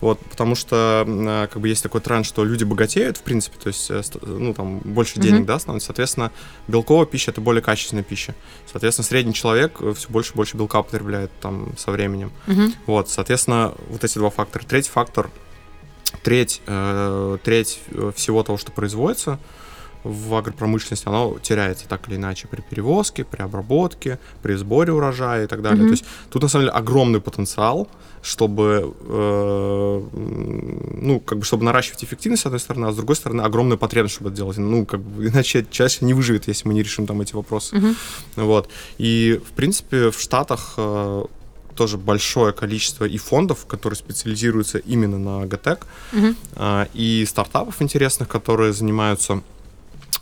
вот, 0.00 0.20
потому 0.20 0.54
что 0.54 1.04
а, 1.06 1.46
как 1.46 1.60
бы 1.60 1.68
есть 1.68 1.82
такой 1.82 2.00
тренд, 2.00 2.26
что 2.26 2.44
люди 2.44 2.64
богатеют, 2.64 3.16
в 3.16 3.22
принципе, 3.22 3.56
то 3.58 3.68
есть, 3.68 3.90
э, 3.90 4.02
ну, 4.22 4.52
там, 4.52 4.78
больше 4.80 5.18
денег, 5.20 5.42
mm-hmm. 5.42 5.46
да, 5.46 5.58
становится. 5.58 5.86
Соответственно, 5.86 6.32
белковая 6.68 7.06
пища— 7.06 7.30
это 7.32 7.40
более 7.40 7.62
качественная 7.62 8.04
пища. 8.04 8.34
Соответственно, 8.70 9.06
средний 9.06 9.34
человек 9.34 9.78
э, 9.80 9.94
все 9.96 10.08
больше 10.08 10.32
и 10.32 10.36
больше 10.36 10.56
белка 10.56 10.82
потребляет 10.82 11.30
там 11.40 11.72
со 11.78 11.90
временем. 11.90 12.30
Mm-hmm. 12.46 12.74
Вот, 12.86 13.08
соответственно, 13.08 13.74
вот 13.88 14.04
эти 14.04 14.18
два 14.18 14.30
фактора. 14.30 14.64
Третий 14.64 14.90
фактор— 14.90 15.30
треть, 16.22 16.60
э, 16.66 17.38
треть 17.42 17.80
э, 17.90 18.12
всего 18.14 18.42
того, 18.42 18.58
что 18.58 18.72
производится— 18.72 19.38
в 20.06 20.34
агропромышленности, 20.34 21.08
оно 21.08 21.38
теряется 21.42 21.88
так 21.88 22.08
или 22.08 22.16
иначе 22.16 22.48
при 22.48 22.60
перевозке, 22.60 23.24
при 23.24 23.42
обработке, 23.42 24.18
при 24.42 24.54
сборе 24.54 24.92
урожая 24.92 25.44
и 25.44 25.46
так 25.46 25.62
далее. 25.62 25.84
Mm-hmm. 25.84 25.86
То 25.86 25.92
есть 25.92 26.04
тут 26.30 26.42
на 26.42 26.48
самом 26.48 26.66
деле 26.66 26.72
огромный 26.72 27.20
потенциал, 27.20 27.88
чтобы, 28.22 28.94
э, 29.00 30.02
ну, 31.00 31.20
как 31.20 31.38
бы, 31.38 31.44
чтобы 31.44 31.64
наращивать 31.64 32.04
эффективность, 32.04 32.42
с 32.42 32.46
одной 32.46 32.60
стороны, 32.60 32.86
а 32.86 32.92
с 32.92 32.96
другой 32.96 33.16
стороны, 33.16 33.42
огромная 33.42 33.76
потребность, 33.76 34.14
чтобы 34.14 34.30
это 34.30 34.36
делать. 34.36 34.58
Ну, 34.58 34.84
как 34.84 35.00
бы, 35.00 35.26
иначе 35.28 35.66
человек 35.70 36.00
не 36.02 36.14
выживет, 36.14 36.48
если 36.48 36.68
мы 36.68 36.74
не 36.74 36.82
решим 36.82 37.06
там 37.06 37.20
эти 37.20 37.34
вопросы. 37.34 37.76
Mm-hmm. 37.76 37.96
Вот. 38.36 38.70
И, 38.98 39.40
в 39.48 39.52
принципе, 39.52 40.10
в 40.10 40.20
Штатах 40.20 40.74
э, 40.76 41.24
тоже 41.76 41.98
большое 41.98 42.52
количество 42.52 43.04
и 43.04 43.18
фондов, 43.18 43.66
которые 43.66 43.96
специализируются 43.96 44.78
именно 44.78 45.18
на 45.18 45.46
ГТЭК, 45.46 45.86
mm-hmm. 46.12 46.36
э, 46.56 46.86
и 46.94 47.24
стартапов 47.26 47.80
интересных, 47.80 48.28
которые 48.28 48.72
занимаются 48.72 49.42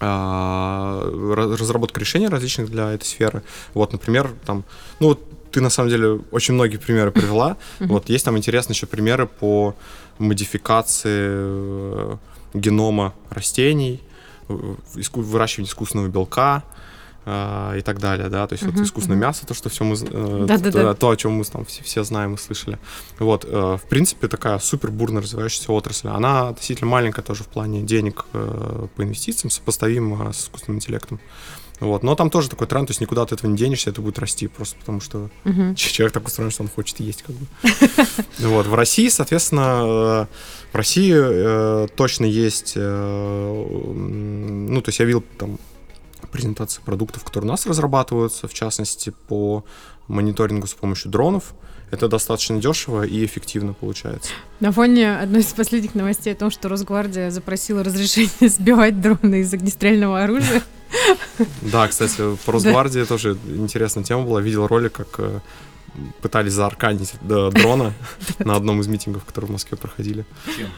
а, 0.06 1.54
разработка 1.58 2.00
решений 2.00 2.28
различных 2.28 2.70
для 2.70 2.92
этой 2.92 3.04
сферы. 3.04 3.42
Вот, 3.72 3.92
например, 3.92 4.30
там, 4.44 4.64
ну 5.00 5.08
вот 5.08 5.20
ты 5.50 5.60
на 5.60 5.70
самом 5.70 5.88
деле 5.88 6.20
очень 6.32 6.54
многие 6.54 6.78
примеры 6.78 7.10
привела. 7.12 7.56
Вот 7.78 8.08
есть 8.08 8.24
там 8.24 8.36
интересные 8.36 8.74
еще 8.74 8.86
примеры 8.86 9.26
по 9.26 9.74
модификации 10.18 11.26
э, 11.28 12.16
генома 12.54 13.14
растений, 13.30 14.00
выращиванию 14.48 15.70
искусственного 15.70 16.08
белка, 16.08 16.64
и 17.26 17.82
так 17.82 18.00
далее, 18.00 18.28
да, 18.28 18.46
то 18.46 18.52
есть 18.52 18.64
uh-huh, 18.64 18.72
вот 18.72 18.84
искусственное 18.84 19.18
uh-huh. 19.18 19.28
мясо, 19.28 19.46
то, 19.46 19.54
что 19.54 19.70
все 19.70 19.84
мы, 19.84 19.96
э, 19.96 20.44
да, 20.46 20.58
то, 20.58 20.70
да, 20.70 20.94
то, 20.94 21.08
о 21.08 21.16
чем 21.16 21.32
мы 21.32 21.44
там 21.44 21.64
все, 21.64 21.82
все 21.82 22.04
знаем 22.04 22.34
и 22.34 22.36
слышали. 22.36 22.78
Вот, 23.18 23.46
э, 23.46 23.78
в 23.82 23.88
принципе, 23.88 24.28
такая 24.28 24.58
супер 24.58 24.90
бурно 24.90 25.22
развивающаяся 25.22 25.72
отрасль. 25.72 26.08
Она 26.08 26.48
относительно 26.48 26.90
маленькая 26.90 27.22
тоже 27.22 27.44
в 27.44 27.48
плане 27.48 27.80
денег 27.82 28.26
э, 28.34 28.86
по 28.94 29.02
инвестициям, 29.02 29.50
сопоставима 29.50 30.32
с 30.32 30.44
искусственным 30.44 30.78
интеллектом. 30.78 31.18
Вот. 31.80 32.02
Но 32.02 32.14
там 32.14 32.30
тоже 32.30 32.48
такой 32.48 32.66
тренд, 32.66 32.88
то 32.88 32.92
есть 32.92 33.00
никуда 33.00 33.22
от 33.22 33.32
этого 33.32 33.50
не 33.50 33.56
денешься, 33.56 33.90
это 33.90 34.00
будет 34.00 34.18
расти, 34.18 34.46
просто 34.46 34.76
потому 34.78 35.00
что 35.00 35.28
uh-huh. 35.44 35.74
человек 35.76 36.12
так 36.12 36.26
устроен, 36.26 36.50
что 36.50 36.62
он 36.62 36.68
хочет 36.68 37.00
есть, 37.00 37.22
как 37.22 37.34
бы. 37.34 37.46
Вот. 38.38 38.66
В 38.66 38.74
России, 38.74 39.08
соответственно, 39.08 39.82
э, 39.84 40.26
в 40.72 40.76
России 40.76 41.14
э, 41.14 41.88
точно 41.96 42.26
есть, 42.26 42.74
э, 42.76 43.64
ну, 43.94 44.80
то 44.82 44.88
есть 44.88 44.98
я 44.98 45.04
видел 45.04 45.24
там 45.38 45.58
презентации 46.34 46.82
продуктов, 46.84 47.22
которые 47.22 47.48
у 47.48 47.52
нас 47.52 47.64
разрабатываются, 47.64 48.48
в 48.48 48.54
частности, 48.54 49.14
по 49.28 49.64
мониторингу 50.08 50.66
с 50.66 50.74
помощью 50.74 51.12
дронов. 51.12 51.54
Это 51.92 52.08
достаточно 52.08 52.60
дешево 52.60 53.04
и 53.04 53.24
эффективно 53.24 53.72
получается. 53.72 54.32
На 54.58 54.72
фоне 54.72 55.16
одной 55.16 55.42
из 55.42 55.52
последних 55.52 55.94
новостей 55.94 56.32
о 56.32 56.36
том, 56.36 56.50
что 56.50 56.68
Росгвардия 56.68 57.30
запросила 57.30 57.84
разрешение 57.84 58.30
сбивать 58.48 59.00
дроны 59.00 59.42
из 59.42 59.54
огнестрельного 59.54 60.22
оружия. 60.24 60.62
Да, 61.62 61.88
кстати, 61.88 62.36
по 62.44 62.52
Росгвардии 62.52 63.04
тоже 63.04 63.36
интересная 63.46 64.04
тема 64.04 64.22
была. 64.22 64.40
Видел 64.40 64.68
ролик, 64.68 64.92
как 64.92 65.08
э, 65.18 65.40
пытались 66.22 66.52
заарканить 66.52 67.14
дрона 67.20 67.92
на 68.38 68.54
одном 68.54 68.80
из 68.80 68.86
митингов, 68.86 69.24
которые 69.24 69.48
в 69.48 69.52
Москве 69.52 69.76
проходили. 69.76 70.24
Чем? 70.56 70.68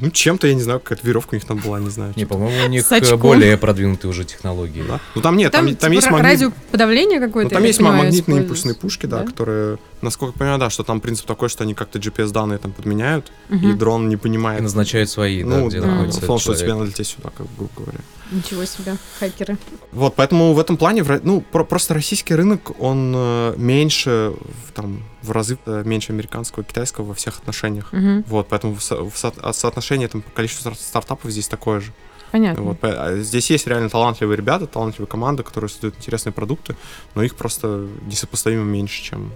Ну, 0.00 0.10
чем-то, 0.10 0.46
я 0.46 0.54
не 0.54 0.62
знаю, 0.62 0.80
какая-то 0.80 1.06
веровка 1.06 1.34
у 1.34 1.36
них 1.36 1.44
там 1.44 1.58
была, 1.58 1.78
не 1.78 1.90
знаю. 1.90 2.12
Не, 2.16 2.24
по-моему, 2.24 2.64
у 2.64 2.68
них 2.68 2.84
э, 2.90 3.16
более 3.16 3.56
продвинутые 3.56 4.10
уже 4.10 4.24
технологии. 4.24 4.82
Да? 4.86 5.00
Ну, 5.14 5.22
там 5.22 5.36
нет, 5.36 5.52
там, 5.52 5.66
там, 5.66 5.76
там 5.76 5.92
есть 5.92 6.10
магнит... 6.10 6.32
радиоподавление 6.32 7.20
какое-то. 7.20 7.50
Ну, 7.50 7.54
там 7.54 7.64
есть 7.64 7.78
понимаю, 7.78 8.04
магнитные 8.04 8.42
импульсные 8.42 8.74
пушки, 8.74 9.06
да, 9.06 9.20
да, 9.20 9.26
которые, 9.26 9.78
насколько 10.02 10.34
я 10.34 10.38
понимаю, 10.38 10.58
да, 10.58 10.70
что 10.70 10.82
там 10.82 11.00
принцип 11.00 11.26
такой, 11.26 11.48
что 11.48 11.64
они 11.64 11.74
как-то 11.74 11.98
GPS-данные 11.98 12.58
там 12.58 12.72
подменяют, 12.72 13.32
угу. 13.50 13.68
и 13.68 13.72
дрон 13.72 14.08
не 14.08 14.16
понимает. 14.16 14.60
Назначает 14.62 15.08
свои, 15.10 15.42
ну, 15.44 15.62
да, 15.62 15.66
где 15.68 15.80
да, 15.80 15.86
находится 15.86 16.20
условно, 16.20 16.40
что 16.40 16.54
тебе 16.54 16.74
надо 16.74 16.86
лететь 16.86 17.06
сюда, 17.06 17.30
как 17.36 17.46
грубо 17.56 17.72
говоря. 17.76 17.98
Ничего 18.30 18.64
себе, 18.64 18.96
хакеры. 19.18 19.56
Вот, 19.92 20.14
поэтому 20.14 20.52
в 20.52 20.58
этом 20.58 20.76
плане, 20.76 21.04
ну, 21.22 21.40
про- 21.40 21.64
просто 21.64 21.94
российский 21.94 22.34
рынок, 22.34 22.78
он 22.78 23.12
э, 23.16 23.54
меньше, 23.56 24.34
там, 24.74 25.02
в 25.22 25.30
разы 25.30 25.58
э, 25.66 25.82
меньше 25.84 26.12
американского, 26.12 26.64
китайского 26.64 27.06
во 27.06 27.14
всех 27.14 27.38
отношениях. 27.38 27.92
Угу. 27.92 28.24
Вот, 28.26 28.48
поэтому 28.48 28.74
в 28.74 28.82
со- 28.82 29.02
в 29.02 29.16
со- 29.16 29.52
соотношение 29.52 30.08
там, 30.08 30.22
по 30.22 30.30
количеству 30.30 30.74
стартапов 30.74 31.30
здесь 31.30 31.48
такое 31.48 31.80
же. 31.80 31.92
Понятно. 32.30 32.62
Вот, 32.62 32.78
а 32.82 33.16
здесь 33.20 33.50
есть 33.50 33.66
реально 33.66 33.88
талантливые 33.88 34.36
ребята, 34.36 34.66
талантливые 34.66 35.08
команды, 35.08 35.42
которые 35.42 35.70
создают 35.70 35.96
интересные 35.96 36.32
продукты, 36.32 36.76
но 37.14 37.22
их 37.22 37.34
просто 37.34 37.88
несопоставимо 38.06 38.64
меньше, 38.64 39.02
чем 39.02 39.32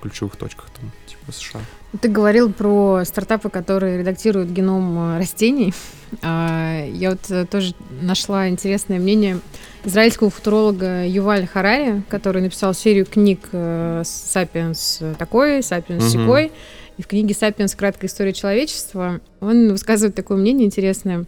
ключевых 0.00 0.36
точках 0.36 0.68
там, 0.70 0.90
типа 1.06 1.32
США. 1.32 1.60
Ты 2.00 2.08
говорил 2.08 2.52
про 2.52 3.02
стартапы, 3.04 3.50
которые 3.50 3.98
редактируют 3.98 4.50
геном 4.50 5.16
э, 5.16 5.18
растений. 5.18 5.74
А, 6.22 6.84
я 6.88 7.10
вот 7.10 7.30
э, 7.30 7.46
тоже 7.46 7.72
нашла 8.02 8.48
интересное 8.48 8.98
мнение 8.98 9.38
израильского 9.84 10.28
футуролога 10.28 11.06
Юваль 11.06 11.46
Харари, 11.46 12.02
который 12.08 12.42
написал 12.42 12.74
серию 12.74 13.06
книг 13.06 13.48
э, 13.52 14.02
«Сапиенс 14.04 15.02
такой», 15.16 15.62
«Сапиенс 15.62 16.10
секой». 16.10 16.50
И 16.96 17.02
в 17.02 17.06
книге 17.06 17.32
«Сапиенс. 17.32 17.76
Краткая 17.76 18.10
история 18.10 18.32
человечества» 18.32 19.20
он 19.38 19.70
высказывает 19.70 20.16
такое 20.16 20.36
мнение 20.36 20.66
интересное 20.66 21.26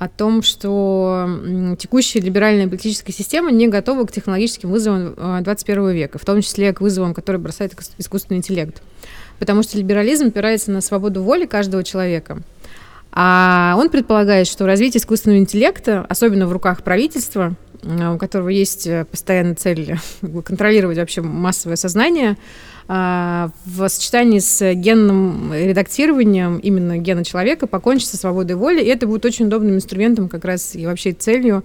о 0.00 0.08
том, 0.08 0.42
что 0.42 1.76
текущая 1.78 2.20
либеральная 2.20 2.66
политическая 2.66 3.12
система 3.12 3.52
не 3.52 3.68
готова 3.68 4.04
к 4.04 4.12
технологическим 4.12 4.70
вызовам 4.70 5.42
21 5.42 5.90
века, 5.90 6.18
в 6.18 6.24
том 6.24 6.40
числе 6.40 6.72
к 6.72 6.80
вызовам, 6.80 7.14
которые 7.14 7.40
бросает 7.40 7.74
искусственный 7.98 8.38
интеллект 8.38 8.82
потому 9.40 9.62
что 9.64 9.76
либерализм 9.78 10.28
опирается 10.28 10.70
на 10.70 10.80
свободу 10.82 11.24
воли 11.24 11.46
каждого 11.46 11.82
человека. 11.82 12.38
А 13.10 13.74
он 13.76 13.88
предполагает, 13.88 14.46
что 14.46 14.66
развитие 14.66 15.00
искусственного 15.00 15.40
интеллекта, 15.40 16.06
особенно 16.08 16.46
в 16.46 16.52
руках 16.52 16.84
правительства, 16.84 17.56
у 17.82 18.18
которого 18.18 18.50
есть 18.50 18.86
э, 18.86 19.06
постоянная 19.06 19.54
цель 19.54 19.98
контролировать 20.44 20.98
вообще 20.98 21.22
массовое 21.22 21.76
сознание, 21.76 22.36
в 22.92 23.88
сочетании 23.88 24.40
с 24.40 24.74
генным 24.74 25.54
редактированием 25.54 26.58
именно 26.58 26.98
гена 26.98 27.24
человека 27.24 27.68
покончит 27.68 28.08
со 28.08 28.16
свободой 28.16 28.56
воли, 28.56 28.82
и 28.82 28.86
это 28.86 29.06
будет 29.06 29.24
очень 29.24 29.46
удобным 29.46 29.76
инструментом 29.76 30.28
как 30.28 30.44
раз 30.44 30.74
и 30.74 30.86
вообще 30.86 31.12
целью 31.12 31.62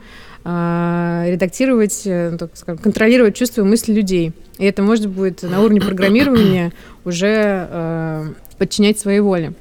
а, 0.47 1.23
редактировать, 1.25 2.03
э, 2.05 2.29
ну, 2.29 2.37
так 2.37 2.51
скажем, 2.53 2.77
контролировать 2.77 3.35
чувства 3.35 3.61
и 3.61 3.63
мысли 3.63 3.91
людей. 3.91 4.33
И 4.59 4.65
это 4.65 4.83
может 4.83 5.07
будет 5.07 5.41
на 5.41 5.61
уровне 5.61 5.81
программирования 5.81 6.71
уже 7.05 7.67
э, 7.71 8.27
подчинять 8.59 8.99
своей 8.99 9.21
воле. 9.21 9.53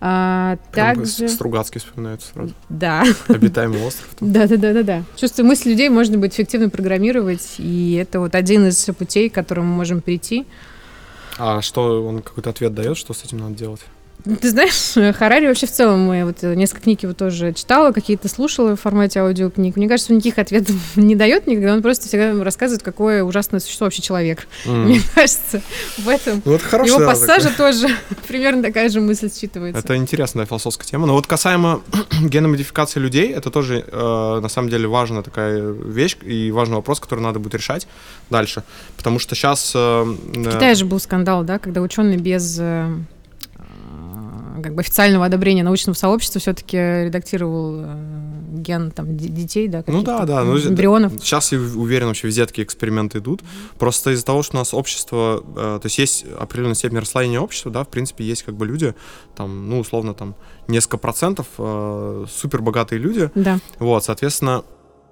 А, 0.00 0.58
также... 0.72 1.28
Стругацкий 1.28 1.80
вспоминается 1.80 2.28
сразу. 2.32 2.54
Да. 2.68 3.02
Обитаемый 3.26 3.82
остров. 3.84 4.08
Да, 4.20 4.46
да, 4.46 4.56
да, 4.56 4.72
да, 4.72 4.82
да. 4.84 5.02
Чувство 5.16 5.42
мысли 5.42 5.70
людей 5.70 5.88
можно 5.88 6.16
будет 6.16 6.34
эффективно 6.34 6.70
программировать, 6.70 7.56
и 7.58 7.98
это 8.00 8.20
вот 8.20 8.36
один 8.36 8.68
из 8.68 8.84
путей, 8.96 9.28
к 9.28 9.34
которому 9.34 9.66
мы 9.66 9.78
можем 9.78 10.00
перейти. 10.00 10.46
А 11.38 11.62
что 11.62 12.04
он 12.04 12.22
какой-то 12.22 12.50
ответ 12.50 12.74
дает, 12.74 12.96
что 12.96 13.14
с 13.14 13.24
этим 13.24 13.38
надо 13.38 13.54
делать? 13.54 13.80
Ты 14.24 14.50
знаешь, 14.50 15.14
Харари 15.16 15.46
вообще 15.46 15.66
в 15.66 15.72
целом, 15.72 16.12
я 16.12 16.26
вот 16.26 16.42
несколько 16.42 16.82
книг 16.82 17.02
его 17.02 17.12
тоже 17.12 17.52
читала, 17.52 17.92
какие-то 17.92 18.28
слушала 18.28 18.76
в 18.76 18.80
формате 18.80 19.20
аудиокниг. 19.20 19.76
Мне 19.76 19.88
кажется, 19.88 20.12
он 20.12 20.18
никаких 20.18 20.38
ответов 20.38 20.76
не 20.96 21.16
дает 21.16 21.46
никогда, 21.46 21.74
он 21.74 21.82
просто 21.82 22.08
всегда 22.08 22.42
рассказывает, 22.44 22.82
какое 22.82 23.24
ужасное 23.24 23.60
существо 23.60 23.86
вообще 23.86 24.02
человек. 24.02 24.46
Mm. 24.72 24.84
Мне 24.84 25.00
кажется, 25.14 25.60
в 25.98 26.08
этом 26.08 26.40
ну, 26.44 26.52
вот 26.52 26.86
его 26.86 26.98
пассаже 26.98 27.50
тоже 27.50 27.88
примерно 28.28 28.62
такая 28.62 28.88
же 28.88 29.00
мысль 29.00 29.26
считывается. 29.26 29.78
Это 29.78 29.96
интересная 29.96 30.46
философская 30.46 30.86
тема. 30.86 31.06
Но 31.06 31.14
вот 31.14 31.26
касаемо 31.26 31.82
геномодификации 32.22 33.00
людей, 33.00 33.32
это 33.32 33.50
тоже 33.50 33.84
э, 33.86 34.40
на 34.40 34.48
самом 34.48 34.68
деле 34.68 34.86
важная 34.86 35.22
такая 35.22 35.60
вещь 35.60 36.16
и 36.22 36.50
важный 36.52 36.76
вопрос, 36.76 37.00
который 37.00 37.20
надо 37.20 37.40
будет 37.40 37.54
решать 37.56 37.88
дальше. 38.30 38.62
Потому 38.96 39.18
что 39.18 39.34
сейчас... 39.34 39.72
Э, 39.74 40.04
в 40.04 40.44
Китае 40.44 40.74
же 40.74 40.84
был 40.84 41.00
скандал, 41.00 41.42
да, 41.42 41.58
когда 41.58 41.80
ученые 41.80 42.18
без 42.18 42.56
э, 42.60 42.94
как 44.62 44.74
бы 44.74 44.80
официального 44.80 45.26
одобрения 45.26 45.62
научного 45.62 45.94
сообщества 45.94 46.40
все-таки 46.40 46.76
редактировал 46.76 47.80
э, 47.84 47.96
ген 48.54 48.90
там 48.90 49.16
детей, 49.16 49.68
да, 49.68 49.84
ну 49.86 50.02
да, 50.02 50.24
да, 50.24 50.44
ну, 50.44 50.58
эмбрионов. 50.58 51.12
Сейчас 51.20 51.52
я 51.52 51.58
уверен, 51.58 52.08
вообще 52.08 52.26
везде 52.26 52.46
такие 52.46 52.64
эксперименты 52.64 53.18
идут. 53.18 53.42
Просто 53.78 54.10
из-за 54.10 54.24
того, 54.24 54.42
что 54.42 54.56
у 54.56 54.58
нас 54.58 54.74
общество, 54.74 55.42
э, 55.56 55.78
то 55.80 55.86
есть 55.86 55.98
есть 55.98 56.24
определенная 56.38 56.74
степень 56.74 56.98
расслоения 56.98 57.40
общества, 57.40 57.70
да, 57.70 57.84
в 57.84 57.88
принципе 57.88 58.24
есть 58.24 58.42
как 58.42 58.56
бы 58.56 58.66
люди, 58.66 58.94
там, 59.36 59.68
ну 59.68 59.80
условно 59.80 60.14
там 60.14 60.34
несколько 60.68 60.98
процентов 60.98 61.46
э, 61.58 62.26
супер 62.30 62.62
богатые 62.62 62.98
люди, 62.98 63.30
да. 63.34 63.58
вот, 63.78 64.04
соответственно, 64.04 64.64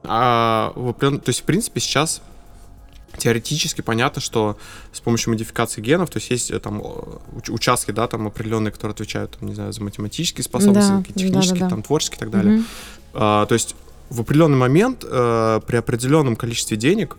а, 0.05 0.73
то 0.75 1.21
есть 1.27 1.41
в 1.41 1.45
принципе 1.45 1.81
сейчас 1.81 2.23
теоретически 3.17 3.81
понятно, 3.81 4.21
что 4.21 4.57
с 4.93 5.01
помощью 5.01 5.33
модификации 5.33 5.81
генов, 5.81 6.11
то 6.11 6.19
есть 6.19 6.31
есть 6.31 6.51
э, 6.51 6.59
там 6.59 6.83
участки, 7.49 7.91
да, 7.91 8.07
там 8.07 8.27
определенные, 8.27 8.73
которые 8.73 8.93
отвечают, 8.93 9.37
там, 9.39 9.49
не 9.49 9.55
знаю, 9.55 9.73
за 9.73 9.83
математические 9.83 10.45
способности, 10.45 10.91
да, 10.91 11.03
технические, 11.03 11.61
да, 11.61 11.67
да, 11.67 11.71
там, 11.71 11.83
творческие 11.83 12.17
и 12.17 12.21
так 12.21 12.31
далее. 12.31 12.59
Угу. 12.59 12.65
А, 13.15 13.47
то 13.47 13.55
есть 13.55 13.75
в 14.09 14.21
определенный 14.21 14.57
момент 14.57 15.05
а, 15.09 15.61
при 15.61 15.77
определенном 15.77 16.37
количестве 16.37 16.77
денег 16.77 17.17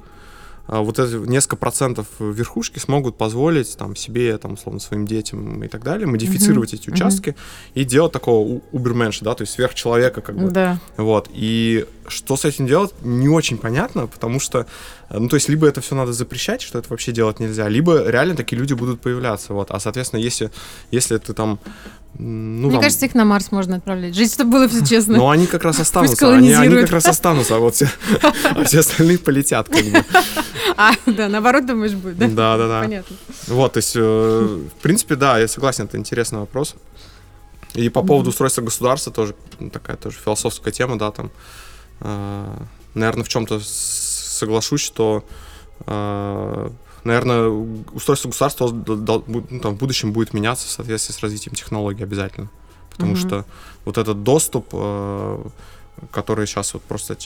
вот 0.79 0.99
эти 0.99 1.15
несколько 1.27 1.57
процентов 1.57 2.07
верхушки 2.19 2.79
смогут 2.79 3.17
позволить 3.17 3.75
там 3.77 3.95
себе, 3.95 4.37
там, 4.37 4.53
условно, 4.53 4.79
своим 4.79 5.05
детям 5.05 5.61
и 5.63 5.67
так 5.67 5.83
далее 5.83 6.07
модифицировать 6.07 6.73
uh-huh. 6.73 6.79
эти 6.79 6.89
участки 6.89 7.29
uh-huh. 7.29 7.71
и 7.75 7.83
делать 7.83 8.13
такого 8.13 8.61
уберменша, 8.71 9.25
да, 9.25 9.35
то 9.35 9.41
есть 9.41 9.53
сверхчеловека 9.53 10.21
как 10.21 10.37
бы. 10.37 10.49
Да. 10.49 10.79
Вот. 10.95 11.29
И 11.33 11.85
что 12.07 12.37
с 12.37 12.45
этим 12.45 12.67
делать, 12.67 12.93
не 13.01 13.27
очень 13.27 13.57
понятно, 13.57 14.07
потому 14.07 14.39
что, 14.39 14.65
ну, 15.09 15.27
то 15.27 15.35
есть, 15.35 15.49
либо 15.49 15.67
это 15.67 15.81
все 15.81 15.95
надо 15.95 16.13
запрещать, 16.13 16.61
что 16.61 16.79
это 16.79 16.89
вообще 16.89 17.11
делать 17.11 17.39
нельзя, 17.39 17.67
либо 17.67 18.09
реально 18.09 18.35
такие 18.35 18.57
люди 18.57 18.73
будут 18.73 19.01
появляться, 19.01 19.53
вот. 19.53 19.71
А, 19.71 19.79
соответственно, 19.79 20.19
если, 20.19 20.51
если 20.91 21.17
ты 21.17 21.33
там 21.33 21.59
ну, 22.23 22.67
Мне 22.67 22.73
там... 22.73 22.81
кажется, 22.81 23.07
их 23.07 23.15
на 23.15 23.25
Марс 23.25 23.51
можно 23.51 23.77
отправлять. 23.77 24.13
Жить, 24.13 24.31
чтобы 24.31 24.51
было 24.51 24.67
все 24.67 24.85
честно. 24.85 25.17
Ну, 25.17 25.29
они 25.29 25.47
как 25.47 25.63
раз 25.63 25.79
останутся. 25.79 26.35
Они, 26.35 26.53
они 26.53 26.75
как 26.75 26.91
раз 26.91 27.07
останутся, 27.07 27.55
а 27.55 27.59
вот 27.59 27.73
все, 27.73 27.89
а 28.55 28.63
все 28.63 28.81
остальные 28.81 29.17
полетят, 29.17 29.67
как 29.67 29.83
бы. 29.83 30.05
А, 30.77 30.91
да, 31.07 31.29
наоборот, 31.29 31.65
думаешь, 31.65 31.93
будет, 31.93 32.19
да? 32.19 32.27
Да, 32.27 32.57
да, 32.57 32.67
да. 32.67 32.81
Понятно. 32.81 33.15
Вот, 33.47 33.73
то 33.73 33.77
есть, 33.77 33.93
э, 33.95 33.99
в 33.99 34.81
принципе, 34.83 35.15
да, 35.15 35.39
я 35.39 35.47
согласен, 35.47 35.85
это 35.85 35.97
интересный 35.97 36.39
вопрос. 36.39 36.75
И 37.73 37.89
по 37.89 38.03
поводу 38.03 38.29
устройства 38.29 38.61
государства 38.61 39.11
тоже 39.11 39.35
такая 39.73 39.97
тоже 39.97 40.17
философская 40.23 40.71
тема, 40.71 40.99
да, 40.99 41.09
там, 41.09 41.31
э, 42.01 42.57
наверное, 42.93 43.23
в 43.23 43.29
чем-то 43.29 43.59
соглашусь, 43.63 44.81
что 44.81 45.25
э, 45.87 46.69
наверное, 47.03 47.49
устройство 47.93 48.29
государства 48.29 48.69
ну, 48.69 49.59
там, 49.61 49.75
в 49.75 49.77
будущем 49.77 50.11
будет 50.11 50.33
меняться 50.33 50.67
в 50.67 50.69
соответствии 50.69 51.13
с 51.13 51.19
развитием 51.19 51.55
технологий 51.55 52.03
обязательно. 52.03 52.49
Потому 52.89 53.13
mm-hmm. 53.13 53.27
что 53.27 53.45
вот 53.85 53.97
этот 53.97 54.23
доступ, 54.23 54.67
э, 54.73 55.43
который 56.11 56.45
сейчас 56.45 56.73
вот 56.73 56.83
просто 56.83 57.17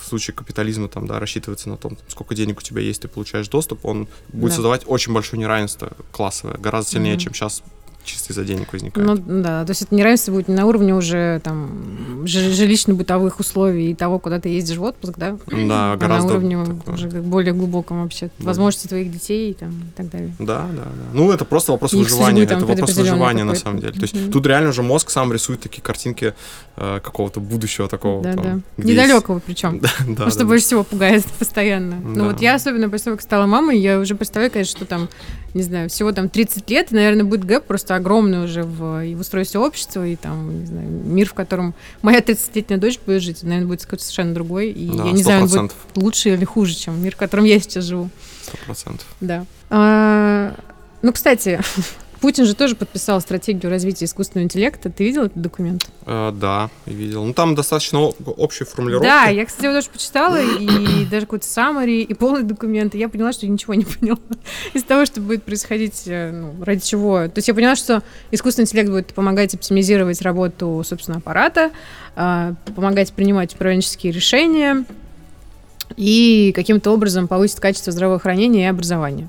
в 0.00 0.06
случае 0.06 0.34
капитализма 0.34 0.88
там, 0.88 1.06
да, 1.06 1.18
рассчитывается 1.18 1.68
на 1.68 1.76
том, 1.76 1.98
сколько 2.08 2.34
денег 2.34 2.58
у 2.58 2.62
тебя 2.62 2.80
есть, 2.80 3.02
ты 3.02 3.08
получаешь 3.08 3.48
доступ, 3.48 3.84
он 3.84 4.08
будет 4.32 4.50
да. 4.50 4.56
создавать 4.56 4.82
очень 4.86 5.12
большое 5.12 5.40
неравенство 5.40 5.92
классовое, 6.12 6.56
гораздо 6.56 6.92
сильнее, 6.92 7.16
mm-hmm. 7.16 7.20
чем 7.20 7.34
сейчас 7.34 7.62
чисто 8.04 8.32
из-за 8.32 8.44
денег 8.44 8.72
возникает. 8.72 9.06
Ну 9.06 9.16
да, 9.16 9.64
то 9.64 9.70
есть 9.70 9.82
это 9.82 9.94
неравенство 9.94 10.32
будет 10.32 10.48
не 10.48 10.54
на 10.54 10.66
уровне 10.66 10.94
уже 10.94 11.40
там 11.44 12.24
жилищно-бытовых 12.24 13.34
условий 13.38 13.90
и 13.90 13.94
того, 13.94 14.18
куда 14.18 14.40
ты 14.40 14.48
ездишь 14.48 14.78
в 14.78 14.82
отпуск, 14.82 15.14
да? 15.16 15.36
Да, 15.46 15.92
а 15.92 15.96
гораздо 15.96 16.28
на 16.28 16.34
уровне 16.34 16.64
такое. 16.64 16.94
уже 16.94 17.08
более 17.08 17.52
глубоком 17.52 18.02
вообще, 18.02 18.30
да. 18.38 18.46
возможности 18.46 18.88
твоих 18.88 19.10
детей 19.10 19.54
там, 19.54 19.70
и 19.70 19.96
так 19.96 20.10
далее. 20.10 20.34
Да, 20.38 20.66
да, 20.74 20.84
да. 20.84 21.08
Ну 21.12 21.30
это 21.30 21.44
просто 21.44 21.72
вопрос 21.72 21.92
Их 21.92 22.04
выживания, 22.04 22.44
это 22.44 22.64
вопрос 22.64 22.96
выживания 22.96 23.44
на 23.44 23.54
самом 23.54 23.80
деле. 23.80 23.92
То 23.92 24.02
есть 24.02 24.14
mm-hmm. 24.14 24.32
тут 24.32 24.46
реально 24.46 24.70
уже 24.70 24.82
мозг 24.82 25.10
сам 25.10 25.32
рисует 25.32 25.60
такие 25.60 25.82
картинки 25.82 26.34
э, 26.76 27.00
какого-то 27.02 27.40
будущего 27.40 27.88
такого. 27.88 28.22
Да, 28.22 28.32
там, 28.32 28.62
да. 28.76 28.82
Недалекого 28.82 29.36
есть... 29.36 29.46
причем. 29.46 29.78
да, 29.82 29.90
да, 30.06 30.24
ну, 30.24 30.30
что 30.30 30.40
да, 30.40 30.44
больше 30.46 30.64
всего 30.64 30.84
пугает 30.84 31.24
постоянно. 31.38 31.96
Ну, 31.96 32.14
да. 32.14 32.22
Ну 32.22 32.30
вот 32.30 32.40
я 32.40 32.54
особенно 32.54 32.88
после 32.88 33.06
того, 33.06 33.16
как 33.16 33.22
стала 33.22 33.46
мамой, 33.46 33.78
я 33.78 33.98
уже 33.98 34.14
представляю, 34.14 34.52
конечно, 34.52 34.76
что 34.76 34.86
там 34.86 35.08
не 35.54 35.62
знаю, 35.62 35.88
всего 35.88 36.12
там 36.12 36.28
30 36.28 36.68
лет, 36.70 36.92
и, 36.92 36.94
наверное, 36.94 37.24
будет 37.24 37.44
гэп 37.44 37.64
просто 37.64 37.87
огромный 37.96 38.44
уже 38.44 38.62
в, 38.62 39.04
и 39.04 39.14
в 39.14 39.20
устройстве 39.20 39.60
общества, 39.60 40.06
и 40.06 40.16
там, 40.16 40.60
не 40.60 40.66
знаю, 40.66 40.88
мир, 40.88 41.28
в 41.28 41.34
котором 41.34 41.74
моя 42.02 42.20
30-летняя 42.20 42.78
дочь 42.78 42.98
будет 43.04 43.22
жить, 43.22 43.42
наверное, 43.42 43.68
будет 43.68 43.82
какой-то 43.82 44.04
совершенно 44.04 44.34
другой. 44.34 44.70
И 44.70 44.88
да, 44.88 45.04
я 45.04 45.12
не 45.12 45.22
100%. 45.22 45.24
знаю, 45.24 45.42
он 45.42 45.48
будет 45.48 45.72
лучше 45.96 46.30
или 46.30 46.44
хуже, 46.44 46.74
чем 46.74 47.02
мир, 47.02 47.14
в 47.14 47.18
котором 47.18 47.44
я 47.44 47.58
сейчас 47.60 47.84
живу. 47.84 48.10
Сто 48.42 48.56
процентов. 48.64 49.06
Да. 49.20 49.44
А, 49.70 50.54
ну, 51.02 51.12
кстати, 51.12 51.60
Путин 52.20 52.46
же 52.46 52.54
тоже 52.54 52.74
подписал 52.74 53.20
стратегию 53.20 53.70
развития 53.70 54.06
искусственного 54.06 54.44
интеллекта. 54.44 54.90
Ты 54.90 55.04
видел 55.04 55.24
этот 55.24 55.40
документ? 55.40 55.88
Э, 56.04 56.32
да, 56.34 56.68
видел. 56.86 57.24
Ну, 57.24 57.32
там 57.32 57.54
достаточно 57.54 58.00
общая 58.00 58.64
формулировка. 58.64 59.06
Да, 59.06 59.24
я, 59.26 59.46
кстати, 59.46 59.66
его 59.66 59.74
тоже 59.74 59.88
почитала, 59.90 60.40
и 60.40 61.04
даже 61.10 61.26
какой-то 61.26 61.46
summary, 61.46 62.02
и 62.02 62.14
полный 62.14 62.42
документ, 62.42 62.94
и 62.94 62.98
я 62.98 63.08
поняла, 63.08 63.32
что 63.32 63.46
я 63.46 63.52
ничего 63.52 63.74
не 63.74 63.84
поняла 63.84 64.18
из 64.74 64.82
того, 64.82 65.06
что 65.06 65.20
будет 65.20 65.44
происходить, 65.44 66.02
э, 66.06 66.32
ну, 66.32 66.64
ради 66.64 66.84
чего. 66.84 67.28
То 67.28 67.34
есть 67.36 67.48
я 67.48 67.54
поняла, 67.54 67.76
что 67.76 68.02
искусственный 68.30 68.64
интеллект 68.64 68.90
будет 68.90 69.14
помогать 69.14 69.54
оптимизировать 69.54 70.20
работу, 70.22 70.82
собственно, 70.84 71.18
аппарата, 71.18 71.70
э, 72.16 72.54
помогать 72.74 73.12
принимать 73.12 73.54
управленческие 73.54 74.12
решения 74.12 74.84
и 75.96 76.52
каким-то 76.54 76.90
образом 76.90 77.28
повысить 77.28 77.60
качество 77.60 77.92
здравоохранения 77.92 78.64
и 78.64 78.68
образования. 78.68 79.28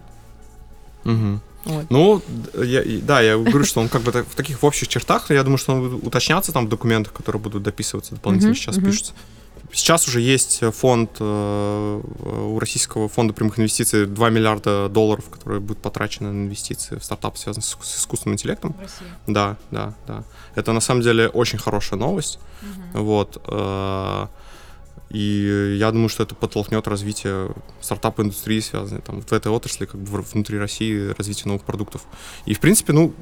Угу. 1.06 1.40
Вот. 1.66 1.86
Ну, 1.90 2.22
я, 2.64 2.84
да, 3.02 3.22
я 3.22 3.38
говорю, 3.38 3.66
что 3.66 3.82
он 3.82 3.90
как 3.90 4.02
бы 4.02 4.12
в 4.12 4.36
таких 4.36 4.62
в 4.62 4.66
общих 4.66 4.88
чертах, 4.88 5.30
я 5.30 5.44
думаю, 5.44 5.58
что 5.58 5.74
он 5.74 5.90
будет 5.90 6.08
уточняться 6.08 6.52
там 6.52 6.66
в 6.66 6.70
документах, 6.70 7.14
которые 7.14 7.42
будут 7.42 7.64
дописываться 7.64 8.16
дополнительно, 8.16 8.56
сейчас 8.56 8.78
пишутся. 8.78 9.14
Сейчас 9.72 10.08
уже 10.08 10.20
есть 10.20 10.62
фонд 10.74 11.12
э, 11.20 12.02
у 12.24 12.60
российского 12.60 13.08
фонда 13.08 13.34
прямых 13.34 13.60
инвестиций 13.60 14.08
2 14.08 14.30
миллиарда 14.32 14.90
долларов, 14.90 15.30
которые 15.30 15.60
будут 15.60 15.80
потрачены 15.80 16.32
на 16.32 16.46
инвестиции 16.46 16.96
в 16.96 17.04
стартап, 17.04 17.38
связанные 17.38 17.64
с, 17.64 17.78
с 17.80 18.00
искусственным 18.00 18.34
интеллектом. 18.34 18.74
В 18.74 18.82
России. 18.82 19.06
Да, 19.28 19.58
да, 19.70 19.94
да. 20.08 20.24
Это 20.56 20.74
на 20.74 20.80
самом 20.80 21.02
деле 21.02 21.28
очень 21.28 21.60
хорошая 21.60 22.00
новость. 22.00 22.40
Угу. 22.94 23.04
Вот. 23.04 23.44
Э, 23.46 24.28
и 25.10 25.76
я 25.80 25.92
думаю, 25.92 26.10
что 26.10 26.24
это 26.24 26.36
подтолкнет 26.36 26.88
развитие 26.88 27.50
стартап-индустрии, 27.82 28.60
связанной 28.60 29.02
там, 29.02 29.22
в 29.22 29.32
этой 29.32 29.52
отрасли, 29.52 29.86
как 29.86 30.00
бы 30.00 30.22
внутри 30.22 30.60
России, 30.60 31.14
развитие 31.18 31.48
новых 31.48 31.64
продуктов. 31.64 32.04
И, 32.46 32.54
в 32.54 32.60
принципе, 32.60 32.94
ну, 32.94 33.14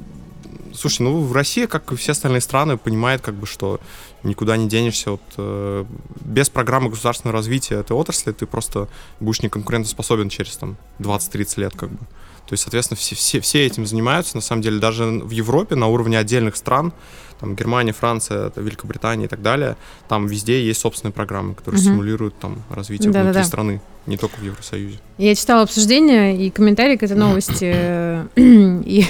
слушай, 0.74 1.02
ну, 1.02 1.22
в 1.22 1.32
России, 1.34 1.66
как 1.66 1.92
и 1.92 1.96
все 1.96 2.12
остальные 2.12 2.42
страны, 2.42 2.78
понимает, 2.78 3.22
как 3.22 3.36
бы, 3.36 3.46
что 3.46 3.80
никуда 4.24 4.58
не 4.58 4.68
денешься. 4.68 5.12
Вот, 5.12 5.22
э, 5.38 5.86
без 6.26 6.50
программы 6.50 6.90
государственного 6.90 7.38
развития 7.38 7.76
этой 7.76 7.94
отрасли 7.94 8.32
ты 8.32 8.46
просто 8.46 8.88
будешь 9.20 9.42
неконкурентоспособен 9.42 10.30
через 10.30 10.58
там 10.58 10.78
20-30 11.00 11.60
лет, 11.60 11.74
как 11.76 11.90
бы. 11.90 12.00
То 12.48 12.54
есть, 12.54 12.64
соответственно, 12.64 12.98
все, 12.98 13.16
все, 13.16 13.40
все 13.42 13.66
этим 13.66 13.86
занимаются. 13.86 14.36
На 14.36 14.42
самом 14.42 14.62
деле, 14.62 14.80
даже 14.80 15.06
в 15.06 15.32
Европе 15.32 15.76
на 15.76 15.88
уровне 15.88 16.18
отдельных 16.18 16.56
стран 16.56 16.94
там 17.40 17.56
Германия, 17.56 17.94
Франция, 17.94 18.52
Великобритания 18.56 19.26
и 19.26 19.28
так 19.28 19.42
далее, 19.42 19.76
там 20.08 20.28
везде 20.28 20.66
есть 20.66 20.80
собственные 20.80 21.14
программы, 21.14 21.56
которые 21.56 21.80
угу. 21.80 21.90
стимулируют 21.90 22.38
там 22.40 22.64
развитие 22.70 23.12
да, 23.12 23.22
внутри 23.22 23.34
да, 23.34 23.40
да. 23.42 23.46
страны, 23.46 23.82
не 24.06 24.18
только 24.18 24.38
в 24.38 24.44
Евросоюзе. 24.44 25.00
Я 25.18 25.36
читала 25.36 25.64
обсуждение 25.64 26.38
и 26.38 26.50
комментарии 26.50 26.96
к 26.96 27.04
этой 27.04 27.18
новости, 27.18 28.26
и 28.36 29.06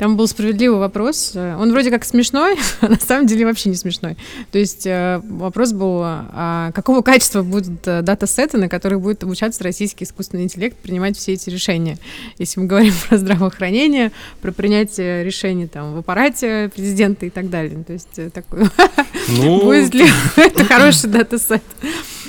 там 0.00 0.16
был 0.16 0.26
справедливый 0.26 0.78
вопрос. 0.78 1.36
Он 1.36 1.70
вроде 1.72 1.90
как 1.90 2.06
смешной, 2.06 2.56
а 2.80 2.88
на 2.88 2.98
самом 2.98 3.26
деле 3.26 3.44
вообще 3.44 3.68
не 3.68 3.76
смешной. 3.76 4.16
То 4.50 4.58
есть 4.58 4.86
э, 4.86 5.20
вопрос 5.22 5.74
был, 5.74 6.00
а 6.02 6.72
какого 6.74 7.02
качества 7.02 7.42
будут 7.42 7.86
э, 7.86 8.00
дата-сеты, 8.00 8.56
на 8.56 8.70
которых 8.70 9.02
будет 9.02 9.22
обучаться 9.22 9.62
российский 9.62 10.04
искусственный 10.04 10.44
интеллект 10.44 10.74
принимать 10.78 11.18
все 11.18 11.34
эти 11.34 11.50
решения. 11.50 11.98
Если 12.38 12.58
мы 12.60 12.66
говорим 12.66 12.94
про 13.10 13.18
здравоохранение, 13.18 14.10
про 14.40 14.52
принятие 14.52 15.22
решений 15.22 15.66
там 15.66 15.92
в 15.92 15.98
аппарате 15.98 16.70
президента 16.74 17.26
и 17.26 17.30
так 17.30 17.50
далее. 17.50 17.84
То 17.86 17.92
есть 17.92 18.18
э, 18.18 18.30
такой... 18.30 18.60
Ну... 19.28 19.64
Будет 19.66 19.92
ли 19.92 20.08
это 20.36 20.64
хороший 20.64 21.10
дата-сет? 21.10 21.62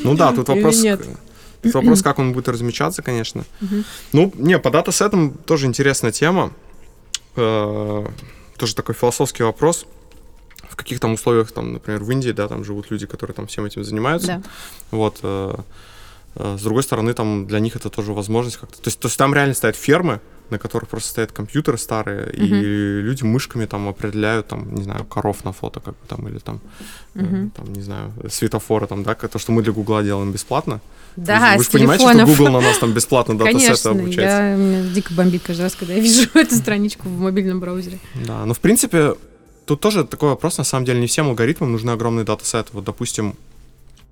Ну 0.03 0.15
да, 0.15 0.33
тут 0.33 0.49
вопрос... 0.49 0.83
Нет? 0.83 0.99
Вопрос, 1.63 2.01
как 2.01 2.19
он 2.19 2.33
будет 2.33 2.49
размечаться, 2.49 3.01
конечно. 3.01 3.45
Ну, 4.11 4.33
не, 4.35 4.59
по 4.59 4.71
датасетам 4.71 5.31
тоже 5.45 5.67
интересная 5.67 6.11
тема. 6.11 6.51
Э, 7.35 8.05
то 8.05 8.59
тоже 8.59 8.75
такой 8.75 8.95
философский 8.95 9.43
вопрос. 9.43 9.85
В 10.69 10.75
каких 10.75 10.99
там 10.99 11.13
условиях, 11.13 11.51
там, 11.51 11.73
например, 11.73 12.03
в 12.03 12.11
Индии, 12.11 12.31
да, 12.31 12.47
там 12.47 12.63
живут 12.63 12.91
люди, 12.91 13.05
которые 13.05 13.35
там 13.35 13.47
всем 13.47 13.65
этим 13.65 13.83
занимаются. 13.83 14.27
Да. 14.27 14.41
Вот. 14.91 15.19
Э, 15.23 15.55
э, 16.35 16.57
с 16.57 16.61
другой 16.61 16.83
стороны, 16.83 17.13
там 17.13 17.47
для 17.47 17.59
них 17.59 17.75
это 17.75 17.89
тоже 17.89 18.13
возможность 18.13 18.57
как-то. 18.57 18.77
То 18.81 18.87
есть, 18.87 18.99
то 18.99 19.07
есть 19.07 19.17
там 19.17 19.33
реально 19.33 19.53
стоят 19.53 19.75
фермы, 19.75 20.19
на 20.51 20.59
которых 20.59 20.89
просто 20.89 21.09
стоят 21.09 21.31
компьютеры 21.31 21.77
старые, 21.77 22.23
угу. 22.25 22.43
и 22.43 23.01
люди 23.01 23.23
мышками 23.23 23.65
там 23.65 23.87
определяют, 23.87 24.47
там, 24.47 24.75
не 24.75 24.83
знаю, 24.83 25.05
коров 25.05 25.43
на 25.45 25.51
фото, 25.51 25.79
как 25.79 25.93
бы 25.93 26.07
там, 26.07 26.27
или 26.27 26.39
там, 26.39 26.59
угу. 27.15 27.25
э, 27.25 27.49
там, 27.55 27.73
не 27.73 27.81
знаю, 27.81 28.11
светофоры 28.29 28.87
там, 28.87 29.03
да, 29.03 29.15
то, 29.15 29.39
что 29.39 29.51
мы 29.51 29.63
для 29.63 29.71
Гугла 29.71 30.03
делаем 30.03 30.31
бесплатно. 30.31 30.81
Да, 31.15 31.51
вы, 31.51 31.57
вы 31.57 31.63
же 31.63 31.69
понимаете, 31.71 32.09
что 32.09 32.25
Google 32.25 32.49
на 32.49 32.61
нас 32.61 32.77
там 32.77 32.93
бесплатно 32.93 33.37
датасеты 33.37 33.89
обучает. 33.89 34.17
я, 34.17 34.55
меня 34.55 34.93
дико 34.93 35.13
бомбит 35.13 35.43
каждый 35.45 35.63
раз, 35.63 35.75
когда 35.75 35.93
я 35.93 35.99
вижу 36.01 36.29
эту 36.33 36.55
страничку 36.55 37.09
в 37.09 37.19
мобильном 37.19 37.59
браузере. 37.59 37.99
Да, 38.25 38.45
но 38.45 38.53
в 38.53 38.59
принципе, 38.59 39.15
тут 39.65 39.81
тоже 39.81 40.03
такой 40.03 40.29
вопрос, 40.29 40.57
на 40.57 40.63
самом 40.63 40.85
деле, 40.85 40.99
не 40.99 41.07
всем 41.07 41.27
алгоритмам 41.27 41.71
нужны 41.71 41.91
огромные 41.91 42.25
датасеты. 42.25 42.69
Вот, 42.73 42.83
допустим, 42.83 43.35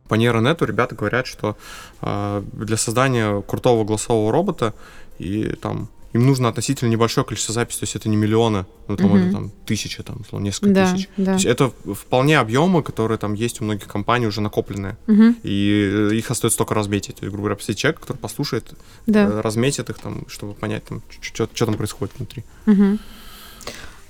по 0.09 0.15
нейронету 0.15 0.65
ребята 0.65 0.95
говорят, 0.95 1.27
что 1.27 1.55
э, 2.01 2.43
для 2.53 2.77
создания 2.77 3.41
крутого 3.41 3.85
голосового 3.85 4.31
робота 4.31 4.73
и 5.19 5.53
там 5.61 5.89
им 6.13 6.25
нужно 6.25 6.49
относительно 6.49 6.89
небольшое 6.89 7.25
количество 7.25 7.53
записей, 7.53 7.81
то 7.81 7.83
есть 7.83 7.95
это 7.95 8.09
не 8.09 8.17
миллионы, 8.17 8.65
ну 8.87 8.97
там, 8.97 9.13
mm-hmm. 9.13 9.23
это, 9.23 9.31
там 9.31 9.51
тысячи, 9.65 10.01
там, 10.01 10.21
несколько 10.43 10.73
да, 10.73 10.91
тысяч. 10.91 11.09
Да. 11.17 11.25
То 11.25 11.33
есть 11.33 11.45
это 11.45 11.71
вполне 11.93 12.39
объемы, 12.39 12.81
которые 12.81 13.17
там 13.17 13.33
есть 13.33 13.61
у 13.61 13.63
многих 13.63 13.87
компаний 13.87 14.25
уже 14.25 14.41
накопленные, 14.41 14.97
mm-hmm. 15.05 15.41
и 15.43 16.17
их 16.17 16.31
остается 16.31 16.57
только 16.57 16.73
разметить. 16.73 17.17
То 17.17 17.25
есть, 17.25 17.31
грубо 17.31 17.43
говоря, 17.43 17.55
посмотреть 17.55 17.77
человек, 17.79 17.99
который 17.99 18.17
послушает, 18.17 18.73
да. 19.05 19.25
Э, 19.25 19.41
разметит 19.41 19.89
их 19.91 19.99
там, 19.99 20.27
чтобы 20.27 20.53
понять, 20.53 20.83
там, 20.85 21.03
что 21.21 21.45
там 21.45 21.75
происходит 21.75 22.15
внутри. 22.17 22.43
Mm-hmm. 22.65 22.99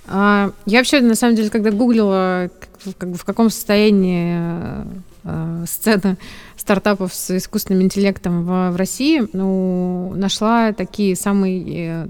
А, 0.06 0.52
я 0.66 0.78
вообще, 0.78 1.00
на 1.00 1.14
самом 1.14 1.36
деле, 1.36 1.50
когда 1.50 1.70
гуглила, 1.70 2.50
как 2.98 3.10
бы 3.10 3.18
в 3.18 3.24
каком 3.24 3.50
состоянии 3.50 4.36
э, 4.38 4.84
сцена 5.66 6.16
стартапов 6.60 7.14
с 7.14 7.36
искусственным 7.36 7.82
интеллектом 7.82 8.44
в, 8.44 8.70
в 8.70 8.76
России, 8.76 9.22
ну, 9.32 10.12
нашла 10.14 10.72
такие 10.72 11.16
самые 11.16 11.64
э, 12.04 12.06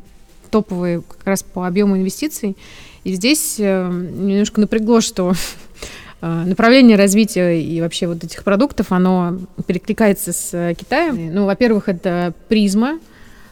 топовые 0.51 1.03
как 1.03 1.25
раз 1.25 1.43
по 1.43 1.67
объему 1.67 1.97
инвестиций. 1.97 2.57
И 3.05 3.15
здесь 3.15 3.57
э, 3.59 3.89
немножко 3.89 4.61
напрягло, 4.61 5.01
что 5.01 5.33
э, 6.21 6.45
направление 6.47 6.97
развития 6.97 7.63
и 7.63 7.81
вообще 7.81 8.07
вот 8.07 8.23
этих 8.25 8.45
продуктов, 8.45 8.93
оно 8.93 9.39
перекликается 9.67 10.33
с 10.33 10.75
Китаем. 10.79 11.33
Ну, 11.33 11.47
во-первых, 11.47 11.89
это 11.89 12.35
призма, 12.49 12.99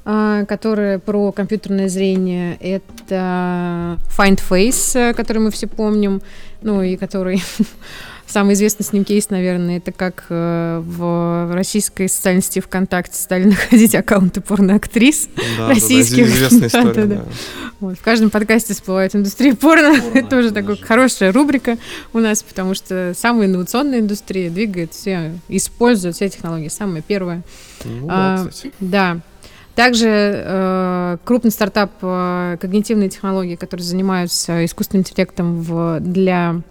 которая 0.04 0.98
про 0.98 1.32
компьютерное 1.32 1.88
зрение. 1.88 2.56
Это 2.60 3.98
Find 4.16 4.40
Face, 4.48 5.12
который 5.12 5.38
мы 5.38 5.50
все 5.50 5.66
помним, 5.66 6.22
ну 6.62 6.82
и 6.82 6.96
который 6.96 7.42
Самый 8.28 8.54
известный 8.54 8.84
с 8.84 8.92
ним 8.92 9.04
кейс, 9.04 9.30
наверное, 9.30 9.78
это 9.78 9.90
как 9.90 10.26
э, 10.28 10.82
в 10.84 11.50
российской 11.54 12.08
социальной 12.08 12.42
сети 12.42 12.60
ВКонтакте 12.60 13.16
стали 13.16 13.44
находить 13.48 13.94
аккаунты 13.94 14.42
порноактрис 14.42 15.28
да, 15.56 15.68
российских. 15.68 16.26
Да, 16.26 16.30
да, 16.30 16.36
известная 16.36 16.68
история, 16.68 16.92
да, 16.92 17.02
да. 17.02 17.14
Да. 17.16 17.24
Вот, 17.80 17.98
в 17.98 18.02
каждом 18.02 18.28
подкасте 18.28 18.74
всплывает 18.74 19.16
индустрия 19.16 19.54
порно. 19.54 19.94
порно 19.94 20.18
это 20.18 20.28
тоже 20.28 20.50
такая 20.50 20.76
хорошая 20.76 21.32
рубрика 21.32 21.78
у 22.12 22.18
нас, 22.18 22.42
потому 22.42 22.74
что 22.74 23.14
самая 23.16 23.46
инновационная 23.46 24.00
индустрия 24.00 24.50
двигает 24.50 24.92
все, 24.92 25.32
использует 25.48 26.14
все 26.14 26.28
технологии. 26.28 26.68
Самая 26.68 27.00
первая. 27.00 27.42
Ну, 27.84 28.08
а, 28.10 28.44
да, 28.44 28.50
кстати. 28.50 28.74
Да. 28.80 29.20
Также 29.74 30.08
э, 30.08 31.16
крупный 31.24 31.52
стартап 31.52 31.92
э, 32.02 32.56
когнитивные 32.60 33.08
технологии, 33.08 33.54
которые 33.54 33.86
занимаются 33.86 34.64
искусственным 34.64 35.02
интеллектом 35.02 35.62
в, 35.62 36.00
для 36.00 36.62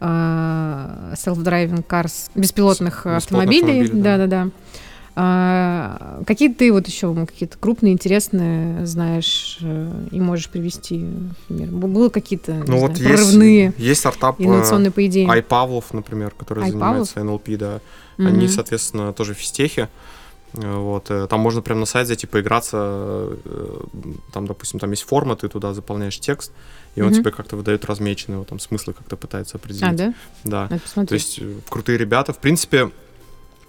self-driving 0.00 1.84
cars, 1.86 2.30
беспилотных 2.34 3.06
автомобилей. 3.06 3.88
Да, 3.88 4.16
да, 4.16 4.26
да. 4.26 4.48
А, 5.20 6.22
какие 6.28 6.48
ты 6.48 6.72
вот 6.72 6.86
еще 6.86 7.12
какие-то 7.26 7.58
крупные, 7.58 7.92
интересные 7.92 8.86
знаешь 8.86 9.58
э, 9.60 10.06
и 10.12 10.20
можешь 10.20 10.48
привести, 10.48 11.08
например? 11.48 11.88
Было 11.88 12.08
какие-то 12.08 12.62
ну, 12.68 12.78
вот 12.78 12.96
знаю, 12.96 13.16
прорывные 13.16 13.64
есть, 13.64 13.78
есть 13.80 13.98
стартап 13.98 14.36
инновационные 14.40 14.92
по 14.92 15.04
идее? 15.04 15.26
iPavlov, 15.26 15.86
например, 15.90 16.34
который 16.38 16.62
iPavlov? 16.62 16.70
занимается 16.70 17.18
NLP, 17.18 17.56
да. 17.56 17.80
Угу. 18.18 18.28
Они, 18.28 18.46
соответственно, 18.46 19.12
тоже 19.12 19.34
физтехи. 19.34 19.88
Вот, 20.52 21.10
э, 21.10 21.26
там 21.28 21.40
можно 21.40 21.62
прямо 21.62 21.80
на 21.80 21.86
сайт 21.86 22.06
зайти 22.06 22.28
поиграться, 22.28 23.30
там, 24.32 24.46
допустим, 24.46 24.78
там 24.78 24.92
есть 24.92 25.02
форма, 25.02 25.34
ты 25.34 25.48
туда 25.48 25.74
заполняешь 25.74 26.20
текст, 26.20 26.52
и 26.94 27.02
он 27.02 27.12
тебе 27.12 27.30
как-то 27.30 27.56
выдает 27.56 27.84
размеченные 27.84 28.44
там 28.44 28.58
смыслы, 28.58 28.92
как-то 28.92 29.16
пытается 29.16 29.56
определить. 29.56 29.82
А, 29.82 29.92
да? 29.92 30.14
Да. 30.44 30.68
То 31.06 31.14
есть 31.14 31.38
э, 31.38 31.54
крутые 31.68 31.98
ребята. 31.98 32.32
В 32.32 32.38
принципе, 32.38 32.90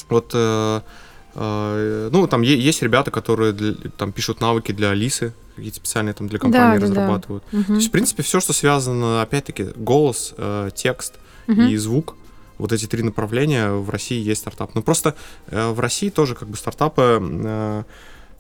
вот 0.09 0.31
э, 0.33 0.81
э, 1.35 2.09
ну, 2.11 2.27
там 2.27 2.41
есть 2.41 2.81
ребята, 2.81 3.11
которые 3.11 3.53
для, 3.53 3.73
там 3.97 4.11
пишут 4.11 4.41
навыки 4.41 4.71
для 4.71 4.89
Алисы, 4.89 5.33
какие-то 5.55 5.77
специальные 5.77 6.13
там 6.13 6.27
для 6.27 6.39
компании 6.39 6.79
да, 6.79 6.85
разрабатывают. 6.85 7.43
Да, 7.51 7.57
да. 7.57 7.59
Угу. 7.59 7.67
То 7.67 7.73
есть, 7.75 7.87
в 7.89 7.91
принципе, 7.91 8.23
все, 8.23 8.39
что 8.39 8.53
связано, 8.53 9.21
опять-таки, 9.21 9.67
голос, 9.75 10.33
э, 10.37 10.69
текст 10.73 11.15
угу. 11.47 11.61
и 11.61 11.77
звук, 11.77 12.15
вот 12.57 12.73
эти 12.73 12.87
три 12.87 13.03
направления 13.03 13.71
в 13.71 13.89
России 13.89 14.21
есть 14.21 14.41
стартап. 14.41 14.75
Но 14.75 14.81
просто 14.81 15.15
э, 15.47 15.69
в 15.71 15.79
России 15.79 16.09
тоже 16.09 16.35
как 16.35 16.49
бы 16.49 16.57
стартапы 16.57 17.19
Э, 17.21 17.83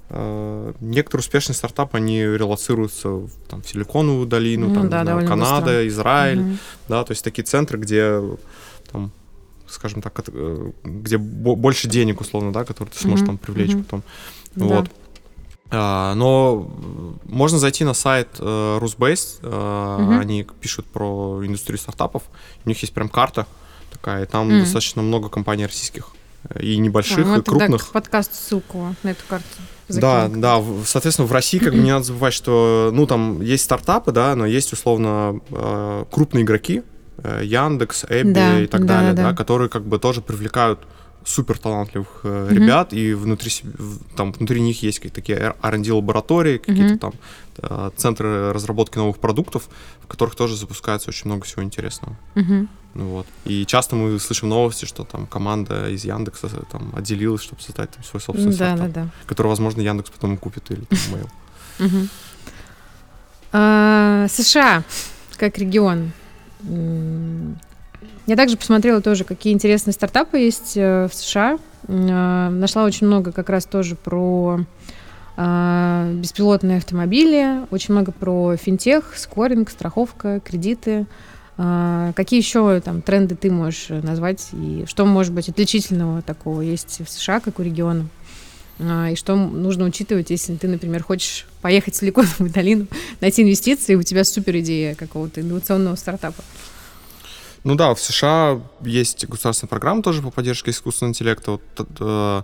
некоторые 0.09 1.21
успешные 1.21 1.55
стартапы, 1.55 1.97
они 1.97 2.21
релацируются 2.21 3.09
в, 3.09 3.29
там, 3.47 3.61
в 3.61 3.69
Силиконовую 3.69 4.25
долину, 4.25 4.69
ну, 4.69 4.75
там, 4.75 4.89
да, 4.89 5.03
знаю, 5.03 5.27
Канада, 5.27 5.65
быстро. 5.65 5.87
Израиль, 5.87 6.39
угу. 6.39 6.57
да, 6.87 7.03
то 7.03 7.11
есть 7.11 7.23
такие 7.23 7.43
центры, 7.43 7.77
где 7.77 8.19
там, 8.91 9.11
скажем 9.67 10.01
так, 10.01 10.19
э, 10.27 10.71
где 10.83 11.17
больше 11.17 11.87
денег, 11.87 12.21
условно, 12.21 12.51
да, 12.51 12.65
которые 12.65 12.91
ты 12.91 12.99
сможешь 12.99 13.21
угу. 13.21 13.27
там 13.27 13.37
привлечь 13.37 13.75
угу. 13.75 13.83
потом. 13.83 14.03
Да. 14.55 14.65
Вот. 14.65 14.91
А, 15.71 16.15
но 16.15 16.67
можно 17.25 17.59
зайти 17.59 17.83
на 17.83 17.93
сайт 17.93 18.29
uh, 18.39 18.79
Rusbase, 18.79 19.45
угу. 19.45 20.19
они 20.19 20.47
пишут 20.59 20.87
про 20.87 21.45
индустрию 21.45 21.77
стартапов, 21.77 22.23
у 22.65 22.69
них 22.69 22.81
есть 22.81 22.93
прям 22.93 23.09
карта 23.09 23.45
такая, 23.91 24.23
и 24.23 24.25
там 24.25 24.49
mm. 24.49 24.61
достаточно 24.61 25.01
много 25.01 25.29
компаний 25.29 25.65
российских 25.65 26.09
и 26.59 26.77
небольших, 26.77 27.25
а, 27.25 27.35
ну, 27.35 27.39
и 27.39 27.43
крупных. 27.43 27.89
К 27.89 27.91
подкасту 27.91 28.35
ссылку 28.35 28.95
на 29.03 29.09
эту 29.09 29.23
карту. 29.27 29.45
Да, 29.89 30.29
да, 30.29 30.63
соответственно, 30.85 31.27
в 31.27 31.31
России 31.31 31.57
как 31.59 31.73
бы 31.73 31.79
не 31.79 31.91
надо 31.91 32.05
забывать, 32.05 32.33
что, 32.33 32.91
ну, 32.93 33.07
там 33.07 33.41
есть 33.41 33.63
стартапы, 33.63 34.11
да, 34.11 34.35
но 34.35 34.45
есть, 34.45 34.71
условно, 34.73 35.39
э, 35.49 36.05
крупные 36.11 36.43
игроки, 36.43 36.83
э, 37.17 37.41
Яндекс, 37.43 38.05
Эбби 38.09 38.33
да, 38.33 38.59
и 38.61 38.67
так 38.67 38.85
да, 38.85 38.95
далее, 38.95 39.13
да. 39.13 39.29
да, 39.29 39.35
которые 39.35 39.69
как 39.69 39.85
бы 39.85 39.99
тоже 39.99 40.21
привлекают 40.21 40.79
супер 41.25 41.57
талантливых 41.57 42.21
э, 42.23 42.27
mm-hmm. 42.27 42.53
ребят, 42.53 42.93
и 42.93 43.13
внутри, 43.13 43.51
там, 44.15 44.31
внутри 44.31 44.61
них 44.61 44.81
есть 44.83 44.99
какие-то 44.99 45.15
такие 45.15 45.55
R&D 45.61 45.91
лаборатории, 45.91 46.57
какие-то 46.57 46.93
mm-hmm. 46.93 46.99
там 46.99 47.13
центры 47.95 48.51
разработки 48.53 48.97
новых 48.97 49.17
продуктов, 49.17 49.69
в 50.01 50.07
которых 50.07 50.35
тоже 50.35 50.55
запускается 50.55 51.09
очень 51.09 51.27
много 51.27 51.45
всего 51.45 51.63
интересного. 51.63 52.17
Ну, 52.95 53.07
вот. 53.09 53.27
И 53.45 53.65
часто 53.65 53.95
мы 53.95 54.19
слышим 54.19 54.49
новости, 54.49 54.85
что 54.85 55.03
там 55.03 55.27
команда 55.27 55.89
из 55.89 56.05
Яндекса 56.05 56.47
э, 56.47 56.61
там, 56.71 56.91
отделилась, 56.95 57.43
чтобы 57.43 57.61
создать 57.61 57.91
там, 57.91 58.03
свой 58.03 58.19
собственный 58.19 58.57
да, 58.57 58.75
стартап, 58.75 58.91
да, 58.91 59.03
да. 59.03 59.09
который, 59.27 59.47
возможно, 59.47 59.81
Яндекс 59.81 60.09
потом 60.09 60.37
купит 60.37 60.71
или 60.71 60.81
там, 60.85 60.97
Mail. 61.11 62.09
А, 63.51 64.27
США 64.27 64.83
как 65.37 65.57
регион. 65.57 66.11
Я 68.27 68.35
также 68.35 68.57
посмотрела 68.57 69.01
тоже, 69.01 69.23
какие 69.23 69.53
интересные 69.53 69.93
стартапы 69.93 70.37
есть 70.37 70.73
э, 70.75 71.07
в 71.07 71.13
США. 71.15 71.57
Э, 71.87 72.49
нашла 72.49 72.83
очень 72.83 73.07
много 73.07 73.31
как 73.31 73.49
раз 73.49 73.65
тоже 73.65 73.95
про 73.95 74.59
э, 74.59 74.63
беспилотные 75.39 76.77
автомобили, 76.79 77.65
очень 77.71 77.93
много 77.93 78.11
про 78.11 78.57
финтех, 78.57 79.13
скоринг, 79.15 79.69
страховка, 79.69 80.41
кредиты. 80.41 81.05
Какие 81.55 82.39
еще 82.39 82.81
там 82.81 83.01
тренды 83.01 83.35
ты 83.35 83.49
можешь 83.49 83.87
назвать 83.89 84.49
и 84.53 84.83
что 84.85 85.05
может 85.05 85.33
быть 85.33 85.47
отличительного 85.47 86.21
такого 86.21 86.61
есть 86.61 87.01
в 87.05 87.09
США, 87.09 87.39
как 87.39 87.59
у 87.59 87.63
региона? 87.63 88.07
И 88.79 89.15
что 89.15 89.35
нужно 89.35 89.85
учитывать, 89.85 90.29
если 90.29 90.55
ты, 90.55 90.67
например, 90.69 91.03
хочешь 91.03 91.45
поехать 91.61 91.95
в 91.95 91.97
Силиконовую 91.97 92.49
долину, 92.53 92.87
найти 93.19 93.43
инвестиции, 93.43 93.95
у 93.95 94.03
тебя 94.03 94.23
супер 94.23 94.57
идея 94.59 94.95
какого-то 94.95 95.41
инновационного 95.41 95.95
стартапа? 95.95 96.43
Ну 97.65 97.75
да, 97.75 97.93
в 97.93 98.01
США 98.01 98.61
есть 98.81 99.25
государственная 99.27 99.69
программа 99.69 100.01
тоже 100.01 100.21
по 100.21 100.31
поддержке 100.31 100.71
искусственного 100.71 101.11
интеллекта. 101.11 101.51
Вот, 101.51 101.61
э, 101.99 102.43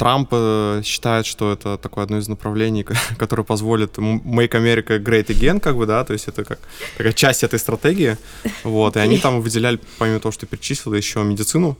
Трамп 0.00 0.28
э, 0.32 0.80
считает, 0.82 1.26
что 1.26 1.52
это 1.52 1.76
такое 1.76 2.04
одно 2.04 2.16
из 2.16 2.26
направлений, 2.26 2.84
которое 3.18 3.42
позволит 3.42 3.98
Make 3.98 4.52
America 4.52 4.98
Great 4.98 5.26
Again, 5.26 5.60
как 5.60 5.76
бы, 5.76 5.84
да, 5.84 6.04
то 6.04 6.14
есть 6.14 6.26
это 6.26 6.42
как 6.42 6.58
такая 6.96 7.12
часть 7.12 7.44
этой 7.44 7.58
стратегии. 7.58 8.16
Вот, 8.64 8.96
и 8.96 8.98
они 9.00 9.18
там 9.18 9.42
выделяли, 9.42 9.78
помимо 9.98 10.18
того, 10.18 10.32
что 10.32 10.46
перечислил, 10.46 10.94
еще 10.94 11.22
медицину. 11.22 11.76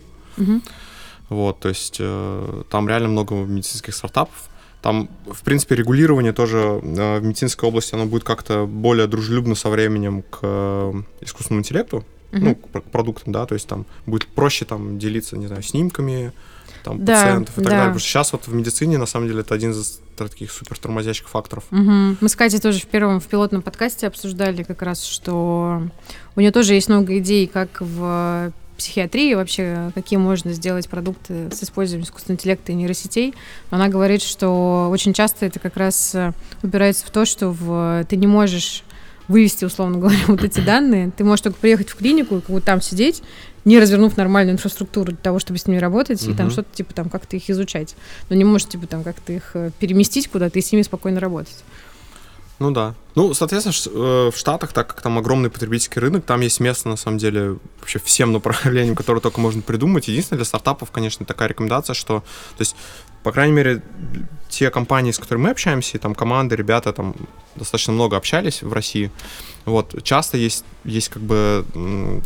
Вот, 1.30 1.60
то 1.60 1.70
есть 1.70 1.96
э, 1.98 2.62
там 2.68 2.88
реально 2.88 3.08
много 3.08 3.34
медицинских 3.34 3.94
стартапов. 3.94 4.50
там, 4.82 5.08
в 5.26 5.40
принципе, 5.42 5.76
регулирование 5.76 6.34
тоже 6.34 6.58
э, 6.58 7.18
в 7.20 7.24
медицинской 7.24 7.68
области, 7.70 7.94
оно 7.94 8.04
будет 8.04 8.24
как-то 8.24 8.66
более 8.66 9.06
дружелюбно 9.06 9.54
со 9.54 9.70
временем 9.70 10.22
к 10.22 10.40
искусственному 11.22 11.60
интеллекту, 11.60 12.04
uh-huh. 12.32 12.38
ну, 12.38 12.54
к 12.54 12.82
продуктам, 12.90 13.32
да, 13.32 13.46
то 13.46 13.54
есть 13.54 13.66
там 13.66 13.86
будет 14.04 14.26
проще 14.26 14.66
там 14.66 14.98
делиться, 14.98 15.38
не 15.38 15.46
знаю, 15.46 15.62
снимками, 15.62 16.32
там, 16.82 17.04
да, 17.04 17.14
пациентов 17.14 17.54
и 17.54 17.56
так 17.56 17.64
да. 17.64 17.70
далее. 17.70 17.84
Потому 17.86 17.98
что 18.00 18.08
сейчас 18.08 18.32
вот 18.32 18.46
в 18.46 18.54
медицине, 18.54 18.98
на 18.98 19.06
самом 19.06 19.28
деле, 19.28 19.40
это 19.40 19.54
один 19.54 19.72
из 19.72 20.00
таких 20.16 20.52
супер 20.52 20.78
тормозящих 20.78 21.28
факторов. 21.28 21.64
Угу. 21.70 22.16
Мы 22.20 22.28
с 22.28 22.36
Катей 22.36 22.60
тоже 22.60 22.80
в 22.80 22.86
первом, 22.86 23.20
в 23.20 23.26
пилотном 23.26 23.62
подкасте 23.62 24.06
обсуждали 24.06 24.62
как 24.62 24.82
раз, 24.82 25.04
что 25.04 25.82
у 26.36 26.40
нее 26.40 26.52
тоже 26.52 26.74
есть 26.74 26.88
много 26.88 27.18
идей, 27.18 27.46
как 27.46 27.80
в 27.80 28.52
психиатрии 28.76 29.34
вообще, 29.34 29.92
какие 29.94 30.18
можно 30.18 30.52
сделать 30.52 30.88
продукты 30.88 31.50
с 31.50 31.62
использованием 31.62 32.06
искусственного 32.06 32.36
интеллекта 32.38 32.72
и 32.72 32.74
нейросетей. 32.74 33.34
Она 33.68 33.88
говорит, 33.88 34.22
что 34.22 34.88
очень 34.90 35.12
часто 35.12 35.46
это 35.46 35.58
как 35.58 35.76
раз 35.76 36.16
упирается 36.62 37.06
в 37.06 37.10
то, 37.10 37.26
что 37.26 37.50
в, 37.50 38.04
ты 38.08 38.16
не 38.16 38.26
можешь 38.26 38.84
вывести, 39.30 39.64
условно 39.64 39.98
говоря, 39.98 40.18
вот 40.26 40.44
эти 40.44 40.60
данные. 40.60 41.10
Ты 41.16 41.24
можешь 41.24 41.42
только 41.42 41.58
приехать 41.58 41.88
в 41.88 41.96
клинику 41.96 42.38
и 42.38 42.40
как 42.40 42.50
бы 42.50 42.60
там 42.60 42.82
сидеть, 42.82 43.22
не 43.64 43.78
развернув 43.78 44.16
нормальную 44.16 44.54
инфраструктуру 44.54 45.12
для 45.12 45.16
того, 45.16 45.38
чтобы 45.38 45.58
с 45.58 45.66
ними 45.66 45.78
работать, 45.78 46.22
угу. 46.22 46.32
и 46.32 46.34
там 46.34 46.50
что-то 46.50 46.68
типа 46.74 46.92
там 46.92 47.08
как-то 47.08 47.36
их 47.36 47.48
изучать. 47.48 47.94
Но 48.28 48.36
не 48.36 48.44
можешь 48.44 48.68
типа 48.68 48.86
там 48.86 49.02
как-то 49.02 49.32
их 49.32 49.50
э, 49.54 49.70
переместить 49.78 50.28
куда-то 50.28 50.58
и 50.58 50.62
с 50.62 50.72
ними 50.72 50.82
спокойно 50.82 51.20
работать. 51.20 51.64
Ну 52.58 52.72
да. 52.72 52.94
Ну, 53.14 53.32
соответственно, 53.32 53.74
э, 53.94 54.30
в 54.30 54.36
Штатах, 54.36 54.72
так 54.72 54.88
как 54.88 55.00
там 55.00 55.16
огромный 55.18 55.48
потребительский 55.48 55.98
рынок, 55.98 56.24
там 56.24 56.40
есть 56.40 56.60
место, 56.60 56.88
на 56.88 56.96
самом 56.96 57.16
деле, 57.16 57.56
вообще 57.80 57.98
всем 57.98 58.32
направлениям, 58.32 58.94
которые 58.94 59.22
только 59.22 59.40
можно 59.40 59.62
придумать. 59.62 60.08
Единственное, 60.08 60.38
для 60.38 60.44
стартапов, 60.44 60.90
конечно, 60.90 61.24
такая 61.24 61.48
рекомендация, 61.48 61.94
что, 61.94 62.20
то 62.20 62.60
есть, 62.60 62.76
по 63.22 63.32
крайней 63.32 63.54
мере, 63.54 63.82
те 64.50 64.70
компании, 64.70 65.12
с 65.12 65.18
которыми 65.18 65.44
мы 65.44 65.50
общаемся, 65.50 65.96
и 65.96 66.00
там 66.00 66.14
команды, 66.14 66.56
ребята 66.56 66.92
там 66.92 67.14
достаточно 67.56 67.92
много 67.92 68.16
общались 68.16 68.62
в 68.62 68.72
России, 68.72 69.10
вот, 69.64 70.02
часто 70.02 70.36
есть, 70.36 70.64
есть 70.84 71.08
как 71.08 71.22
бы 71.22 71.64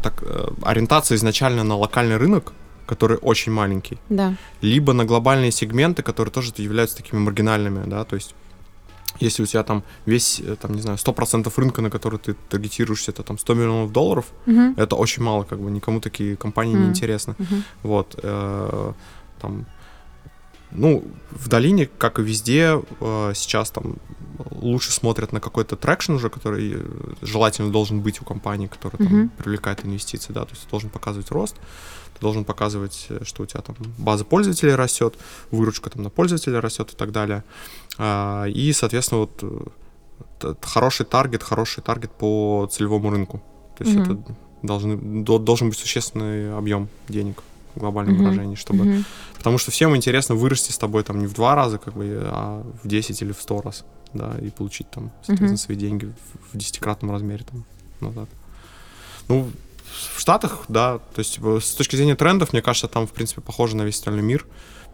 так, 0.02 0.22
э, 0.22 0.48
ориентация 0.62 1.16
изначально 1.16 1.64
на 1.64 1.76
локальный 1.76 2.16
рынок, 2.16 2.52
который 2.86 3.18
очень 3.18 3.52
маленький. 3.52 3.98
Да. 4.08 4.34
Либо 4.62 4.92
на 4.92 5.04
глобальные 5.04 5.52
сегменты, 5.52 6.02
которые 6.02 6.32
тоже 6.32 6.52
являются 6.56 6.96
такими 6.96 7.20
маргинальными, 7.20 7.88
да, 7.88 8.04
то 8.04 8.16
есть 8.16 8.34
если 9.20 9.44
у 9.44 9.46
тебя 9.46 9.62
там 9.62 9.82
весь, 10.06 10.40
э, 10.40 10.56
там, 10.56 10.74
не 10.74 10.82
знаю, 10.82 10.98
100% 10.98 11.52
рынка, 11.56 11.82
на 11.82 11.90
который 11.90 12.18
ты 12.18 12.34
таргетируешься, 12.48 13.12
это 13.12 13.22
там 13.22 13.38
100 13.38 13.54
миллионов 13.54 13.92
долларов, 13.92 14.24
uh-huh. 14.46 14.74
это 14.76 14.96
очень 14.96 15.22
мало, 15.22 15.44
как 15.44 15.60
бы 15.60 15.70
никому 15.70 16.00
такие 16.00 16.36
компании 16.36 16.74
uh-huh. 16.74 16.80
не 16.80 16.88
интересны. 16.88 17.34
Uh-huh. 17.38 17.62
Вот, 17.82 18.18
э, 18.22 18.92
там, 19.40 19.66
ну, 20.74 21.04
в 21.30 21.48
долине, 21.48 21.88
как 21.98 22.18
и 22.18 22.22
везде, 22.22 22.82
э, 23.00 23.32
сейчас 23.34 23.70
там 23.70 23.96
лучше 24.50 24.92
смотрят 24.92 25.32
на 25.32 25.40
какой-то 25.40 25.76
traction 25.76 26.12
уже, 26.12 26.28
который 26.28 26.74
э, 26.74 26.80
желательно 27.22 27.70
должен 27.70 28.00
быть 28.00 28.20
у 28.20 28.24
компании, 28.24 28.66
которая 28.66 28.98
там 28.98 29.24
uh-huh. 29.24 29.28
привлекает 29.38 29.84
инвестиции, 29.84 30.32
да, 30.32 30.44
то 30.44 30.50
есть 30.50 30.68
должен 30.70 30.90
показывать 30.90 31.30
рост, 31.30 31.56
ты 32.14 32.20
должен 32.20 32.44
показывать, 32.44 33.06
э, 33.08 33.20
что 33.24 33.44
у 33.44 33.46
тебя 33.46 33.60
там 33.60 33.76
база 33.98 34.24
пользователей 34.24 34.74
растет, 34.74 35.14
выручка 35.50 35.90
там 35.90 36.02
на 36.02 36.10
пользователя 36.10 36.60
растет 36.60 36.92
и 36.92 36.96
так 36.96 37.12
далее. 37.12 37.44
А, 37.96 38.46
и, 38.46 38.72
соответственно, 38.72 39.20
вот 39.20 40.58
хороший 40.62 41.06
таргет, 41.06 41.42
хороший 41.42 41.82
таргет 41.82 42.10
по 42.10 42.68
целевому 42.70 43.10
рынку. 43.10 43.42
То 43.78 43.84
есть 43.84 43.96
mm-hmm. 43.96 44.02
это 44.02 44.36
должны, 44.62 45.24
должен 45.38 45.68
быть 45.68 45.78
существенный 45.78 46.56
объем 46.56 46.88
денег 47.08 47.42
в 47.74 47.80
глобальном 47.80 48.14
mm-hmm. 48.14 48.18
выражении, 48.18 48.54
чтобы... 48.54 48.84
Mm-hmm. 48.84 49.04
Потому 49.36 49.58
что 49.58 49.70
всем 49.70 49.96
интересно 49.96 50.34
вырасти 50.34 50.72
с 50.72 50.78
тобой 50.78 51.02
там 51.02 51.18
не 51.18 51.26
в 51.26 51.34
два 51.34 51.54
раза, 51.54 51.78
как 51.78 51.94
бы, 51.94 52.20
а 52.24 52.64
в 52.82 52.88
10 52.88 53.22
или 53.22 53.32
в 53.32 53.40
100 53.40 53.60
раз, 53.60 53.84
да, 54.12 54.34
и 54.40 54.50
получить 54.50 54.90
там, 54.90 55.10
соответственно, 55.22 55.52
mm-hmm. 55.52 55.56
свои 55.56 55.76
деньги 55.76 56.12
в 56.52 56.56
десятикратном 56.56 57.10
размере 57.10 57.44
там 57.44 57.64
назад. 58.00 58.28
Ну, 59.28 59.50
в 60.14 60.20
Штатах, 60.20 60.64
да, 60.68 60.98
то 60.98 61.18
есть 61.18 61.34
типа, 61.34 61.60
с 61.60 61.72
точки 61.74 61.96
зрения 61.96 62.16
трендов, 62.16 62.52
мне 62.52 62.62
кажется, 62.62 62.88
там, 62.88 63.06
в 63.06 63.12
принципе, 63.12 63.40
похоже 63.40 63.76
на 63.76 63.82
весь 63.82 63.96
остальной 63.96 64.22
мир. 64.22 64.46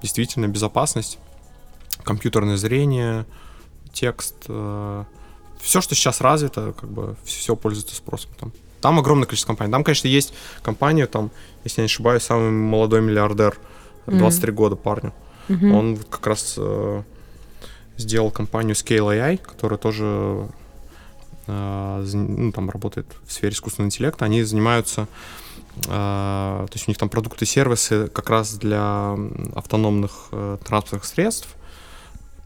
Действительно, 0.02 0.46
безопасность 0.48 1.18
компьютерное 2.04 2.56
зрение, 2.56 3.26
текст, 3.92 4.36
э, 4.48 5.04
все, 5.60 5.80
что 5.80 5.94
сейчас 5.94 6.20
развито, 6.20 6.72
как 6.78 6.90
бы 6.90 7.16
все 7.24 7.56
пользуется 7.56 7.94
спросом 7.94 8.30
там. 8.38 8.52
Там 8.80 8.98
огромное 8.98 9.26
количество 9.26 9.48
компаний. 9.48 9.72
Там, 9.72 9.84
конечно, 9.84 10.08
есть 10.08 10.32
компания, 10.62 11.06
там, 11.06 11.30
если 11.64 11.80
я 11.80 11.84
не 11.84 11.86
ошибаюсь, 11.86 12.22
самый 12.22 12.50
молодой 12.50 13.00
миллиардер, 13.00 13.56
23 14.06 14.50
mm-hmm. 14.50 14.54
года 14.54 14.76
парню. 14.76 15.12
Mm-hmm. 15.48 15.72
Он 15.72 15.96
как 15.96 16.26
раз 16.26 16.54
э, 16.56 17.02
сделал 17.96 18.30
компанию 18.30 18.74
Scale 18.74 19.08
AI, 19.08 19.36
которая 19.38 19.78
тоже 19.78 20.48
э, 21.46 22.06
ну, 22.12 22.52
там 22.52 22.70
работает 22.70 23.06
в 23.26 23.32
сфере 23.32 23.52
искусственного 23.52 23.88
интеллекта. 23.88 24.24
Они 24.24 24.42
занимаются 24.42 25.06
э, 25.86 25.88
то 25.88 26.70
есть 26.72 26.88
у 26.88 26.90
них 26.90 26.98
там 26.98 27.08
продукты 27.08 27.44
и 27.44 27.48
сервисы 27.48 28.08
как 28.08 28.30
раз 28.30 28.54
для 28.54 29.16
автономных 29.54 30.28
э, 30.32 30.58
транспортных 30.64 31.04
средств, 31.04 31.56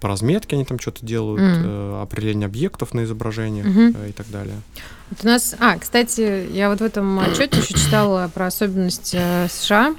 по 0.05 0.09
разметке 0.09 0.57
они 0.57 0.66
там 0.66 0.78
что-то 0.78 1.05
делают, 1.07 1.41
mm. 1.41 1.62
э, 1.64 2.03
определение 2.03 2.45
объектов 2.45 2.93
на 2.93 3.05
изображениях 3.05 3.66
mm-hmm. 3.66 4.05
э, 4.05 4.09
и 4.11 4.12
так 4.12 4.28
далее. 4.28 4.57
Вот 5.11 5.25
у 5.25 5.27
нас, 5.27 5.55
а, 5.61 5.79
кстати, 5.79 6.49
я 6.53 6.71
вот 6.71 6.81
в 6.81 6.85
этом 6.85 7.19
отчете 7.21 7.59
еще 7.59 7.75
читала 7.75 8.31
про 8.33 8.47
особенность 8.47 9.15
э, 9.15 9.49
США. 9.49 9.95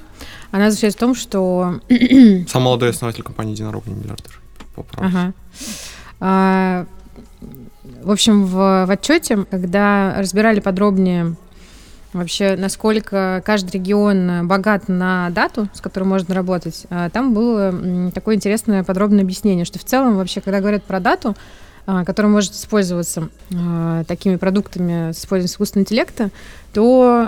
Она 0.50 0.70
заключается 0.70 0.98
в 0.98 1.00
том, 1.00 1.14
что... 1.14 1.80
Сам 2.48 2.62
молодой 2.62 2.90
основатель 2.90 3.22
компании 3.22 3.52
«Единорог» 3.52 3.86
не 3.86 3.94
миллиардер. 3.94 4.40
Ага. 4.96 5.32
А, 6.20 6.86
в 8.02 8.10
общем, 8.10 8.44
в, 8.44 8.86
в 8.86 8.90
отчете, 8.90 9.44
когда 9.50 10.14
разбирали 10.18 10.60
подробнее 10.60 11.36
вообще, 12.12 12.56
насколько 12.56 13.42
каждый 13.44 13.72
регион 13.72 14.46
богат 14.46 14.88
на 14.88 15.30
дату, 15.30 15.68
с 15.72 15.80
которой 15.80 16.04
можно 16.04 16.34
работать, 16.34 16.86
а, 16.90 17.10
там 17.10 17.32
было 17.34 18.10
такое 18.12 18.36
интересное 18.36 18.84
подробное 18.84 19.22
объяснение, 19.22 19.64
что 19.64 19.78
в 19.78 19.84
целом 19.84 20.16
вообще, 20.16 20.40
когда 20.40 20.60
говорят 20.60 20.82
про 20.84 21.00
дату, 21.00 21.36
а, 21.86 22.04
которая 22.04 22.32
может 22.32 22.52
использоваться 22.52 23.28
а, 23.54 24.02
такими 24.04 24.36
продуктами 24.36 25.12
с 25.12 25.20
использованием 25.20 25.52
искусственного 25.52 25.84
интеллекта, 25.84 26.30
то 26.72 27.24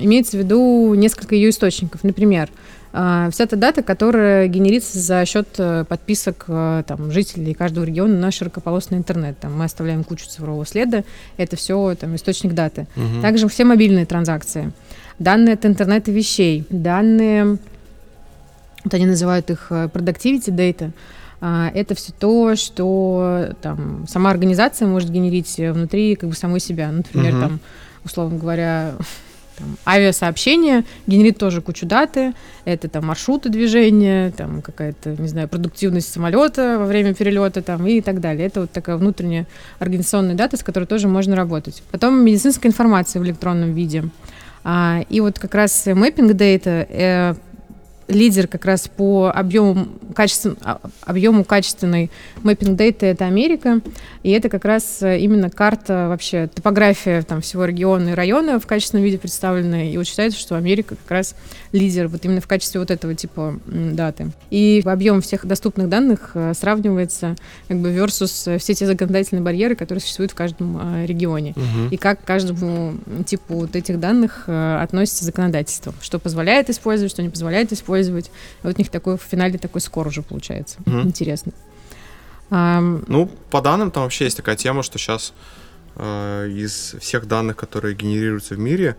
имеется 0.00 0.36
в 0.36 0.40
виду 0.40 0.94
несколько 0.94 1.34
ее 1.34 1.50
источников. 1.50 2.04
Например, 2.04 2.48
а, 2.92 3.28
вся 3.30 3.46
та 3.46 3.56
дата, 3.56 3.82
которая 3.82 4.46
генерится 4.46 4.98
за 4.98 5.24
счет 5.26 5.48
э, 5.58 5.84
подписок 5.86 6.46
там, 6.46 7.12
жителей 7.12 7.52
каждого 7.52 7.84
региона 7.84 8.18
на 8.18 8.30
широкополосный 8.30 8.98
интернет. 8.98 9.38
Там, 9.38 9.58
мы 9.58 9.64
оставляем 9.64 10.04
кучу 10.04 10.26
цифрового 10.26 10.64
следа, 10.64 11.04
это 11.36 11.56
все 11.56 11.94
там, 11.96 12.16
источник 12.16 12.54
даты. 12.54 12.86
Угу. 12.96 13.20
Также 13.20 13.46
все 13.48 13.64
мобильные 13.64 14.06
транзакции, 14.06 14.72
данные 15.18 15.54
от 15.54 15.66
интернета 15.66 16.10
вещей, 16.10 16.64
данные, 16.70 17.58
вот 18.84 18.94
они 18.94 19.06
называют 19.06 19.50
их 19.50 19.66
э, 19.70 19.88
productivity 19.92 20.48
data, 20.48 20.86
а, 20.86 20.92
это 21.40 21.94
все 21.94 22.12
то, 22.12 22.54
что 22.54 23.54
там, 23.62 24.04
сама 24.06 24.30
организация 24.30 24.86
может 24.86 25.10
генерить 25.10 25.56
внутри 25.56 26.14
как 26.16 26.28
бы 26.28 26.34
самой 26.34 26.60
себя. 26.60 26.90
Например, 26.90 27.34
угу. 27.34 27.40
там, 27.40 27.60
условно 28.04 28.38
говоря, 28.38 28.92
там, 29.56 29.76
авиасообщение 29.86 30.84
генерит 31.06 31.38
тоже 31.38 31.62
кучу 31.62 31.86
даты. 31.86 32.34
Это 32.64 32.88
там 32.88 33.06
маршруты 33.06 33.48
движения, 33.48 34.32
там 34.32 34.60
какая-то, 34.60 35.16
не 35.18 35.28
знаю, 35.28 35.48
продуктивность 35.48 36.12
самолета 36.12 36.78
во 36.78 36.84
время 36.84 37.14
перелета 37.14 37.62
там, 37.62 37.86
и 37.86 38.00
так 38.00 38.20
далее. 38.20 38.46
Это 38.46 38.62
вот 38.62 38.70
такая 38.70 38.96
внутренняя 38.96 39.46
организационная 39.78 40.34
дата, 40.34 40.56
с 40.56 40.62
которой 40.62 40.84
тоже 40.84 41.08
можно 41.08 41.36
работать. 41.36 41.82
Потом 41.90 42.22
медицинская 42.22 42.70
информация 42.70 43.20
в 43.20 43.24
электронном 43.24 43.72
виде. 43.72 44.04
А, 44.62 45.00
и 45.08 45.20
вот 45.20 45.38
как 45.38 45.54
раз 45.54 45.86
mapping 45.86 46.32
data 46.32 46.86
э, 46.88 47.34
лидер 48.10 48.46
как 48.46 48.64
раз 48.64 48.88
по 48.88 49.30
объему, 49.34 49.88
качествен, 50.14 50.56
а, 50.62 50.80
объему 51.02 51.44
качественной 51.44 52.10
mapping 52.42 52.76
data 52.76 53.06
это 53.06 53.26
Америка, 53.26 53.80
и 54.22 54.30
это 54.30 54.48
как 54.48 54.64
раз 54.64 55.02
э, 55.02 55.18
именно 55.20 55.50
карта 55.50 56.06
вообще, 56.08 56.48
топография 56.52 57.22
там 57.22 57.40
всего 57.40 57.64
региона 57.64 58.10
и 58.10 58.12
района 58.12 58.60
в 58.60 58.66
качественном 58.66 59.04
виде 59.04 59.18
представлена, 59.18 59.84
и 59.84 59.96
вот 59.96 60.06
считается, 60.06 60.38
что 60.38 60.56
Америка 60.56 60.96
как 60.96 61.10
раз 61.10 61.34
лидер 61.72 62.08
вот 62.08 62.24
именно 62.24 62.40
в 62.40 62.46
качестве 62.46 62.80
вот 62.80 62.90
этого 62.90 63.14
типа 63.14 63.58
даты. 63.66 64.32
И 64.50 64.82
объем 64.84 65.20
всех 65.20 65.46
доступных 65.46 65.88
данных 65.88 66.32
э, 66.34 66.52
сравнивается 66.54 67.36
как 67.68 67.78
бы 67.78 67.90
versus 67.90 68.58
все 68.58 68.74
те 68.74 68.86
законодательные 68.86 69.42
барьеры, 69.42 69.76
которые 69.76 70.00
существуют 70.00 70.32
в 70.32 70.34
каждом 70.34 70.78
э, 70.80 71.06
регионе, 71.06 71.52
угу. 71.56 71.88
и 71.90 71.96
как 71.96 72.20
к 72.20 72.24
каждому 72.24 72.94
типу 73.24 73.54
вот 73.54 73.76
этих 73.76 73.98
данных 74.00 74.48
относится 74.48 75.24
законодательство, 75.24 75.94
что 76.00 76.18
позволяет 76.18 76.70
использовать, 76.70 77.12
что 77.12 77.22
не 77.22 77.28
позволяет 77.28 77.72
использовать, 77.72 77.99
использовать. 78.00 78.30
Вот 78.62 78.74
у 78.74 78.78
них 78.78 78.90
такой 78.90 79.16
в 79.16 79.22
финале 79.22 79.58
такой 79.58 79.80
скор 79.80 80.06
уже 80.06 80.22
получается. 80.22 80.78
Mm-hmm. 80.84 81.02
Интересно. 81.02 81.52
Ну, 82.50 83.30
по 83.50 83.60
данным 83.60 83.90
там 83.90 84.02
вообще 84.02 84.24
есть 84.24 84.36
такая 84.36 84.56
тема, 84.56 84.82
что 84.82 84.98
сейчас 84.98 85.32
э, 85.94 86.48
из 86.50 86.96
всех 87.00 87.26
данных, 87.26 87.56
которые 87.56 87.94
генерируются 87.94 88.54
в 88.54 88.58
мире, 88.58 88.96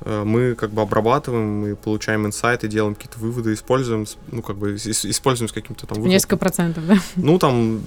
э, 0.00 0.24
мы 0.24 0.56
как 0.56 0.70
бы 0.70 0.82
обрабатываем, 0.82 1.60
мы 1.60 1.76
получаем 1.76 2.26
инсайты, 2.26 2.66
делаем 2.66 2.96
какие-то 2.96 3.20
выводы, 3.20 3.52
используем, 3.52 4.04
ну, 4.32 4.42
как 4.42 4.56
бы 4.56 4.74
используем 4.74 5.48
с 5.48 5.52
каким-то 5.52 5.86
там... 5.86 5.98
Выхлопом. 5.98 6.10
Несколько 6.10 6.36
процентов, 6.36 6.86
да? 6.88 6.98
Ну, 7.14 7.38
там, 7.38 7.82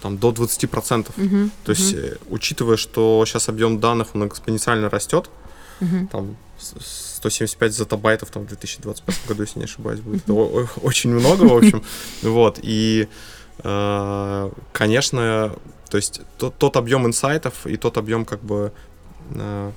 там 0.00 0.16
до 0.16 0.30
20 0.30 0.70
процентов. 0.70 1.18
Угу, 1.18 1.50
То 1.64 1.72
есть, 1.72 1.94
угу. 1.94 2.34
учитывая, 2.36 2.76
что 2.76 3.24
сейчас 3.26 3.48
объем 3.48 3.80
данных, 3.80 4.14
он 4.14 4.28
экспоненциально 4.28 4.88
растет, 4.88 5.28
угу. 5.80 6.06
там 6.12 6.36
175 7.16 7.72
зетабайтов 7.72 8.30
там 8.30 8.44
в 8.44 8.48
2025 8.48 9.26
году, 9.28 9.42
если 9.42 9.58
не 9.58 9.64
ошибаюсь, 9.64 10.00
будет. 10.00 10.22
Это 10.24 10.32
очень 10.82 11.10
много, 11.10 11.42
в 11.42 11.56
общем. 11.56 11.82
Вот, 12.22 12.58
и, 12.62 13.08
э, 13.64 14.50
конечно, 14.72 15.52
то 15.90 15.96
есть 15.96 16.20
тот, 16.38 16.56
тот 16.56 16.76
объем 16.76 17.06
инсайтов 17.06 17.66
и 17.66 17.76
тот 17.76 17.96
объем 17.96 18.24
как 18.24 18.40
бы 18.42 18.72
э, 19.30 19.72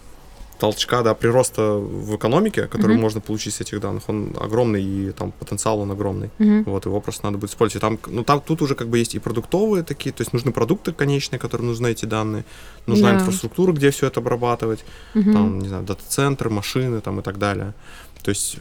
толчка, 0.60 1.02
да, 1.02 1.14
прироста 1.14 1.62
в 1.74 2.16
экономике, 2.16 2.68
который 2.68 2.96
mm-hmm. 2.96 3.02
можно 3.02 3.22
получить 3.22 3.54
с 3.54 3.62
этих 3.62 3.80
данных, 3.80 4.04
он 4.10 4.36
огромный, 4.40 4.84
и 4.84 5.12
там 5.12 5.32
потенциал 5.32 5.80
он 5.80 5.92
огромный. 5.92 6.30
Mm-hmm. 6.40 6.64
Вот, 6.66 6.86
его 6.86 7.02
просто 7.02 7.26
надо 7.26 7.38
будет 7.38 7.52
использовать. 7.52 7.82
Там, 7.82 7.98
ну, 8.08 8.24
там 8.24 8.42
тут 8.42 8.62
уже 8.62 8.76
как 8.76 8.90
бы 8.90 8.98
есть 8.98 9.16
и 9.16 9.20
продуктовые 9.20 9.84
такие, 9.84 10.12
то 10.12 10.22
есть 10.22 10.34
нужны 10.34 10.52
продукты 10.52 10.92
конечные, 10.92 11.40
которым 11.40 11.68
нужны 11.68 11.88
эти 11.88 12.06
данные, 12.06 12.44
нужна 12.88 13.12
yeah. 13.12 13.16
инфраструктура, 13.16 13.72
где 13.72 13.90
все 13.90 14.08
это 14.08 14.20
обрабатывать, 14.20 14.84
mm-hmm. 15.16 15.34
там, 15.34 15.60
не 15.60 15.68
знаю, 15.68 15.84
дата-центры, 15.84 16.50
машины 16.50 17.00
там 17.02 17.20
и 17.20 17.24
так 17.24 17.40
далее. 17.40 17.74
То 18.22 18.30
есть... 18.30 18.58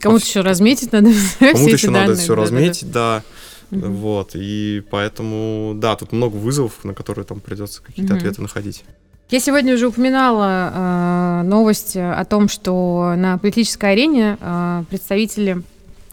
Кому-то 0.00 0.24
еще 0.24 0.40
разметить 0.40 0.92
надо 0.92 1.10
Кому-то 1.38 1.70
еще 1.70 1.86
данные. 1.88 2.08
надо 2.08 2.16
все 2.16 2.34
да, 2.34 2.42
разметить, 2.42 2.90
да. 2.90 3.22
да. 3.70 3.76
Mm-hmm. 3.76 3.88
Вот, 3.92 4.30
и 4.34 4.82
поэтому, 4.90 5.72
да, 5.76 5.96
тут 5.96 6.12
много 6.12 6.36
вызовов, 6.36 6.84
на 6.84 6.94
которые 6.94 7.24
там 7.24 7.40
придется 7.40 7.82
какие-то 7.82 8.14
mm-hmm. 8.14 8.18
ответы 8.18 8.42
находить. 8.42 8.84
Я 9.30 9.40
сегодня 9.40 9.74
уже 9.74 9.88
упоминала 9.88 11.40
э, 11.42 11.42
новость 11.44 11.96
о 11.96 12.24
том, 12.24 12.48
что 12.48 13.14
на 13.16 13.38
политической 13.38 13.92
арене 13.92 14.36
э, 14.40 14.84
представители 14.90 15.62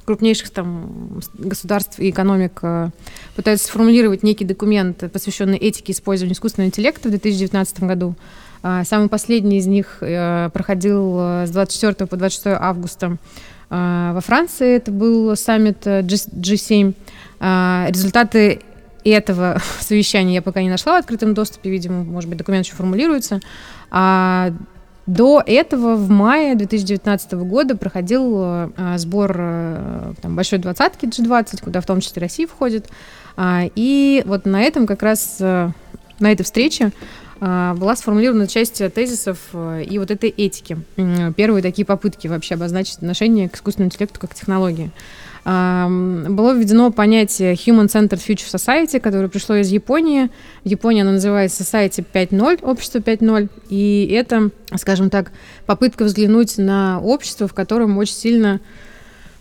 крупнейших 0.05 0.49
там 0.49 1.21
государств 1.37 1.99
и 1.99 2.09
экономик 2.09 2.59
э, 2.63 2.89
пытаются 3.35 3.67
сформулировать 3.67 4.23
некий 4.23 4.45
документ, 4.45 5.03
посвященный 5.11 5.57
этике 5.57 5.91
использования 5.91 6.33
искусственного 6.33 6.69
интеллекта 6.69 7.09
в 7.09 7.11
2019 7.11 7.83
году. 7.83 8.15
Э, 8.63 8.83
самый 8.85 9.09
последний 9.09 9.57
из 9.57 9.67
них 9.67 9.97
э, 10.01 10.49
проходил 10.53 11.17
э, 11.19 11.45
с 11.47 11.51
24 11.51 12.07
по 12.07 12.15
26 12.15 12.47
августа 12.59 13.17
э, 13.69 14.11
во 14.15 14.21
Франции. 14.21 14.77
Это 14.77 14.89
был 14.91 15.35
саммит 15.35 15.85
э, 15.85 16.01
G- 16.01 16.15
G7. 16.15 16.93
Э, 17.41 17.85
результаты 17.89 18.61
этого 19.09 19.61
совещания 19.79 20.35
я 20.35 20.41
пока 20.41 20.61
не 20.61 20.69
нашла 20.69 20.95
в 20.95 20.99
открытом 20.99 21.33
доступе, 21.33 21.69
видимо, 21.69 22.03
может 22.03 22.29
быть, 22.29 22.37
документ 22.37 22.65
еще 22.65 22.75
формулируется. 22.75 23.39
А 23.89 24.51
до 25.07 25.43
этого 25.45 25.95
в 25.95 26.09
мае 26.09 26.55
2019 26.55 27.33
года 27.33 27.75
проходил 27.75 28.33
а, 28.37 28.97
сбор 28.97 29.35
а, 29.37 30.13
там, 30.21 30.35
большой 30.35 30.59
двадцатки 30.59 31.05
G20, 31.05 31.63
куда 31.63 31.81
в 31.81 31.85
том 31.85 32.01
числе 32.01 32.21
Россия 32.21 32.47
входит. 32.47 32.87
А, 33.35 33.63
и 33.75 34.23
вот 34.25 34.45
на 34.45 34.61
этом 34.61 34.85
как 34.85 35.01
раз, 35.01 35.37
а, 35.41 35.71
на 36.19 36.31
этой 36.31 36.43
встрече 36.43 36.91
была 37.39 37.95
сформулирована 37.95 38.45
часть 38.45 38.83
тезисов 38.93 39.39
и 39.55 39.97
вот 39.97 40.11
этой 40.11 40.29
этики. 40.29 40.77
Первые 41.35 41.63
такие 41.63 41.85
попытки 41.85 42.27
вообще 42.27 42.53
обозначить 42.53 42.97
отношение 42.97 43.49
к 43.49 43.55
искусственному 43.55 43.87
интеллекту 43.87 44.19
как 44.19 44.35
технологии 44.35 44.91
было 45.43 46.53
введено 46.53 46.91
понятие 46.91 47.53
Human-Centered 47.53 48.19
Future 48.19 48.53
Society, 48.53 48.99
которое 48.99 49.27
пришло 49.27 49.55
из 49.55 49.69
Японии. 49.69 50.29
В 50.63 50.67
Японии 50.67 51.01
оно 51.01 51.11
называется 51.11 51.63
Society 51.63 52.05
5.0, 52.13 52.63
общество 52.63 52.99
5.0. 52.99 53.49
И 53.69 54.07
это, 54.13 54.51
скажем 54.75 55.09
так, 55.09 55.31
попытка 55.65 56.03
взглянуть 56.03 56.57
на 56.57 56.99
общество, 57.01 57.47
в 57.47 57.53
котором 57.53 57.97
очень 57.97 58.15
сильно 58.15 58.59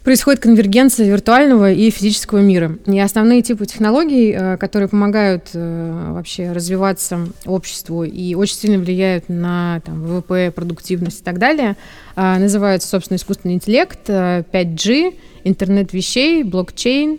происходит 0.04 0.40
конвергенция 0.40 1.06
виртуального 1.06 1.72
и 1.72 1.90
физического 1.90 2.38
мира. 2.38 2.78
И 2.86 2.98
основные 2.98 3.42
типы 3.42 3.66
технологий, 3.66 4.32
э, 4.32 4.56
которые 4.56 4.88
помогают 4.88 5.50
э, 5.52 6.12
вообще 6.12 6.52
развиваться 6.52 7.28
обществу 7.44 8.04
и 8.04 8.34
очень 8.34 8.56
сильно 8.56 8.78
влияют 8.78 9.28
на 9.28 9.80
там, 9.84 10.02
ВВП, 10.02 10.52
продуктивность 10.54 11.20
и 11.20 11.24
так 11.24 11.38
далее, 11.38 11.76
э, 12.16 12.38
называются, 12.38 12.88
собственно, 12.88 13.16
искусственный 13.16 13.54
интеллект, 13.54 14.08
5G, 14.08 15.14
интернет 15.44 15.92
вещей, 15.92 16.42
блокчейн 16.44 17.18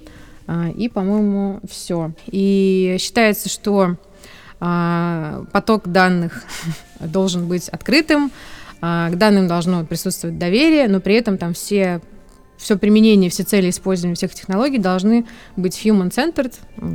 и, 0.76 0.90
по-моему, 0.90 1.62
все. 1.70 2.12
И 2.28 2.98
считается, 3.00 3.48
что 3.48 3.96
поток 4.60 5.88
данных 5.88 6.44
должен 7.00 7.48
быть 7.48 7.70
открытым, 7.70 8.32
к 8.82 9.12
данным 9.14 9.48
должно 9.48 9.86
присутствовать 9.86 10.38
доверие, 10.38 10.88
но 10.88 11.00
при 11.00 11.16
этом 11.16 11.38
там 11.38 11.54
все 11.54 12.02
все 12.62 12.78
применение, 12.78 13.30
все 13.30 13.44
цели 13.44 13.70
использования 13.70 14.16
всех 14.16 14.34
технологий 14.34 14.78
должны 14.78 15.26
быть 15.58 15.86
human-centered, 15.86 16.54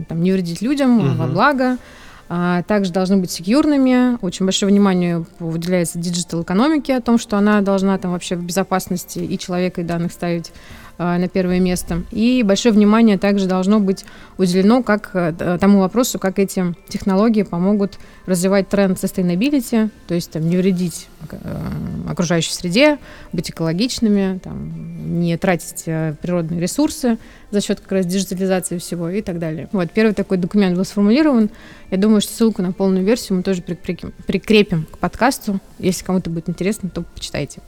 там, 0.08 0.22
не 0.22 0.32
вредить 0.32 0.62
людям, 0.62 0.98
угу. 0.98 1.16
во 1.16 1.26
благо, 1.26 1.78
а, 2.28 2.62
также 2.62 2.92
должны 2.92 3.18
быть 3.18 3.30
secure 3.30 3.78
ными. 3.78 4.18
Очень 4.22 4.46
большое 4.46 4.70
внимание 4.70 5.24
уделяется 5.40 5.98
digital 5.98 6.42
экономике, 6.42 6.96
о 6.96 7.00
том, 7.00 7.18
что 7.18 7.36
она 7.36 7.60
должна 7.60 7.98
там 7.98 8.12
вообще 8.12 8.36
в 8.36 8.44
безопасности 8.44 9.18
и 9.18 9.38
человека, 9.38 9.80
и 9.80 9.84
данных 9.84 10.12
ставить 10.12 10.52
на 10.98 11.28
первое 11.28 11.60
место. 11.60 12.02
И 12.10 12.42
большое 12.42 12.74
внимание 12.74 13.18
также 13.18 13.46
должно 13.46 13.80
быть 13.80 14.04
уделено 14.38 14.82
как 14.82 15.10
э, 15.14 15.58
тому 15.60 15.80
вопросу, 15.80 16.18
как 16.18 16.38
эти 16.38 16.74
технологии 16.88 17.42
помогут 17.42 17.98
развивать 18.26 18.68
тренд 18.68 18.98
sustainability, 19.02 19.90
то 20.06 20.14
есть 20.14 20.30
там, 20.30 20.48
не 20.48 20.56
вредить 20.56 21.08
э, 21.30 21.36
окружающей 22.08 22.52
среде, 22.52 22.98
быть 23.32 23.50
экологичными, 23.50 24.38
там, 24.42 25.20
не 25.20 25.36
тратить 25.36 25.84
э, 25.86 26.14
природные 26.20 26.60
ресурсы 26.60 27.18
за 27.50 27.60
счет 27.60 27.80
как 27.80 27.92
раз 27.92 28.06
диджитализации 28.06 28.78
всего 28.78 29.08
и 29.08 29.22
так 29.22 29.38
далее. 29.38 29.68
Вот, 29.72 29.90
первый 29.90 30.14
такой 30.14 30.38
документ 30.38 30.76
был 30.76 30.84
сформулирован. 30.84 31.50
Я 31.90 31.98
думаю, 31.98 32.20
что 32.20 32.32
ссылку 32.32 32.62
на 32.62 32.72
полную 32.72 33.04
версию 33.04 33.38
мы 33.38 33.42
тоже 33.42 33.62
прикрепим, 33.62 34.12
прикрепим 34.26 34.86
к 34.90 34.98
подкасту. 34.98 35.60
Если 35.78 36.04
кому-то 36.04 36.30
будет 36.30 36.48
интересно, 36.48 36.90
то 36.90 37.02
почитайте. 37.14 37.60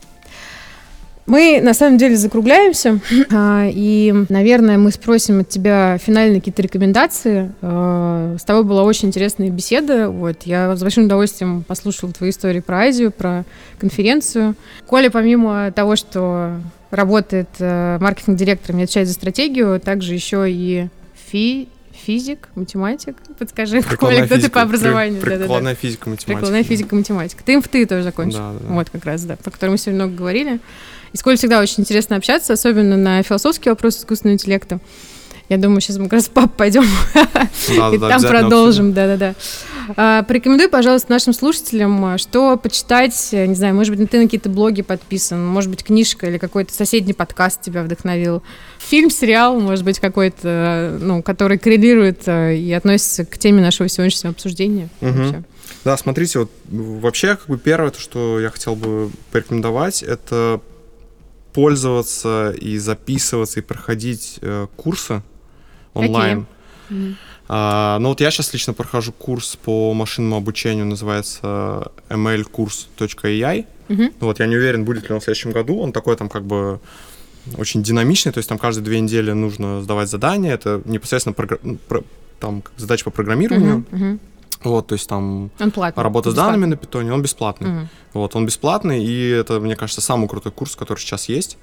Мы 1.29 1.61
на 1.63 1.75
самом 1.75 1.99
деле 1.99 2.17
закругляемся, 2.17 3.01
а, 3.31 3.69
и, 3.71 4.15
наверное, 4.31 4.79
мы 4.79 4.91
спросим 4.91 5.41
от 5.41 5.49
тебя 5.49 5.99
финальные 5.99 6.41
какие-то 6.41 6.63
рекомендации. 6.63 7.53
А, 7.61 8.37
с 8.39 8.45
тобой 8.45 8.65
была 8.65 8.83
очень 8.83 9.09
интересная 9.09 9.51
беседа. 9.51 10.09
Вот, 10.09 10.45
я 10.45 10.75
с 10.75 10.81
большим 10.81 11.05
удовольствием 11.05 11.63
послушала 11.65 12.13
твои 12.13 12.31
истории 12.31 12.61
про 12.61 12.79
Азию, 12.81 13.13
про 13.13 13.45
конференцию. 13.79 14.57
Коля, 14.87 15.11
помимо 15.11 15.71
того, 15.73 15.97
что 15.97 16.55
работает 16.91 17.49
э, 17.59 17.99
маркетинг-директором 18.01 18.81
и 18.81 18.85
отвечает 18.85 19.09
за 19.09 19.15
стратегию, 19.15 19.79
также 19.79 20.15
еще 20.15 20.47
и 20.49 20.89
фи 21.31 21.69
физик, 21.93 22.49
математик. 22.55 23.17
Подскажи, 23.39 23.83
Коля, 23.99 24.25
кто 24.25 24.41
ты 24.41 24.49
по 24.49 24.63
образованию? 24.63 25.21
При, 25.21 25.37
прикладная 25.37 25.61
да, 25.61 25.71
да, 25.71 25.75
физика, 25.75 26.09
математика. 26.09 26.33
Прикладная 26.33 26.63
физика, 26.63 26.95
математика. 26.95 27.45
Ты 27.45 27.59
МФТИ 27.59 27.85
тоже 27.85 28.03
закончил. 28.03 28.39
Да, 28.39 28.53
да. 28.53 28.75
Вот 28.75 28.89
как 28.89 29.05
раз, 29.05 29.25
да, 29.25 29.37
про 29.37 29.51
который 29.51 29.71
мы 29.71 29.79
сегодня 29.79 30.05
много 30.05 30.17
говорили. 30.17 30.61
И 31.13 31.17
с 31.17 31.23
Колей 31.23 31.37
всегда 31.37 31.61
очень 31.61 31.81
интересно 31.81 32.17
общаться, 32.17 32.53
особенно 32.53 32.97
на 32.97 33.23
философские 33.23 33.73
вопросы 33.73 34.01
искусственного 34.01 34.35
интеллекта. 34.35 34.81
Я 35.49 35.57
думаю, 35.57 35.81
сейчас 35.81 35.97
мы 35.97 36.05
как 36.05 36.15
раз 36.15 36.27
в 36.27 36.31
пап 36.31 36.57
пойдем 36.57 36.85
да, 37.15 37.91
и 37.95 37.99
да, 37.99 38.11
там 38.11 38.23
продолжим. 38.23 38.93
Да-да-да. 38.93 39.35
А, 39.97 40.23
порекомендуй, 40.25 40.69
пожалуйста, 40.69 41.11
нашим 41.11 41.33
слушателям, 41.33 42.19
что 42.19 42.59
почитать. 42.59 43.31
Не 43.33 43.55
знаю, 43.55 43.75
может 43.75 43.97
быть, 43.97 44.11
ты 44.11 44.19
на 44.19 44.25
какие-то 44.25 44.51
блоги 44.51 44.83
подписан, 44.83 45.47
может 45.47 45.71
быть, 45.71 45.83
книжка 45.83 46.27
или 46.27 46.37
какой-то 46.37 46.75
соседний 46.75 47.15
подкаст 47.15 47.63
тебя 47.63 47.83
вдохновил. 47.83 48.43
Фильм, 48.79 49.09
сериал, 49.09 49.59
может 49.59 49.87
быть, 49.87 50.01
какой-то, 50.01 50.99
ну, 51.01 51.23
который 51.23 51.57
коррелирует 51.57 52.23
э, 52.27 52.57
и 52.57 52.71
относится 52.73 53.25
к 53.25 53.39
теме 53.39 53.63
нашего 53.63 53.89
сегодняшнего 53.89 54.33
обсуждения. 54.33 54.91
Угу. 55.01 55.45
Да, 55.85 55.97
смотрите, 55.97 56.41
вот 56.41 56.51
вообще, 56.69 57.37
как 57.37 57.47
бы 57.47 57.57
первое, 57.57 57.91
то, 57.91 58.01
что 58.01 58.39
я 58.39 58.51
хотел 58.51 58.77
бы 58.77 59.11
порекомендовать, 59.33 60.03
это 60.03 60.61
пользоваться 61.59 62.55
и 62.57 62.79
записываться 62.79 63.59
и 63.59 63.63
проходить 63.65 64.39
э, 64.43 64.69
курсы 64.77 65.23
онлайн. 65.93 66.47
Mm-hmm. 66.89 67.15
А, 67.49 67.99
ну 67.99 68.11
вот 68.11 68.21
я 68.21 68.31
сейчас 68.31 68.53
лично 68.53 68.75
прохожу 68.75 69.11
курс 69.11 69.57
по 69.57 69.93
машинному 69.93 70.37
обучению, 70.37 70.87
называется 70.87 71.91
mlkurs.ai. 72.11 73.67
Mm-hmm. 73.89 74.13
Вот 74.21 74.39
я 74.39 74.47
не 74.47 74.55
уверен, 74.55 74.85
будет 74.85 75.09
ли 75.09 75.15
он 75.15 75.21
в 75.21 75.25
следующем 75.25 75.51
году. 75.51 75.81
Он 75.81 75.91
такой 75.91 76.15
там 76.15 76.29
как 76.29 76.45
бы 76.45 76.79
очень 77.57 77.83
динамичный, 77.83 78.31
то 78.31 78.39
есть 78.39 78.49
там 78.49 78.59
каждые 78.59 78.85
две 78.85 79.01
недели 79.01 79.33
нужно 79.33 79.83
сдавать 79.83 80.09
задания. 80.09 80.55
Это 80.55 80.81
непосредственно 80.85 81.35
програ... 81.35 81.59
Ну, 81.65 81.77
про... 81.89 82.05
там 82.39 82.63
задача 82.77 83.03
по 83.03 83.11
программированию. 83.11 83.85
Mm-hmm. 83.91 83.99
Mm-hmm. 83.99 84.19
Вот, 84.65 84.89
то 84.89 84.95
есть 84.95 85.09
там 85.09 85.51
он 85.61 85.71
платный, 85.71 86.03
работа 86.03 86.31
с 86.31 86.35
данными 86.35 86.67
на 86.67 86.77
питоне, 86.77 87.13
он 87.13 87.23
бесплатный. 87.23 87.71
Угу. 87.71 87.89
Вот, 88.15 88.37
он 88.37 88.47
бесплатный, 88.47 89.05
и 89.05 89.29
это, 89.29 89.61
мне 89.61 89.77
кажется, 89.77 90.01
самый 90.01 90.29
крутой 90.29 90.53
курс, 90.53 90.75
который 90.77 90.99
сейчас 90.99 91.29
есть 91.29 91.59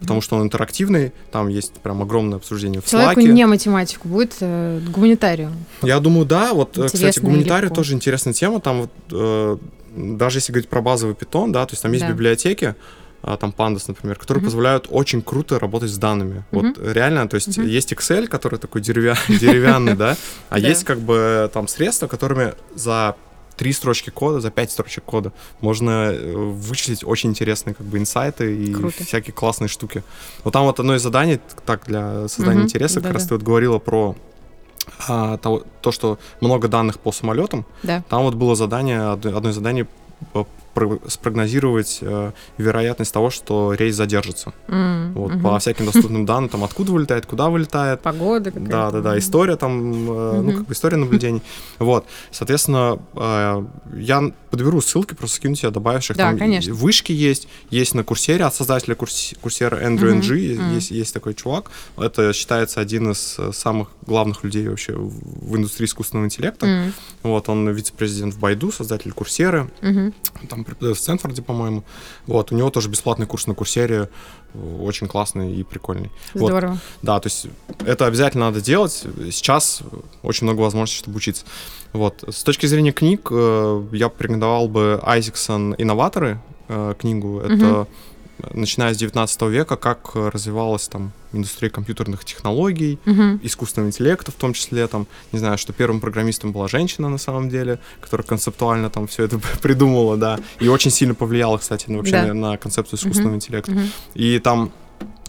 потому 0.00 0.22
что 0.22 0.36
он 0.36 0.44
интерактивный, 0.44 1.12
там 1.30 1.48
есть 1.48 1.74
прям 1.74 2.02
огромное 2.02 2.38
обсуждение 2.38 2.80
в 2.80 2.86
Человеку 2.86 3.20
Slack. 3.20 3.32
не 3.32 3.46
математику 3.46 4.08
будет 4.08 4.34
э, 4.40 4.80
гуманитарию. 4.88 5.52
Я 5.82 6.00
думаю, 6.00 6.24
да. 6.24 6.54
Вот, 6.54 6.70
Интересно 6.70 7.08
кстати, 7.10 7.20
гуманитарию 7.20 7.70
тоже 7.70 7.94
интересная 7.94 8.32
тема. 8.32 8.60
Там 8.60 8.80
вот 8.82 8.90
э, 9.12 9.56
даже 9.94 10.38
если 10.38 10.52
говорить 10.52 10.68
про 10.68 10.80
базовый 10.80 11.14
питон, 11.14 11.52
да, 11.52 11.66
то 11.66 11.74
есть 11.74 11.82
там 11.82 11.92
есть 11.92 12.04
Да. 12.04 12.10
библиотеки, 12.10 12.74
там 13.22 13.54
Pandas, 13.56 13.84
например, 13.88 14.16
которые 14.18 14.40
Мгм. 14.40 14.46
позволяют 14.46 14.86
очень 14.90 15.22
круто 15.22 15.58
работать 15.58 15.90
с 15.90 15.98
данными. 15.98 16.44
Мгм. 16.52 16.74
Вот 16.78 16.86
реально, 16.94 17.28
то 17.28 17.34
есть 17.36 17.58
Мгм. 17.58 17.66
есть 17.66 17.92
Excel, 17.92 18.26
который 18.28 18.58
такой 18.58 18.80
деревя- 18.80 19.16
деревянный, 19.28 19.94
да, 19.94 20.16
а 20.48 20.60
Да. 20.60 20.68
есть 20.68 20.84
как 20.84 20.98
бы 21.00 21.50
там 21.52 21.68
средства, 21.68 22.06
которыми 22.06 22.54
за 22.74 23.14
три 23.56 23.74
строчки 23.74 24.08
кода, 24.08 24.40
за 24.40 24.50
пять 24.50 24.70
строчек 24.70 25.04
кода 25.04 25.32
можно 25.60 25.90
э, 26.12 26.32
вычислить 26.34 27.04
очень 27.04 27.28
интересные 27.30 27.74
как 27.74 27.84
бы 27.86 27.98
инсайты 27.98 28.56
и 28.56 28.72
Круто. 28.72 29.04
всякие 29.04 29.34
классные 29.34 29.68
штуки. 29.68 30.02
Вот 30.44 30.52
там 30.52 30.64
вот 30.64 30.80
одно 30.80 30.94
из 30.94 31.02
заданий, 31.02 31.40
так, 31.66 31.84
для 31.86 32.26
создания 32.28 32.60
Мгм. 32.60 32.66
интереса, 32.68 32.94
как 32.96 33.02
Да-да. 33.02 33.14
раз 33.18 33.26
ты 33.28 33.34
вот 33.34 33.42
говорила 33.42 33.78
про 33.78 34.16
а, 35.08 35.36
того- 35.36 35.62
то, 35.82 35.92
что 35.92 36.18
много 36.40 36.66
данных 36.68 36.98
по 36.98 37.12
самолетам, 37.12 37.64
Да. 37.82 38.02
там 38.08 38.22
вот 38.22 38.34
было 38.34 38.56
задание, 38.56 39.10
одно 39.12 39.50
из 39.50 39.54
заданий 39.54 39.84
э, 40.34 40.44
спрогнозировать 41.08 41.98
э, 42.02 42.32
вероятность 42.58 43.12
того, 43.12 43.30
что 43.30 43.72
рейс 43.74 43.94
задержится. 43.94 44.52
М, 44.68 45.12
Вот, 45.14 45.32
мгм. 45.32 45.42
по 45.42 45.58
всяким 45.58 45.86
доступным 45.86 46.26
данным, 46.26 46.48
там 46.48 46.64
откуда 46.64 46.92
вылетает, 46.92 47.26
куда 47.26 47.48
вылетает. 47.50 48.00
Погода 48.00 48.50
какая-то. 48.50 48.70
Да, 48.70 48.90
да, 48.90 49.00
да, 49.00 49.18
история 49.18 49.56
там, 49.56 50.10
э, 50.10 50.40
ну, 50.42 50.52
как 50.52 50.66
бы 50.66 50.72
история 50.72 50.96
наблюдений. 50.96 51.42
Вот, 51.78 52.06
соответственно, 52.30 52.98
э, 53.14 53.64
я 53.96 54.32
подберу 54.50 54.80
ссылки, 54.80 55.14
просто 55.14 55.36
скину 55.36 55.54
тебе 55.54 55.70
добавивших. 55.70 56.16
Да, 56.16 56.28
там 56.30 56.38
конечно. 56.38 56.74
Вышки 56.74 57.12
есть, 57.12 57.48
есть 57.70 57.94
на 57.94 58.04
курсере 58.04 58.44
от 58.44 58.54
создателя 58.54 58.94
курс- 58.94 59.34
курсера 59.40 59.76
Эндрю 59.76 60.08
Мгм, 60.08 60.16
Энджи, 60.18 60.56
мгм. 60.58 60.74
есть, 60.74 60.90
есть 60.90 61.14
такой 61.14 61.34
чувак. 61.34 61.70
Это 61.96 62.32
считается 62.32 62.80
один 62.80 63.10
из 63.12 63.38
самых 63.52 63.88
главных 64.06 64.44
людей 64.44 64.68
вообще 64.68 64.92
в 64.94 65.56
индустрии 65.56 65.86
искусственного 65.86 66.26
интеллекта. 66.26 66.66
М, 66.66 66.92
Вот, 67.22 67.48
он 67.48 67.68
вице-президент 67.70 68.34
в 68.34 68.38
Байду, 68.38 68.72
создатель 68.72 69.12
курсеры, 69.12 69.70
мгм. 69.82 70.12
там 70.48 70.64
преподает 70.70 70.96
в 70.96 71.00
Стэнфорде, 71.00 71.42
по-моему. 71.42 71.84
Вот, 72.26 72.52
у 72.52 72.56
него 72.56 72.70
тоже 72.70 72.88
бесплатный 72.88 73.26
курс 73.26 73.46
на 73.46 73.54
курсере, 73.54 74.08
э, 74.54 74.76
очень 74.80 75.06
классный 75.06 75.54
и 75.54 75.62
прикольный. 75.62 76.10
Вот, 76.34 76.48
Здорово. 76.48 76.78
да, 77.02 77.20
то 77.20 77.26
есть 77.26 77.46
это 77.86 78.06
обязательно 78.06 78.46
надо 78.46 78.60
делать. 78.60 78.92
Сейчас 79.30 79.82
очень 80.22 80.46
много 80.46 80.60
возможностей, 80.60 80.98
чтобы 80.98 81.16
учиться. 81.16 81.44
Вот. 81.92 82.24
С 82.28 82.42
точки 82.44 82.66
зрения 82.66 82.92
книг, 82.92 83.28
э, 83.30 83.84
я 83.92 84.08
порекомендовал 84.08 84.68
бы 84.68 85.00
Айзексон 85.02 85.74
«Инноваторы» 85.78 86.40
э, 86.68 86.94
книгу. 86.98 87.40
Это 87.40 87.54
Мгм. 87.54 87.86
Начиная 88.52 88.92
с 88.94 88.96
19 88.96 89.42
века, 89.42 89.76
как 89.76 90.14
развивалась 90.14 90.88
там 90.88 91.12
индустрия 91.32 91.70
компьютерных 91.70 92.24
технологий, 92.24 92.98
Мгм. 93.04 93.40
искусственного 93.42 93.88
интеллекта 93.90 94.30
в 94.32 94.34
том 94.34 94.52
числе, 94.52 94.86
там, 94.86 95.06
не 95.32 95.38
знаю, 95.38 95.58
что 95.58 95.72
первым 95.72 96.00
программистом 96.00 96.52
была 96.52 96.68
женщина 96.68 97.08
на 97.08 97.18
самом 97.18 97.48
деле, 97.48 97.78
которая 98.00 98.26
концептуально 98.26 98.90
там 98.90 99.06
все 99.06 99.24
это 99.24 99.38
придумала, 99.62 100.16
да, 100.16 100.38
и 100.60 100.68
очень 100.68 100.90
сильно 100.90 101.14
повлияла, 101.14 101.58
кстати, 101.58 101.88
на- 101.90 101.98
вообще 101.98 102.12
Да. 102.12 102.26
на, 102.26 102.34
на 102.34 102.56
концепцию 102.56 102.98
искусственного 102.98 103.34
интеллекта. 103.36 103.72
Мгм. 103.72 103.88
И 104.14 104.38
там, 104.38 104.72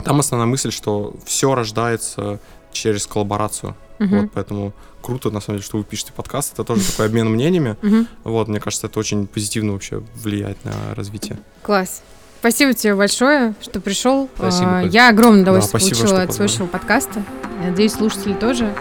там 0.04 0.20
основная 0.20 0.48
мысль, 0.48 0.72
что 0.72 1.16
все 1.26 1.54
рождается 1.56 2.40
через 2.72 3.06
коллаборацию. 3.08 3.76
Мгм. 4.00 4.22
Вот, 4.22 4.32
поэтому 4.34 4.74
круто, 5.02 5.30
на 5.30 5.42
самом 5.42 5.58
деле, 5.58 5.66
что 5.66 5.78
вы 5.78 5.84
пишете 5.84 6.12
подкаст. 6.14 6.54
Это 6.54 6.64
тоже 6.64 6.82
такой 6.90 7.06
обмен 7.08 7.28
мнениями. 7.30 7.76
Мгм. 7.84 8.08
Вот, 8.24 8.48
мне 8.48 8.60
кажется, 8.60 8.88
это 8.88 9.00
очень 9.00 9.28
позитивно 9.28 9.74
вообще 9.74 10.02
влияет 10.16 10.64
на 10.66 10.74
развитие. 10.96 11.38
Класс. 11.62 12.02
Спасибо 12.42 12.74
тебе 12.74 12.96
большое, 12.96 13.54
что 13.62 13.80
пришел. 13.80 14.28
Спасибо, 14.36 14.80
А. 14.80 14.82
Я 14.82 15.10
огромное 15.10 15.44
удовольствие 15.44 15.80
спасибо, 15.80 16.00
получила 16.00 16.24
от 16.24 16.34
своего 16.34 16.66
подкаста. 16.66 17.22
Надеюсь, 17.64 17.94
слушатели 17.94 18.34
тоже. 18.34 18.74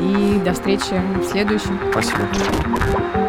И 0.00 0.40
до 0.42 0.54
встречи 0.54 0.98
в 1.20 1.30
следующем. 1.30 1.78
Спасибо. 1.90 3.21